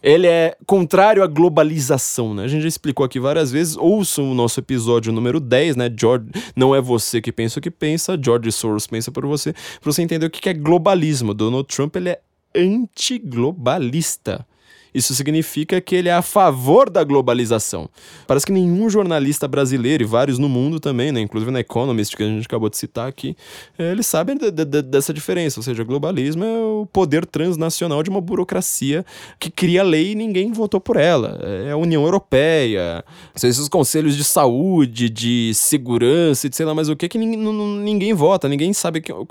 Ele 0.00 0.26
é 0.26 0.56
contrário 0.66 1.22
à 1.22 1.26
globalização, 1.26 2.32
né? 2.32 2.44
A 2.44 2.48
gente 2.48 2.62
já 2.62 2.68
explicou 2.68 3.04
aqui 3.04 3.20
várias 3.20 3.52
vezes. 3.52 3.76
Ouçam 3.76 4.30
o 4.30 4.34
nosso 4.34 4.58
episódio 4.58 5.12
número 5.12 5.38
10, 5.38 5.76
né? 5.76 5.90
George, 5.96 6.26
não 6.56 6.74
é 6.74 6.80
você 6.80 7.20
que 7.20 7.30
pensa 7.30 7.58
o 7.58 7.62
que 7.62 7.70
pensa, 7.70 8.18
George 8.20 8.50
Soros 8.50 8.86
pensa 8.86 9.12
por 9.12 9.26
você, 9.26 9.52
para 9.52 9.92
você 9.92 10.02
entender 10.02 10.26
o 10.26 10.30
que 10.30 10.48
é 10.48 10.54
globalismo. 10.54 11.34
Donald 11.34 11.68
Trump 11.68 11.96
ele 11.96 12.10
é 12.10 12.20
antiglobalista. 12.54 14.46
Isso 14.94 15.14
significa 15.14 15.80
que 15.80 15.94
ele 15.94 16.08
é 16.08 16.12
a 16.12 16.22
favor 16.22 16.90
da 16.90 17.02
globalização. 17.02 17.88
Parece 18.26 18.46
que 18.46 18.52
nenhum 18.52 18.90
jornalista 18.90 19.48
brasileiro, 19.48 20.02
e 20.02 20.06
vários 20.06 20.38
no 20.38 20.48
mundo 20.48 20.78
também, 20.78 21.12
né, 21.12 21.20
inclusive 21.20 21.50
na 21.50 21.60
Economist, 21.60 22.16
que 22.16 22.22
a 22.22 22.26
gente 22.26 22.46
acabou 22.46 22.68
de 22.68 22.76
citar 22.76 23.08
aqui, 23.08 23.36
eh, 23.78 23.92
eles 23.92 24.06
sabem 24.06 24.36
de, 24.36 24.50
de, 24.50 24.82
dessa 24.82 25.12
diferença. 25.12 25.60
Ou 25.60 25.64
seja, 25.64 25.82
globalismo 25.84 26.44
é 26.44 26.58
o 26.58 26.86
poder 26.92 27.24
transnacional 27.24 28.02
de 28.02 28.10
uma 28.10 28.20
burocracia 28.20 29.04
que 29.38 29.50
cria 29.50 29.82
lei 29.82 30.12
e 30.12 30.14
ninguém 30.14 30.52
votou 30.52 30.80
por 30.80 30.96
ela. 30.96 31.38
É 31.66 31.70
a 31.72 31.76
União 31.76 32.02
Europeia, 32.04 33.04
são 33.34 33.48
esses 33.48 33.68
conselhos 33.68 34.16
de 34.16 34.24
saúde, 34.24 35.08
de 35.08 35.52
segurança, 35.54 36.48
de 36.48 36.56
sei 36.56 36.66
lá 36.66 36.74
mais 36.74 36.88
o 36.88 36.96
que, 36.96 37.08
que 37.08 37.18
ninguém, 37.18 37.38
ninguém 37.82 38.14
vota, 38.14 38.48
ninguém 38.48 38.72
sabe 38.72 39.00
que, 39.00 39.12
o, 39.12 39.26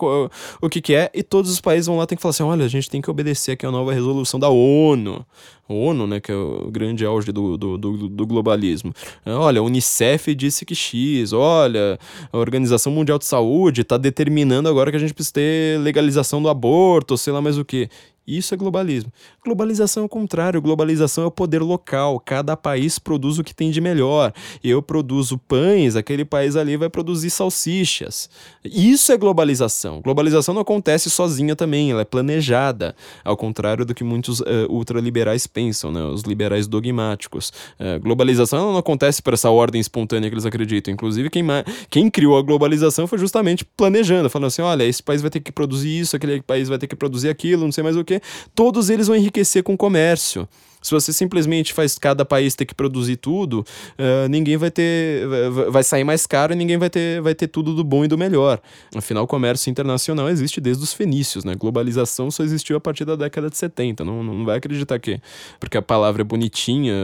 o 0.62 0.70
que, 0.70 0.82
que 0.82 0.96
é, 0.96 1.10
e 1.14 1.24
todos 1.24 1.52
os 1.52 1.62
países 1.62 1.88
vão 1.88 1.98
lá 1.98 2.06
ter 2.06 2.16
que 2.16 2.22
falar 2.22 2.32
assim: 2.32 2.44
olha, 2.44 2.66
a 2.66 2.70
gente 2.70 2.90
tem 2.90 3.02
que 3.02 3.10
obedecer 3.10 3.52
aqui 3.52 3.66
a 3.66 3.72
nova 3.72 3.94
resolução 3.94 4.40
da 4.40 4.50
ONU. 4.50 5.26
ONU, 5.68 6.06
né, 6.06 6.20
que 6.20 6.32
é 6.32 6.36
o 6.36 6.70
grande 6.70 7.06
auge 7.06 7.32
do, 7.32 7.58
do, 7.58 7.78
do, 7.78 8.10
do 8.10 8.28
globalismo. 8.28 8.94
Olha, 9.26 9.60
a 9.60 9.64
Unicef 9.64 10.34
disse 10.36 10.66
que 10.66 10.76
X, 10.76 11.34
olha, 11.34 11.98
a 12.32 12.38
Organização 12.38 12.92
Mundial 12.92 13.18
de 13.18 13.26
Saúde 13.26 13.82
está 13.82 13.98
determinando 13.98 14.70
agora 14.70 14.92
que 14.92 14.98
a 14.98 15.00
gente 15.00 15.14
precisa 15.14 15.36
ter 15.36 15.80
legalização 15.80 16.42
do 16.42 16.50
aborto, 16.50 17.18
sei 17.18 17.34
lá 17.34 17.42
mais 17.42 17.58
o 17.58 17.66
que. 17.66 17.90
Isso 18.26 18.54
é 18.54 18.58
globalismo. 18.58 19.12
Globalização 19.44 20.04
é 20.04 20.06
o 20.06 20.10
contrário, 20.10 20.62
globalização 20.62 21.24
é 21.24 21.28
o 21.28 21.32
poder 21.32 21.64
local. 21.64 22.20
Cada 22.20 22.56
país 22.56 23.00
produz 23.00 23.40
o 23.40 23.44
que 23.44 23.56
tem 23.56 23.72
de 23.72 23.82
melhor. 23.82 24.32
Eu 24.64 24.84
produzo 24.84 25.36
pães, 25.36 25.96
aquele 25.96 26.24
país 26.24 26.56
ali 26.56 26.78
vai 26.78 26.90
produzir 26.90 27.32
salsichas. 27.32 28.30
Isso 28.64 29.12
é 29.12 29.18
globalização. 29.18 30.00
Globalização 30.00 30.54
não 30.54 30.62
acontece 30.62 31.10
sozinha 31.10 31.56
também, 31.56 31.90
ela 31.90 32.02
é 32.02 32.06
planejada. 32.06 32.96
Ao 33.26 33.36
contrário 33.36 33.84
do 33.84 33.96
que 33.96 34.04
muitos 34.04 34.42
uh, 34.42 34.46
ultraliberais 34.70 35.48
pensam, 35.48 35.92
né? 35.92 36.04
os 36.04 36.22
liberais 36.22 36.68
dogmáticos. 36.68 37.52
Uh, 37.80 38.00
globalização 38.00 38.72
não 38.72 38.78
acontece 38.78 39.24
por 39.24 39.34
essa 39.34 39.50
ordem 39.50 39.82
espontânea 39.82 40.30
que 40.30 40.36
eles 40.36 40.46
acreditam. 40.46 40.94
Inclusive, 40.94 41.32
quem, 41.32 41.44
quem 41.90 42.12
criou 42.12 42.38
a 42.38 42.44
globalização 42.44 43.08
foi 43.08 43.18
justamente 43.18 43.66
planejando, 43.66 44.30
falando 44.30 44.50
assim: 44.50 44.62
olha, 44.62 44.84
esse 44.84 45.02
país 45.02 45.20
vai 45.20 45.32
ter 45.32 45.40
que 45.40 45.52
produzir 45.52 46.00
isso, 46.00 46.16
aquele 46.16 46.44
país 46.44 46.70
vai 46.70 46.78
ter 46.78 46.86
que 46.86 46.96
produzir 46.96 47.30
aquilo, 47.30 47.64
não 47.64 47.72
sei 47.72 47.84
mais 47.84 47.98
o 47.98 48.04
que 48.04 48.22
todos 48.54 48.92
eles 48.92 49.08
vão 49.08 49.16
com 49.64 49.74
o 49.74 49.78
comércio. 49.78 50.48
Se 50.82 50.92
você 50.92 51.14
simplesmente 51.14 51.74
faz 51.74 51.98
cada 51.98 52.26
país 52.26 52.56
ter 52.56 52.66
que 52.66 52.74
produzir 52.74 53.18
tudo, 53.18 53.60
uh, 53.60 54.28
ninguém 54.28 54.58
vai 54.58 54.72
ter. 54.72 55.28
vai 55.70 55.84
sair 55.84 56.04
mais 56.04 56.26
caro 56.26 56.54
e 56.54 56.56
ninguém 56.56 56.78
vai 56.78 56.90
ter, 56.90 57.22
vai 57.22 57.36
ter 57.36 57.48
tudo 57.48 57.76
do 57.76 57.84
bom 57.84 58.04
e 58.04 58.08
do 58.08 58.18
melhor. 58.18 58.60
Afinal, 58.96 59.24
o 59.24 59.28
comércio 59.28 59.70
internacional 59.70 60.28
existe 60.28 60.60
desde 60.60 60.84
os 60.84 60.92
fenícios, 60.92 61.44
né? 61.46 61.54
Globalização 61.56 62.32
só 62.32 62.44
existiu 62.44 62.76
a 62.76 62.80
partir 62.80 63.06
da 63.06 63.16
década 63.16 63.50
de 63.50 63.58
70. 63.58 64.04
Não, 64.04 64.24
não 64.24 64.44
vai 64.44 64.58
acreditar 64.58 64.98
que. 64.98 65.22
Porque 65.60 65.78
a 65.78 65.82
palavra 65.84 66.24
é 66.24 66.26
bonitinha, 66.26 66.96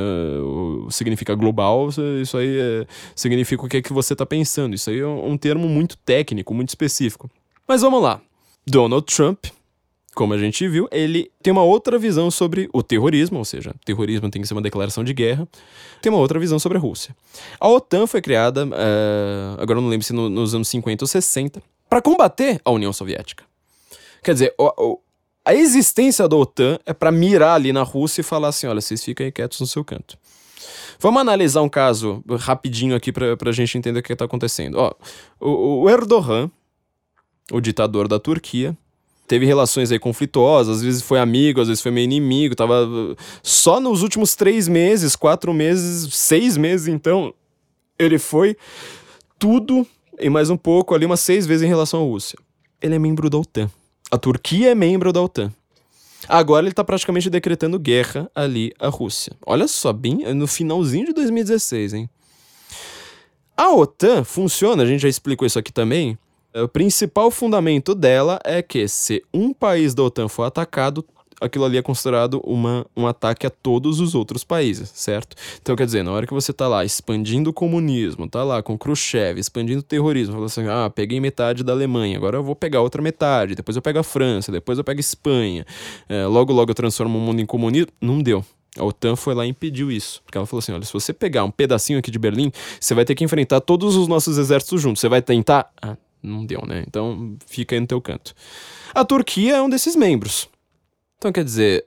significa 0.90 1.36
global, 1.36 1.90
isso 2.22 2.38
aí 2.38 2.58
é, 2.60 2.88
significa 3.16 3.64
o 3.64 3.70
que 3.70 3.78
é 3.78 3.82
que 3.82 3.94
você 3.94 4.14
está 4.14 4.26
pensando. 4.26 4.74
Isso 4.74 4.90
aí 4.90 5.00
é 5.00 5.08
um 5.08 5.38
termo 5.38 5.70
muito 5.70 5.98
técnico, 5.98 6.52
muito 6.54 6.70
específico. 6.70 7.30
Mas 7.68 7.82
vamos 7.82 8.02
lá. 8.02 8.20
Donald 8.66 9.06
Trump 9.06 9.46
como 10.18 10.34
a 10.34 10.38
gente 10.40 10.68
viu, 10.68 10.88
ele 10.92 11.32
tem 11.44 11.54
uma 11.54 11.62
outra 11.62 12.00
visão 12.00 12.32
sobre 12.32 12.68
o 12.74 12.82
terrorismo, 12.82 13.38
ou 13.38 13.46
seja, 13.46 13.76
terrorismo 13.86 14.28
tem 14.32 14.42
que 14.42 14.48
ser 14.48 14.56
uma 14.56 14.64
declaração 14.64 15.04
de 15.04 15.14
guerra, 15.14 15.48
tem 16.02 16.12
uma 16.12 16.18
outra 16.18 16.40
visão 16.40 16.58
sobre 16.58 16.80
a 16.80 16.82
Rússia. 16.82 17.16
A 17.60 17.70
OTAN 17.70 18.08
foi 18.08 18.20
criada, 18.20 18.66
uh, 18.66 19.62
agora 19.62 19.80
não 19.80 19.88
lembro 19.88 20.04
se 20.04 20.14
no, 20.14 20.28
nos 20.28 20.56
anos 20.56 20.68
50 20.70 21.04
ou 21.04 21.08
60, 21.08 21.62
para 21.88 22.02
combater 22.02 22.60
a 22.66 22.72
União 22.72 22.92
Soviética. 22.92 23.44
Quer 24.24 24.34
dizer, 24.34 24.56
o, 24.58 24.64
o, 24.84 25.00
a 25.46 25.54
existência 25.54 26.28
da 26.28 26.36
OTAN 26.36 26.80
é 26.84 26.94
para 26.94 27.12
mirar 27.12 27.54
ali 27.54 27.72
na 27.72 27.84
Rússia 27.84 28.22
e 28.22 28.24
falar 28.24 28.48
assim: 28.48 28.66
olha, 28.66 28.82
vocês 28.82 29.04
ficam 29.04 29.30
quietos 29.30 29.60
no 29.60 29.68
seu 29.68 29.86
canto. 29.86 30.18
Vamos 31.00 31.22
analisar 31.22 31.62
um 31.62 31.70
caso 31.70 32.24
rapidinho 32.40 32.96
aqui 32.96 33.12
pra, 33.12 33.38
pra 33.38 33.52
gente 33.52 33.78
entender 33.78 34.00
o 34.00 34.04
que 34.04 34.16
tá 34.16 34.26
acontecendo. 34.26 34.80
Ó, 34.80 34.96
o, 35.40 35.84
o 35.84 35.90
Erdogan, 35.92 36.50
o 37.52 37.62
ditador 37.62 38.08
da 38.08 38.20
Turquia, 38.20 38.76
teve 39.28 39.46
relações 39.46 39.92
aí 39.92 40.00
conflituosas, 40.00 40.78
às 40.78 40.84
vezes 40.84 41.02
foi 41.02 41.20
amigo, 41.20 41.62
às 41.62 41.68
vezes 41.68 41.82
foi 41.82 41.92
meio 41.92 42.06
inimigo, 42.06 42.56
tava 42.56 42.88
só 43.44 43.80
nos 43.80 44.02
últimos 44.02 44.36
três 44.36 44.68
meses, 44.68 45.16
quatro 45.16 45.54
meses, 45.54 46.14
seis 46.14 46.56
meses, 46.58 46.88
então, 46.88 47.34
ele 48.00 48.18
foi 48.18 48.56
tudo 49.38 49.86
e 50.20 50.30
mais 50.30 50.50
um 50.50 50.58
pouco 50.58 50.96
ali, 50.96 51.06
umas 51.06 51.20
seis 51.20 51.46
vezes 51.46 51.64
em 51.64 51.68
relação 51.68 52.02
à 52.02 52.04
Rússia. 52.04 52.40
Ele 52.82 52.96
é 52.96 53.00
membro 53.00 53.30
da 53.30 53.38
OTAN. 53.38 53.70
A 54.10 54.18
Turquia 54.18 54.72
é 54.72 54.76
membro 54.76 55.14
da 55.14 55.22
OTAN. 55.22 55.54
Agora 56.28 56.64
ele 56.64 56.72
está 56.72 56.84
praticamente 56.84 57.30
decretando 57.30 57.78
guerra 57.78 58.30
ali 58.34 58.74
à 58.80 58.88
Rússia. 58.88 59.34
Olha 59.46 59.68
só, 59.68 59.94
bem 59.94 60.34
no 60.34 60.48
finalzinho 60.48 61.08
de 61.08 61.14
2016, 61.14 61.94
hein? 61.94 62.10
A 63.56 63.72
OTAN 63.74 64.24
funciona, 64.24 64.84
a 64.84 64.86
gente 64.86 65.02
já 65.02 65.10
explicou 65.10 65.46
isso 65.46 65.60
aqui 65.60 65.72
também. 65.72 66.18
O 66.56 66.68
principal 66.68 67.30
fundamento 67.30 67.94
dela 67.94 68.40
é 68.44 68.62
que 68.62 68.88
se 68.88 69.24
um 69.34 69.54
país 69.54 69.94
da 69.94 70.04
OTAN 70.04 70.28
for 70.28 70.44
atacado, 70.44 71.06
aquilo 71.40 71.66
ali 71.66 71.78
é 71.78 71.82
considerado 71.82 72.42
uma, 72.44 72.86
um 72.96 73.06
ataque 73.06 73.46
a 73.46 73.50
todos 73.50 74.00
os 74.00 74.16
outros 74.16 74.44
países, 74.44 74.92
certo? 74.94 75.36
Então, 75.62 75.76
quer 75.76 75.86
dizer, 75.86 76.04
na 76.04 76.12
hora 76.12 76.26
que 76.26 76.34
você 76.34 76.52
tá 76.52 76.68
lá 76.68 76.84
expandindo 76.84 77.50
o 77.50 77.54
comunismo, 77.54 78.28
tá 78.28 78.44
lá 78.44 78.64
com 78.64 78.78
Khrushchev, 78.78 79.40
expandindo 79.40 79.80
o 79.80 79.84
terrorismo, 79.84 80.34
falando 80.34 80.48
assim, 80.48 80.68
ah, 80.68 80.90
peguei 80.90 81.20
metade 81.20 81.64
da 81.64 81.74
Alemanha, 81.74 82.18
agora 82.18 82.38
eu 82.38 82.44
vou 82.44 82.56
pegar 82.56 82.82
outra 82.82 83.02
metade, 83.02 83.56
depois 83.56 83.76
eu 83.76 83.82
pego 83.82 84.00
a 84.00 84.04
França, 84.04 84.52
depois 84.52 84.78
eu 84.78 84.84
pego 84.84 85.00
a 85.00 85.02
Espanha, 85.02 85.66
é, 86.10 86.26
logo 86.26 86.52
logo 86.54 86.72
eu 86.72 86.76
transformo 86.76 87.20
o 87.20 87.22
mundo 87.22 87.40
em 87.40 87.46
comunismo, 87.46 87.92
não 88.02 88.22
deu. 88.22 88.44
A 88.78 88.86
OTAN 88.86 89.16
foi 89.16 89.34
lá 89.34 89.46
e 89.46 89.50
impediu 89.50 89.92
isso. 89.92 90.22
Porque 90.24 90.38
ela 90.38 90.46
falou 90.46 90.60
assim: 90.60 90.72
olha, 90.72 90.86
se 90.86 90.94
você 90.94 91.12
pegar 91.12 91.44
um 91.44 91.50
pedacinho 91.50 91.98
aqui 91.98 92.12
de 92.12 92.20
Berlim, 92.20 92.52
você 92.80 92.94
vai 92.94 93.04
ter 93.06 93.16
que 93.16 93.24
enfrentar 93.24 93.60
todos 93.60 93.96
os 93.96 94.08
nossos 94.08 94.38
exércitos 94.38 94.80
juntos. 94.80 95.02
Você 95.02 95.10
vai 95.10 95.20
tentar. 95.20 95.72
Ah, 95.82 95.98
não 96.22 96.46
deu, 96.46 96.64
né? 96.66 96.84
Então 96.88 97.38
fica 97.46 97.76
aí 97.76 97.80
no 97.80 97.88
teu 97.88 98.02
canto. 98.02 98.34
A 98.94 99.06
Turquia 99.06 99.58
é 99.58 99.62
um 99.62 99.70
desses 99.70 99.96
membros. 99.96 100.50
Então, 101.18 101.32
quer 101.32 101.44
dizer, 101.44 101.86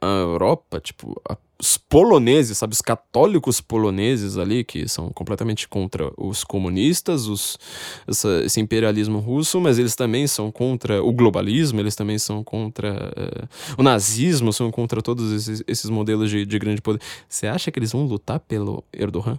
a 0.00 0.06
Europa, 0.06 0.80
tipo, 0.80 1.20
os 1.60 1.76
poloneses, 1.76 2.56
sabe, 2.56 2.72
os 2.72 2.80
católicos 2.80 3.60
poloneses 3.60 4.38
ali, 4.38 4.64
que 4.64 4.88
são 4.88 5.10
completamente 5.10 5.68
contra 5.68 6.10
os 6.16 6.42
comunistas, 6.42 7.26
os, 7.26 7.58
essa, 8.06 8.42
esse 8.44 8.60
imperialismo 8.60 9.18
russo, 9.18 9.60
mas 9.60 9.78
eles 9.78 9.94
também 9.94 10.26
são 10.26 10.50
contra 10.50 11.02
o 11.02 11.12
globalismo, 11.12 11.78
eles 11.78 11.94
também 11.94 12.18
são 12.18 12.42
contra 12.42 13.12
uh, 13.12 13.48
o 13.76 13.82
nazismo, 13.82 14.52
são 14.52 14.70
contra 14.70 15.02
todos 15.02 15.32
esses, 15.32 15.62
esses 15.66 15.90
modelos 15.90 16.30
de, 16.30 16.46
de 16.46 16.58
grande 16.58 16.80
poder. 16.80 17.00
Você 17.28 17.46
acha 17.46 17.70
que 17.70 17.78
eles 17.78 17.92
vão 17.92 18.06
lutar 18.06 18.40
pelo 18.40 18.82
Erdogan? 18.92 19.38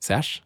Você 0.00 0.14
acha? 0.14 0.40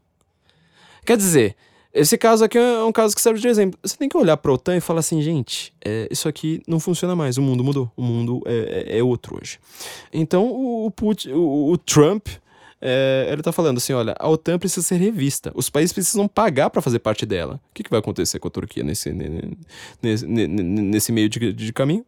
Quer 1.05 1.17
dizer, 1.17 1.57
esse 1.97 2.19
caso 2.19 2.45
aqui 2.45 2.59
é 2.59 2.85
um 2.85 2.93
caso 2.93 3.15
que 3.15 3.21
serve 3.21 3.41
de 3.41 3.49
exemplo. 3.49 3.79
Você 3.83 3.97
tem 3.97 4.09
que 4.09 4.17
olhar 4.17 4.37
para 4.37 4.51
a 4.51 4.55
OTAN 4.55 4.77
e 4.77 4.81
falar 4.81 5.01
assim, 5.01 5.23
gente, 5.23 5.73
é, 5.83 6.07
isso 6.11 6.29
aqui 6.29 6.63
não 6.69 6.79
funciona 6.79 7.17
mais, 7.17 7.39
o 7.39 7.43
mundo 7.43 7.65
mudou, 7.65 7.91
o 7.97 8.03
mundo 8.03 8.43
é, 8.45 8.95
é, 8.95 8.99
é 8.99 9.03
outro 9.03 9.39
hoje. 9.41 9.59
Então 10.13 10.47
o, 10.47 10.91
Putin, 10.91 11.31
o, 11.33 11.73
o 11.73 11.79
Trump, 11.79 12.29
é, 12.81 13.29
ele 13.33 13.43
tá 13.43 13.51
falando 13.51 13.79
assim, 13.79 13.95
olha, 13.95 14.15
a 14.19 14.29
OTAN 14.29 14.59
precisa 14.59 14.87
ser 14.87 14.97
revista, 14.97 15.51
os 15.55 15.71
países 15.71 15.93
precisam 15.93 16.29
pagar 16.29 16.69
para 16.69 16.83
fazer 16.83 16.99
parte 16.99 17.25
dela. 17.25 17.59
O 17.71 17.75
que, 17.75 17.83
que 17.83 17.91
vai 17.91 18.01
acontecer 18.01 18.39
com 18.39 18.49
a 18.49 18.51
Turquia 18.51 18.85
nesse, 18.85 19.11
nesse, 20.03 20.27
nesse 20.27 21.13
meio 21.13 21.31
de, 21.31 21.53
de 21.53 21.73
caminho? 21.73 22.05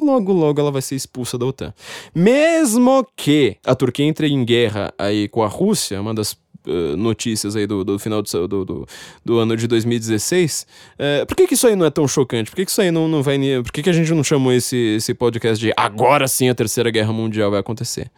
Logo 0.00 0.32
logo 0.32 0.60
ela 0.60 0.70
vai 0.70 0.82
ser 0.82 0.94
expulsa 0.94 1.38
da 1.38 1.46
OTAN. 1.46 1.72
Mesmo 2.14 3.06
que 3.16 3.56
a 3.64 3.74
Turquia 3.74 4.06
entre 4.06 4.28
em 4.28 4.44
guerra 4.44 4.92
aí 4.98 5.28
com 5.28 5.42
a 5.42 5.48
Rússia, 5.48 6.00
uma 6.00 6.14
das 6.14 6.32
uh, 6.66 6.96
notícias 6.96 7.56
aí 7.56 7.66
do, 7.66 7.84
do 7.84 7.98
final 7.98 8.22
do, 8.22 8.64
do, 8.64 8.88
do, 9.24 9.38
ano 9.38 9.56
de 9.56 9.66
2016. 9.66 10.66
Uh, 10.94 11.26
por 11.26 11.36
que, 11.36 11.46
que 11.46 11.54
isso 11.54 11.66
aí 11.66 11.76
não 11.76 11.86
é 11.86 11.90
tão 11.90 12.06
chocante? 12.06 12.50
Por 12.50 12.56
que, 12.56 12.64
que 12.64 12.70
isso 12.70 12.80
aí 12.80 12.90
não, 12.90 13.08
não 13.08 13.22
vai. 13.22 13.38
Por 13.62 13.72
que, 13.72 13.82
que 13.82 13.90
a 13.90 13.92
gente 13.92 14.12
não 14.12 14.24
chamou 14.24 14.52
esse, 14.52 14.76
esse 14.96 15.14
podcast 15.14 15.64
de 15.64 15.72
agora 15.76 16.28
sim 16.28 16.48
a 16.48 16.54
Terceira 16.54 16.90
Guerra 16.90 17.12
Mundial 17.12 17.50
vai 17.50 17.60
acontecer? 17.60 18.10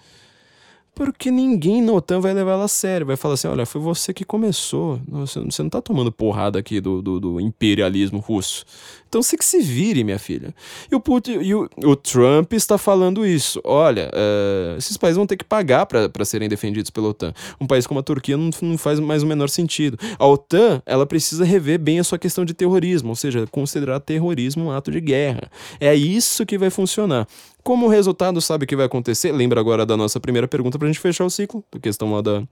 Porque 0.99 1.31
ninguém 1.31 1.81
na 1.81 1.93
OTAN 1.93 2.19
vai 2.19 2.35
levar 2.35 2.55
ela 2.55 2.65
a 2.65 2.69
sério. 2.69 3.07
Vai 3.07 3.15
falar 3.15 3.35
assim: 3.35 3.47
olha, 3.47 3.65
foi 3.65 3.81
você 3.81 4.13
que 4.13 4.25
começou. 4.25 5.01
Você, 5.07 5.39
você 5.39 5.63
não 5.63 5.71
tá 5.71 5.81
tomando 5.81 6.11
porrada 6.11 6.59
aqui 6.59 6.81
do, 6.81 7.01
do, 7.01 7.21
do, 7.21 7.41
imperialismo 7.41 8.19
russo. 8.19 8.65
Então 9.09 9.23
você 9.23 9.37
que 9.37 9.45
se 9.45 9.61
vire, 9.61 10.05
minha 10.05 10.19
filha. 10.19 10.55
E 10.91 10.95
o, 10.95 11.01
Putin, 11.01 11.39
e 11.41 11.55
o, 11.55 11.69
o 11.85 11.97
Trump 11.97 12.53
está 12.53 12.77
falando 12.77 13.27
isso. 13.27 13.61
Olha, 13.65 14.11
uh, 14.13 14.77
esses 14.77 14.97
países 14.97 15.17
vão 15.17 15.27
ter 15.27 15.37
que 15.37 15.45
pagar 15.45 15.87
para 15.87 16.25
serem 16.25 16.49
defendidos 16.49 16.91
pela 16.91 17.09
OTAN. 17.09 17.33
Um 17.61 17.67
país 17.67 17.87
como 17.87 18.01
a 18.01 18.03
Turquia 18.03 18.37
não, 18.37 18.51
não 18.63 18.79
faz 18.79 19.01
mais 19.01 19.23
o 19.23 19.27
menor 19.27 19.49
sentido. 19.49 19.99
A 20.19 20.27
OTAN 20.27 20.83
ela 20.85 21.07
precisa 21.07 21.45
rever 21.45 21.79
bem 21.79 21.99
a 21.99 22.05
sua 22.05 22.19
questão 22.19 22.45
de 22.45 22.53
terrorismo, 22.53 23.09
ou 23.11 23.17
seja, 23.17 23.47
considerar 23.51 24.01
terrorismo 24.01 24.67
um 24.67 24.71
ato 24.71 24.91
de 24.91 25.01
guerra. 25.01 25.51
É 25.81 25.95
isso 25.95 26.45
que 26.45 26.59
vai 26.59 26.71
funcionar. 26.71 27.27
Como 27.63 27.89
resultado, 27.89 28.41
sabe 28.41 28.65
o 28.65 28.67
que 28.67 28.77
vai 28.77 28.87
acontecer? 28.87 29.33
Lembra 29.33 29.61
agora 29.61 29.85
da 29.85 29.97
nossa 29.97 30.19
primeira 30.21 30.49
pergunta 30.49 30.79
pra 30.79 30.87
gente 30.87 31.01
fechar 31.01 31.25
o 31.25 31.31
ciclo, 31.31 31.65
da 31.73 31.79
questão 31.79 32.13
lá 32.13 32.23
da, 32.23 32.43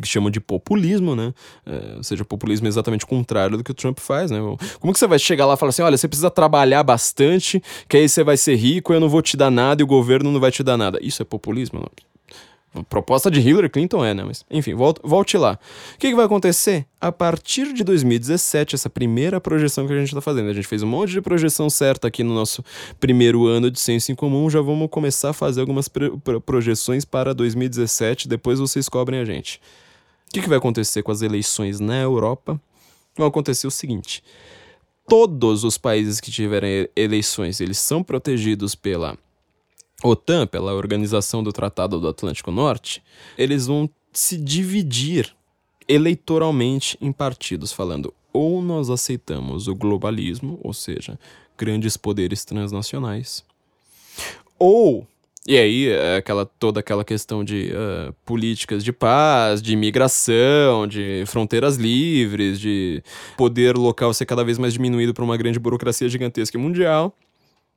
que 0.00 0.08
chamam 0.08 0.30
de 0.30 0.40
populismo, 0.40 1.14
né? 1.14 1.32
É, 1.66 1.96
ou 1.96 2.02
seja, 2.02 2.24
populismo 2.24 2.66
é 2.66 2.68
exatamente 2.68 3.04
o 3.04 3.08
contrário 3.08 3.56
do 3.56 3.64
que 3.64 3.70
o 3.70 3.74
Trump 3.74 3.98
faz, 3.98 4.30
né? 4.30 4.38
Como 4.80 4.92
que 4.92 4.98
você 4.98 5.06
vai 5.06 5.18
chegar 5.18 5.46
lá 5.46 5.54
e 5.54 5.56
falar 5.56 5.70
assim, 5.70 5.82
olha, 5.82 5.96
você 5.96 6.08
precisa 6.08 6.30
trabalhar 6.30 6.82
bastante, 6.82 7.62
que 7.88 7.96
aí 7.96 8.08
você 8.08 8.24
vai 8.24 8.36
ser 8.36 8.56
rico, 8.56 8.92
eu 8.92 9.00
não 9.00 9.08
vou 9.08 9.22
te 9.22 9.36
dar 9.36 9.50
nada 9.50 9.82
e 9.82 9.84
o 9.84 9.86
governo 9.86 10.30
não 10.30 10.40
vai 10.40 10.50
te 10.50 10.62
dar 10.62 10.76
nada. 10.76 10.98
Isso 11.02 11.22
é 11.22 11.24
populismo? 11.24 11.80
Não? 11.80 11.88
Proposta 12.88 13.30
de 13.30 13.40
Hillary 13.40 13.68
Clinton 13.68 14.04
é, 14.04 14.12
né? 14.12 14.22
Mas, 14.22 14.44
enfim, 14.50 14.74
volte, 14.74 15.00
volte 15.02 15.38
lá. 15.38 15.58
O 15.94 15.98
que, 15.98 16.08
que, 16.08 16.14
vai 16.14 16.26
acontecer? 16.26 16.86
A 17.00 17.10
partir 17.10 17.72
de 17.72 17.82
2017, 17.82 18.74
essa 18.74 18.90
primeira 18.90 19.40
projeção 19.40 19.86
que 19.86 19.92
a 19.92 19.98
gente 19.98 20.08
está 20.08 20.20
fazendo, 20.20 20.50
a 20.50 20.52
gente 20.52 20.66
fez 20.66 20.82
um 20.82 20.86
monte 20.86 21.12
de 21.12 21.20
projeção 21.22 21.70
certa 21.70 22.08
aqui 22.08 22.22
no 22.22 22.34
nosso 22.34 22.62
primeiro 23.00 23.46
ano 23.46 23.70
de 23.70 23.80
Senso 23.80 24.12
em 24.12 24.14
Comum, 24.14 24.50
já 24.50 24.60
vamos 24.60 24.88
começar 24.90 25.30
a 25.30 25.32
fazer 25.32 25.60
algumas 25.60 25.88
projeções 26.44 27.04
para 27.04 27.34
2017, 27.34 28.28
depois 28.28 28.58
vocês 28.58 28.88
cobrem 28.88 29.20
a 29.20 29.24
gente. 29.24 29.60
O 30.28 30.32
que, 30.32 30.42
que 30.42 30.48
vai 30.48 30.58
acontecer 30.58 31.02
com 31.02 31.10
as 31.10 31.22
eleições 31.22 31.80
na 31.80 31.96
Europa? 31.96 32.60
Vai 33.16 33.26
acontecer 33.26 33.66
o 33.66 33.70
seguinte: 33.70 34.22
todos 35.08 35.64
os 35.64 35.78
países 35.78 36.20
que 36.20 36.30
tiverem 36.30 36.86
eleições, 36.94 37.60
eles 37.60 37.78
são 37.78 38.02
protegidos 38.02 38.74
pela 38.74 39.16
OTAN, 40.02 40.46
pela 40.46 40.74
Organização 40.74 41.42
do 41.42 41.52
Tratado 41.52 41.98
do 41.98 42.08
Atlântico 42.08 42.50
Norte, 42.50 43.02
eles 43.36 43.66
vão 43.66 43.90
se 44.12 44.36
dividir 44.36 45.34
eleitoralmente 45.88 46.96
em 47.00 47.10
partidos, 47.10 47.72
falando 47.72 48.12
ou 48.32 48.62
nós 48.62 48.90
aceitamos 48.90 49.66
o 49.66 49.74
globalismo, 49.74 50.60
ou 50.62 50.72
seja, 50.72 51.18
grandes 51.56 51.96
poderes 51.96 52.44
transnacionais, 52.44 53.44
ou 54.58 55.06
e 55.46 55.56
aí, 55.56 55.88
é 55.88 56.16
aquela, 56.16 56.44
toda 56.44 56.80
aquela 56.80 57.02
questão 57.02 57.42
de 57.42 57.70
uh, 57.72 58.12
políticas 58.22 58.84
de 58.84 58.92
paz, 58.92 59.62
de 59.62 59.72
imigração, 59.72 60.86
de 60.86 61.24
fronteiras 61.26 61.76
livres, 61.76 62.60
de 62.60 63.02
poder 63.34 63.74
local 63.74 64.12
ser 64.12 64.26
cada 64.26 64.44
vez 64.44 64.58
mais 64.58 64.74
diminuído 64.74 65.14
por 65.14 65.24
uma 65.24 65.38
grande 65.38 65.58
burocracia 65.58 66.06
gigantesca 66.06 66.58
e 66.58 66.60
mundial. 66.60 67.16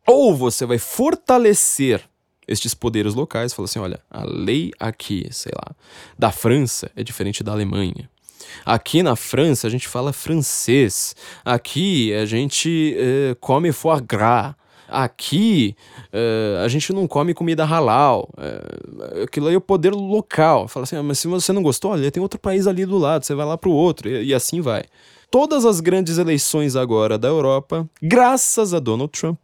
Ou 0.06 0.36
você 0.36 0.66
vai 0.66 0.78
fortalecer 0.78 2.02
estes 2.52 2.74
poderes 2.74 3.14
locais, 3.16 3.54
fala 3.54 3.66
assim: 3.66 3.80
olha, 3.80 4.00
a 4.10 4.24
lei 4.24 4.72
aqui, 4.80 5.28
sei 5.32 5.52
lá, 5.56 5.76
da 6.18 6.32
França 6.32 6.92
é 6.96 7.04
diferente 7.04 7.44
da 7.44 7.52
Alemanha. 7.52 8.10
Aqui 8.66 9.02
na 9.02 9.16
França 9.16 9.68
a 9.68 9.70
gente 9.70 9.88
fala 9.88 10.12
francês. 10.12 11.16
Aqui 11.46 12.14
a 12.14 12.26
gente 12.26 12.96
uh, 12.98 13.36
come 13.40 13.72
foie 13.72 14.02
gras. 14.02 14.54
Aqui 14.88 15.74
uh, 16.14 16.66
a 16.66 16.68
gente 16.68 16.92
não 16.92 17.08
come 17.08 17.34
comida 17.34 17.64
halal. 17.64 18.30
Uh, 18.38 19.24
aquilo 19.24 19.48
aí 19.48 19.56
é 19.56 19.58
o 19.58 19.62
poder 19.62 19.94
local. 19.94 20.68
Fala 20.68 20.84
assim: 20.84 20.98
ah, 20.98 21.04
mas 21.04 21.20
se 21.20 21.28
você 21.28 21.54
não 21.54 21.64
gostou, 21.64 21.92
olha, 21.92 22.12
tem 22.12 22.22
outro 22.22 22.40
país 22.40 22.68
ali 22.68 22.86
do 22.86 22.98
lado, 22.98 23.26
você 23.26 23.34
vai 23.34 23.46
lá 23.46 23.58
pro 23.58 23.72
outro, 23.72 24.10
e, 24.10 24.26
e 24.26 24.34
assim 24.34 24.60
vai. 24.60 24.84
Todas 25.30 25.64
as 25.66 25.80
grandes 25.80 26.18
eleições 26.18 26.76
agora 26.76 27.18
da 27.18 27.30
Europa, 27.30 27.90
graças 28.02 28.74
a 28.74 28.80
Donald 28.80 29.18
Trump, 29.18 29.40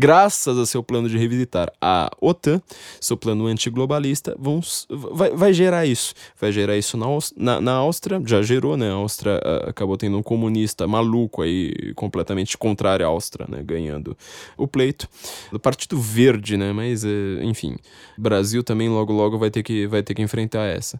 graças 0.00 0.56
a 0.56 0.64
seu 0.64 0.82
plano 0.82 1.10
de 1.10 1.18
revisitar 1.18 1.70
a 1.78 2.10
OTAN, 2.22 2.62
seu 2.98 3.18
plano 3.18 3.46
antiglobalista, 3.46 4.34
vão, 4.38 4.60
vai, 4.88 5.30
vai 5.30 5.52
gerar 5.52 5.84
isso. 5.84 6.14
Vai 6.40 6.50
gerar 6.50 6.74
isso 6.78 6.96
na, 6.96 7.06
na, 7.36 7.60
na 7.60 7.72
Áustria, 7.72 8.20
já 8.24 8.40
gerou, 8.40 8.78
né? 8.78 8.90
A 8.90 8.94
Áustria 8.94 9.38
uh, 9.44 9.68
acabou 9.68 9.98
tendo 9.98 10.16
um 10.16 10.22
comunista 10.22 10.86
maluco 10.86 11.42
aí, 11.42 11.92
completamente 11.94 12.56
contrário 12.56 13.04
à 13.04 13.10
Áustria, 13.10 13.46
né? 13.46 13.62
Ganhando 13.62 14.16
o 14.56 14.66
pleito. 14.66 15.06
Do 15.52 15.60
Partido 15.60 16.00
Verde, 16.00 16.56
né? 16.56 16.72
Mas, 16.72 17.04
uh, 17.04 17.42
enfim, 17.42 17.76
Brasil 18.16 18.62
também 18.62 18.88
logo 18.88 19.12
logo 19.12 19.38
vai 19.38 19.50
ter 19.50 19.62
que, 19.62 19.86
vai 19.86 20.02
ter 20.02 20.14
que 20.14 20.22
enfrentar 20.22 20.64
essa. 20.64 20.98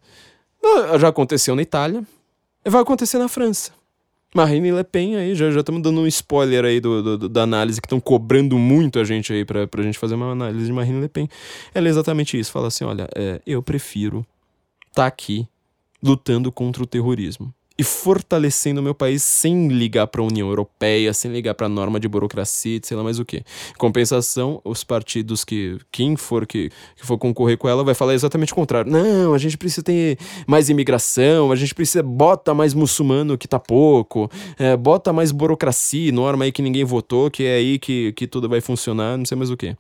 Uh, 0.63 0.99
já 0.99 1.09
aconteceu 1.09 1.57
na 1.57 1.63
Itália, 1.63 2.05
vai 2.67 2.83
acontecer 2.83 3.17
na 3.17 3.29
França. 3.29 3.80
Marine 4.35 4.73
Le 4.73 4.85
Pen 4.85 5.17
aí, 5.17 5.35
já 5.35 5.49
estamos 5.49 5.83
dando 5.83 6.01
um 6.01 6.07
spoiler 6.07 6.65
aí 6.65 6.81
do, 6.81 7.17
do 7.17 7.29
da 7.29 7.43
análise 7.43 7.81
que 7.81 7.87
estão 7.87 7.99
cobrando 7.99 8.57
muito 8.59 8.99
a 8.99 9.05
gente 9.05 9.33
aí 9.33 9.45
pra, 9.45 9.67
pra 9.67 9.83
gente 9.83 9.99
fazer 9.99 10.15
uma 10.15 10.31
análise 10.31 10.65
de 10.65 10.73
Marine 10.73 11.01
Le 11.01 11.09
Pen. 11.09 11.29
Ela 11.75 11.89
é 11.89 11.91
exatamente 11.91 12.39
isso, 12.39 12.53
fala 12.53 12.69
assim, 12.69 12.85
olha, 12.85 13.09
é, 13.17 13.41
eu 13.47 13.63
prefiro 13.63 14.25
tá 14.95 15.07
aqui 15.07 15.49
lutando 16.03 16.51
contra 16.51 16.83
o 16.83 16.87
terrorismo 16.87 17.53
e 17.81 17.83
fortalecendo 17.83 18.79
o 18.79 18.85
meu 18.85 18.95
país 18.95 19.23
sem 19.23 19.69
ligar 19.69 20.07
para 20.07 20.21
a 20.21 20.25
União 20.25 20.47
Europeia, 20.47 21.15
sem 21.15 21.33
ligar 21.33 21.55
para 21.55 21.65
a 21.65 21.69
norma 21.69 21.99
de 21.99 22.07
burocracia, 22.07 22.79
sei 22.83 22.95
lá 22.95 23.03
mais 23.03 23.19
o 23.19 23.25
que. 23.25 23.39
Em 23.39 23.79
compensação, 23.79 24.61
os 24.63 24.85
partidos 24.85 25.47
que 25.47 25.79
quem 25.91 26.15
for 26.15 26.47
que, 26.47 26.69
que 26.95 27.07
for 27.07 27.17
concorrer 27.17 27.57
com 27.57 27.67
ela 27.67 27.83
vai 27.83 27.95
falar 27.95 28.13
exatamente 28.13 28.53
o 28.53 28.55
contrário. 28.55 28.93
Não, 28.93 29.33
a 29.33 29.39
gente 29.39 29.57
precisa 29.57 29.83
ter 29.83 30.19
mais 30.47 30.69
imigração, 30.69 31.51
a 31.51 31.57
gente 31.57 31.75
precisa 31.75 32.03
bota 32.03 32.53
mais 32.53 32.75
muçulmano 32.75 33.39
que 33.39 33.49
tá 33.49 33.59
pouco, 33.59 34.31
é, 34.59 34.77
bota 34.77 35.11
mais 35.11 35.33
burocracia, 35.33 36.13
norma 36.13 36.45
aí 36.45 36.53
que 36.53 36.61
ninguém 36.61 36.85
votou, 36.85 37.31
que 37.31 37.45
é 37.45 37.55
aí 37.55 37.79
que, 37.79 38.13
que 38.13 38.27
tudo 38.27 38.47
vai 38.47 38.61
funcionar, 38.61 39.17
não 39.17 39.25
sei 39.25 39.39
mais 39.39 39.51
o 39.51 39.57
que. 39.57 39.75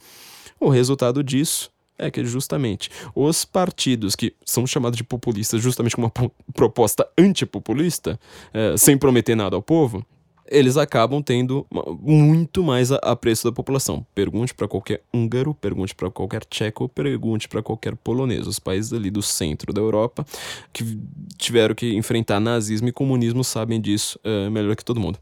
O 0.58 0.70
resultado 0.70 1.22
disso 1.22 1.70
é 2.00 2.10
que 2.10 2.24
justamente 2.24 2.90
os 3.14 3.44
partidos 3.44 4.16
que 4.16 4.34
são 4.44 4.66
chamados 4.66 4.96
de 4.96 5.04
populistas 5.04 5.62
justamente 5.62 5.96
com 5.96 6.02
uma 6.02 6.12
proposta 6.54 7.08
antipopulista, 7.16 8.18
é, 8.52 8.76
sem 8.76 8.96
prometer 8.96 9.34
nada 9.34 9.56
ao 9.56 9.62
povo, 9.62 10.04
eles 10.50 10.76
acabam 10.76 11.22
tendo 11.22 11.64
muito 12.02 12.62
mais 12.62 12.90
apreço 12.90 13.48
da 13.48 13.52
população. 13.52 14.04
Pergunte 14.14 14.52
para 14.52 14.66
qualquer 14.66 15.02
húngaro, 15.14 15.54
pergunte 15.54 15.94
para 15.94 16.10
qualquer 16.10 16.44
tcheco, 16.44 16.88
pergunte 16.88 17.48
para 17.48 17.62
qualquer 17.62 17.94
polonês. 17.94 18.46
Os 18.46 18.58
países 18.58 18.92
ali 18.92 19.10
do 19.10 19.22
centro 19.22 19.72
da 19.72 19.80
Europa 19.80 20.26
que 20.72 20.98
tiveram 21.38 21.74
que 21.74 21.94
enfrentar 21.94 22.40
nazismo 22.40 22.88
e 22.88 22.92
comunismo 22.92 23.44
sabem 23.44 23.80
disso 23.80 24.18
uh, 24.24 24.50
melhor 24.50 24.74
que 24.74 24.84
todo 24.84 24.98
mundo. 24.98 25.18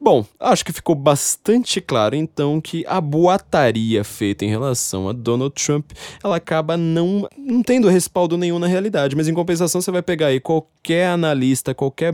Bom, 0.00 0.24
acho 0.40 0.64
que 0.64 0.72
ficou 0.72 0.94
bastante 0.94 1.80
claro 1.80 2.16
então 2.16 2.60
que 2.60 2.84
a 2.88 3.00
boataria 3.00 4.02
feita 4.02 4.44
em 4.44 4.48
relação 4.48 5.08
a 5.08 5.12
Donald 5.12 5.54
Trump 5.54 5.92
ela 6.22 6.36
acaba 6.36 6.76
não, 6.76 7.28
não 7.38 7.62
tendo 7.62 7.88
respaldo 7.88 8.36
nenhum 8.36 8.58
na 8.58 8.66
realidade, 8.66 9.14
mas 9.14 9.28
em 9.28 9.34
compensação 9.34 9.80
você 9.80 9.90
vai 9.90 10.02
pegar 10.02 10.26
aí 10.26 10.40
qualquer 10.40 11.06
analista, 11.06 11.74
qualquer 11.74 12.12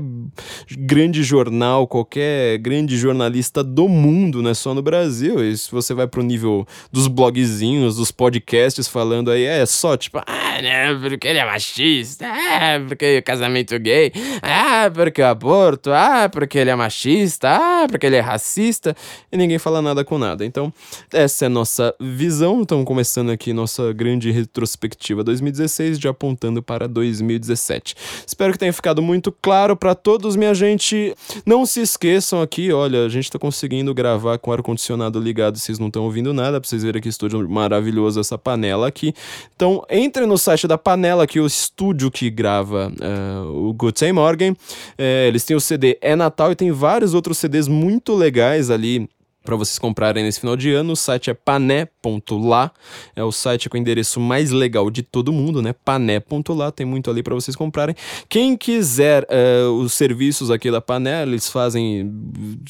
grande 0.79 1.23
jornal, 1.23 1.87
qualquer 1.87 2.58
grande 2.59 2.97
jornalista 2.97 3.65
do 3.65 3.89
mundo, 3.89 4.43
não 4.43 4.51
é 4.51 4.55
só 4.55 4.75
no 4.75 4.83
Brasil. 4.83 5.43
E 5.43 5.57
se 5.57 5.71
você 5.71 5.95
vai 5.95 6.07
pro 6.07 6.23
nível 6.23 6.67
dos 6.93 7.07
blogzinhos, 7.07 7.97
dos 7.97 8.11
podcasts 8.11 8.87
falando 8.87 9.31
aí, 9.31 9.45
é 9.45 9.65
só 9.65 9.97
tipo, 9.97 10.19
ah, 10.19 10.48
né, 10.63 10.95
porque 11.01 11.29
ele 11.29 11.39
é 11.39 11.45
machista, 11.45 12.27
ah, 12.27 12.81
porque 12.87 13.19
o 13.19 13.23
casamento 13.23 13.79
gay, 13.79 14.13
ah, 14.43 14.91
porque 14.93 15.23
o 15.23 15.27
aborto, 15.27 15.91
ah, 15.93 16.29
porque 16.31 16.59
ele 16.59 16.71
é 16.71 16.75
machista, 16.75 17.51
ah, 17.51 17.87
porque 17.89 18.07
ele 18.07 18.17
é 18.17 18.21
racista, 18.21 18.97
e 19.31 19.37
ninguém 19.37 19.59
fala 19.59 19.81
nada 19.81 20.05
com 20.05 20.19
nada. 20.19 20.45
Então, 20.45 20.73
essa 21.13 21.47
é 21.47 21.49
nossa 21.49 21.95
visão. 22.01 22.63
Estamos 22.63 22.85
começando 22.85 23.31
aqui 23.31 23.53
nossa 23.53 23.93
grande 23.93 24.31
retrospectiva 24.31 25.23
2016, 25.25 25.99
já 25.99 26.11
apontando 26.11 26.63
para 26.63 26.89
2017. 26.89 27.95
Espero 28.27 28.53
que 28.53 28.59
tenha 28.59 28.73
ficado 28.73 29.03
muito 29.03 29.31
claro 29.31 29.77
para 29.77 29.95
todos, 29.95 30.37
minha 30.37 30.55
gente. 30.55 31.15
Não 31.45 31.65
se 31.67 31.81
esqueçam 31.81 32.41
aqui, 32.41 32.73
olha, 32.73 33.05
a 33.05 33.09
gente 33.09 33.31
tá 33.31 33.39
conseguindo 33.39 33.93
gravar 33.95 34.39
com 34.39 34.53
ar-condicionado 34.53 35.21
ligado, 35.21 35.59
vocês 35.59 35.79
não 35.79 35.89
estão 35.89 36.05
ouvindo 36.05 36.33
nada, 36.33 36.61
pra 36.61 36.69
vocês 36.69 36.83
verem 36.83 37.01
que 37.01 37.09
estúdio 37.09 37.49
maravilhoso 37.49 38.21
essa 38.21 38.39
panela 38.39 38.89
aqui. 38.89 39.15
Então, 39.55 39.85
entre 39.91 40.27
no 40.27 40.39
site 40.49 40.67
da 40.67 40.79
Panela, 40.79 41.27
que 41.27 41.39
é 41.39 41.43
o 41.43 41.47
estúdio 41.47 42.11
que 42.11 42.31
grava 42.31 42.91
uh, 42.91 43.69
o 43.69 43.75
Guten 43.75 44.15
Morgen. 44.15 44.57
É, 44.97 45.29
eles 45.29 45.45
têm 45.45 45.55
o 45.55 45.61
CD 45.61 45.99
É 46.01 46.17
Natal 46.17 46.51
e 46.51 46.55
tem 46.55 46.73
vários 46.73 47.13
outros 47.13 47.37
CDs 47.37 47.69
muito 47.69 48.15
legais 48.15 48.71
ali 48.71 49.11
para 49.49 49.57
vocês 49.57 49.79
comprarem 49.79 50.23
nesse 50.23 50.41
final 50.41 50.55
de 50.55 50.71
ano. 50.73 50.93
O 50.93 50.97
site 50.97 51.31
é 51.31 51.35
pané.lá, 51.35 52.71
é 53.17 53.25
o 53.25 53.33
site 53.33 53.71
com 53.71 53.79
o 53.79 53.81
endereço 53.81 54.21
mais 54.21 54.51
legal 54.51 54.91
de 54.91 55.03
todo 55.03 55.33
mundo, 55.33 55.63
né? 55.63 55.73
pané.lá, 55.73 56.71
tem 56.71 56.85
muito 56.85 57.11
ali 57.11 57.23
para 57.23 57.35
vocês 57.35 57.57
comprarem. 57.57 57.97
Quem 58.29 58.59
quiser 58.59 59.25
uh, 59.25 59.73
os 59.73 59.95
serviços 59.95 60.51
aqui 60.51 60.71
da 60.71 60.83
Pané, 60.83 61.23
eles 61.23 61.49
fazem. 61.49 62.13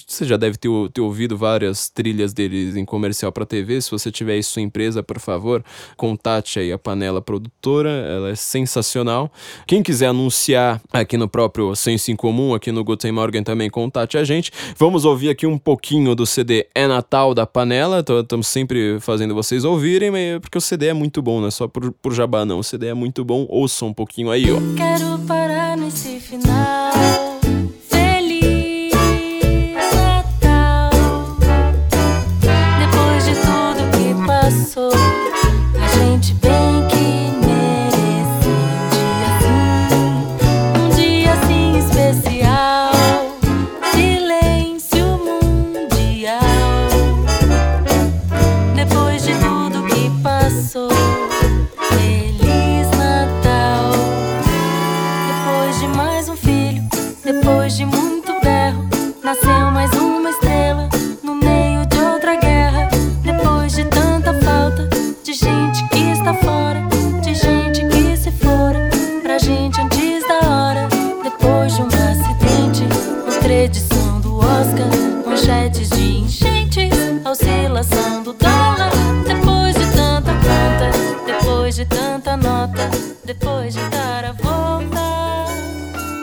Você 0.07 0.25
já 0.25 0.37
deve 0.37 0.57
ter, 0.57 0.69
ter 0.93 1.01
ouvido 1.01 1.37
várias 1.37 1.89
trilhas 1.89 2.33
deles 2.33 2.77
em 2.77 2.85
comercial 2.85 3.33
para 3.33 3.45
TV. 3.45 3.81
Se 3.81 3.91
você 3.91 4.13
tiver 4.13 4.37
isso 4.37 4.53
sua 4.53 4.63
empresa, 4.63 5.03
por 5.03 5.19
favor, 5.19 5.65
contate 5.97 6.61
aí 6.61 6.71
a 6.71 6.79
Panela 6.79 7.21
Produtora, 7.21 7.91
ela 7.91 8.31
é 8.31 8.37
sensacional. 8.37 9.33
Quem 9.67 9.83
quiser 9.83 10.07
anunciar 10.07 10.81
aqui 10.93 11.17
no 11.17 11.29
próprio 11.29 11.75
Senso 11.75 12.13
em 12.13 12.17
Comum, 12.17 12.55
aqui 12.55 12.71
no 12.71 12.85
Guten 12.85 13.11
Morgen 13.11 13.43
também, 13.43 13.69
contate 13.69 14.17
a 14.17 14.23
gente. 14.23 14.53
Vamos 14.77 15.05
ouvir 15.05 15.29
aqui 15.29 15.45
um 15.45 15.59
pouquinho 15.59 16.15
do 16.15 16.25
CD 16.25 16.68
é 16.74 16.86
Natal 16.86 17.35
da 17.35 17.47
Panela, 17.47 18.01
estamos 18.01 18.47
sempre 18.47 18.99
fazendo 19.01 19.35
vocês 19.35 19.65
ouvirem, 19.65 20.12
porque 20.40 20.59
o 20.59 20.61
CD 20.61 20.89
é 20.89 20.95
muito 20.95 21.20
bom, 21.23 21.40
não 21.40 21.49
é 21.49 21.51
só 21.51 21.69
por, 21.69 21.93
por 21.93 22.12
jabá 22.12 22.45
não, 22.45 22.59
o 22.59 22.65
CD 22.65 22.89
é 22.89 22.95
muito 22.95 23.24
bom, 23.24 23.47
ouçam 23.49 23.89
um 23.89 23.95
pouquinho 23.95 24.31
aí, 24.31 24.47
ó. 24.51 24.57
Quero 24.77 25.19
parar 25.27 25.77
nesse 25.77 26.20
final. 26.20 27.38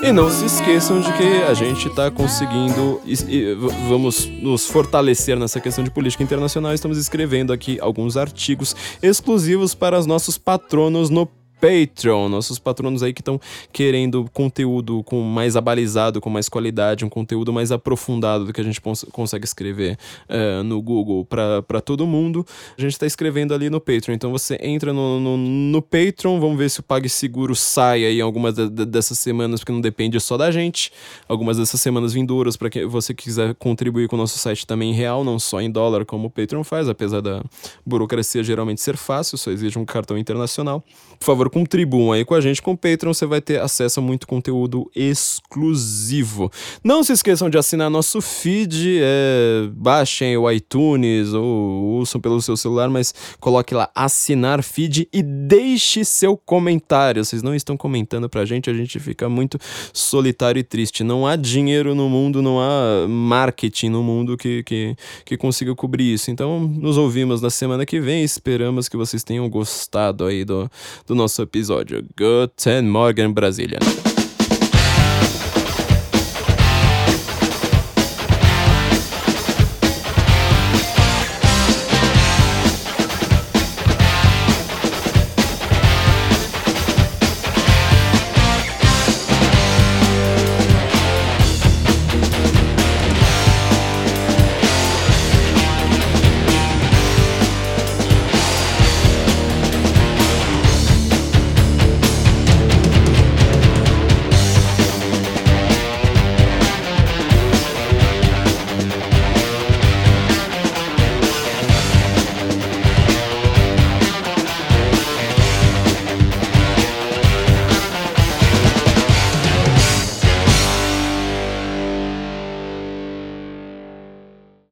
E 0.03 0.11
não 0.11 0.29
se 0.29 0.45
esqueçam 0.45 1.01
de 1.01 1.11
que 1.13 1.41
a 1.49 1.55
gente 1.55 1.87
está 1.87 2.11
conseguindo 2.11 3.01
e, 3.03 3.13
e, 3.13 3.55
vamos 3.89 4.27
nos 4.27 4.67
fortalecer 4.67 5.35
nessa 5.35 5.59
questão 5.59 5.83
de 5.83 5.89
política 5.89 6.23
internacional. 6.23 6.75
Estamos 6.75 6.99
escrevendo 6.99 7.51
aqui 7.51 7.79
alguns 7.81 8.15
artigos 8.15 8.75
exclusivos 9.01 9.73
para 9.73 9.97
os 9.97 10.05
nossos 10.05 10.37
patronos 10.37 11.09
no 11.09 11.27
Patreon, 11.59 12.29
nossos 12.29 12.59
patronos 12.59 13.01
aí 13.03 13.13
que 13.13 13.21
estão 13.21 13.39
querendo 13.71 14.29
conteúdo 14.33 15.03
com 15.03 15.21
mais 15.21 15.55
abalizado, 15.55 16.21
com 16.21 16.29
mais 16.29 16.49
qualidade, 16.49 17.05
um 17.05 17.09
conteúdo 17.09 17.51
mais 17.53 17.71
aprofundado 17.71 18.45
do 18.45 18.53
que 18.53 18.61
a 18.61 18.63
gente 18.63 18.81
consegue 19.11 19.45
escrever 19.45 19.97
uh, 20.29 20.63
no 20.63 20.81
Google 20.81 21.25
para 21.25 21.81
todo 21.81 22.05
mundo. 22.05 22.45
A 22.77 22.81
gente 22.81 22.93
está 22.93 23.05
escrevendo 23.05 23.53
ali 23.53 23.69
no 23.69 23.79
Patreon, 23.79 24.15
então 24.15 24.31
você 24.31 24.57
entra 24.61 24.93
no, 24.93 25.19
no, 25.19 25.37
no 25.37 25.81
Patreon, 25.81 26.39
vamos 26.39 26.57
ver 26.57 26.69
se 26.69 26.79
o 26.79 26.83
PagSeguro 26.83 27.55
sai 27.55 28.05
aí 28.05 28.21
algumas 28.21 28.55
de, 28.55 28.69
de, 28.69 28.85
dessas 28.85 29.17
semanas, 29.19 29.59
porque 29.59 29.71
não 29.71 29.81
depende 29.81 30.19
só 30.19 30.37
da 30.37 30.51
gente. 30.51 30.91
Algumas 31.27 31.57
dessas 31.57 31.79
semanas 31.81 32.13
vindouras, 32.13 32.55
para 32.57 32.69
que 32.69 32.85
você 32.85 33.13
quiser 33.13 33.55
contribuir 33.55 34.07
com 34.07 34.15
o 34.15 34.19
nosso 34.19 34.37
site 34.37 34.65
também 34.67 34.91
em 34.91 34.93
real, 34.93 35.23
não 35.23 35.39
só 35.39 35.61
em 35.61 35.71
dólar, 35.71 36.05
como 36.05 36.27
o 36.27 36.29
Patreon 36.29 36.63
faz, 36.63 36.89
apesar 36.89 37.21
da 37.21 37.43
burocracia 37.85 38.43
geralmente 38.43 38.81
ser 38.81 38.97
fácil, 38.97 39.37
só 39.37 39.51
exige 39.51 39.77
um 39.79 39.85
cartão 39.85 40.17
internacional. 40.17 40.83
Por 41.19 41.25
favor, 41.25 41.49
contribuam 41.49 42.11
aí 42.11 42.23
com 42.25 42.33
a 42.33 42.41
gente. 42.41 42.61
Com 42.61 42.71
o 42.71 42.77
Patreon 42.77 43.13
você 43.13 43.25
vai 43.25 43.41
ter 43.41 43.61
acesso 43.61 43.99
a 43.99 44.03
muito 44.03 44.27
conteúdo 44.27 44.89
exclusivo. 44.95 46.51
Não 46.83 47.03
se 47.03 47.13
esqueçam 47.13 47.49
de 47.49 47.57
assinar 47.57 47.89
nosso 47.89 48.21
feed, 48.21 48.99
é, 49.01 49.67
baixem 49.71 50.37
o 50.37 50.49
iTunes 50.51 51.33
ou 51.33 51.45
ouçam 51.45 52.19
pelo 52.21 52.41
seu 52.41 52.57
celular, 52.57 52.89
mas 52.89 53.13
coloque 53.39 53.73
lá 53.73 53.89
assinar 53.95 54.61
feed 54.63 55.07
e 55.11 55.21
deixe 55.21 56.03
seu 56.05 56.37
comentário. 56.37 57.23
Vocês 57.23 57.41
não 57.41 57.55
estão 57.55 57.77
comentando 57.77 58.29
pra 58.29 58.45
gente, 58.45 58.69
a 58.69 58.73
gente 58.73 58.99
fica 58.99 59.29
muito 59.29 59.59
solitário 59.93 60.59
e 60.59 60.63
triste. 60.63 61.03
Não 61.03 61.25
há 61.25 61.35
dinheiro 61.35 61.95
no 61.95 62.09
mundo, 62.09 62.41
não 62.41 62.59
há 62.59 63.07
marketing 63.07 63.89
no 63.89 64.03
mundo 64.03 64.37
que, 64.37 64.63
que, 64.63 64.95
que 65.25 65.37
consiga 65.37 65.73
cobrir 65.75 66.13
isso. 66.13 66.31
Então, 66.31 66.59
nos 66.59 66.97
ouvimos 66.97 67.41
na 67.41 67.49
semana 67.49 67.85
que 67.85 67.99
vem. 67.99 68.23
Esperamos 68.23 68.89
que 68.89 68.97
vocês 68.97 69.23
tenham 69.23 69.49
gostado 69.49 70.25
aí 70.25 70.43
do, 70.43 70.69
do 71.05 71.15
nosso 71.15 71.41
episódio. 71.41 72.05
Guten 72.17 72.83
Morgen, 72.83 73.31
Brasília. 73.31 73.79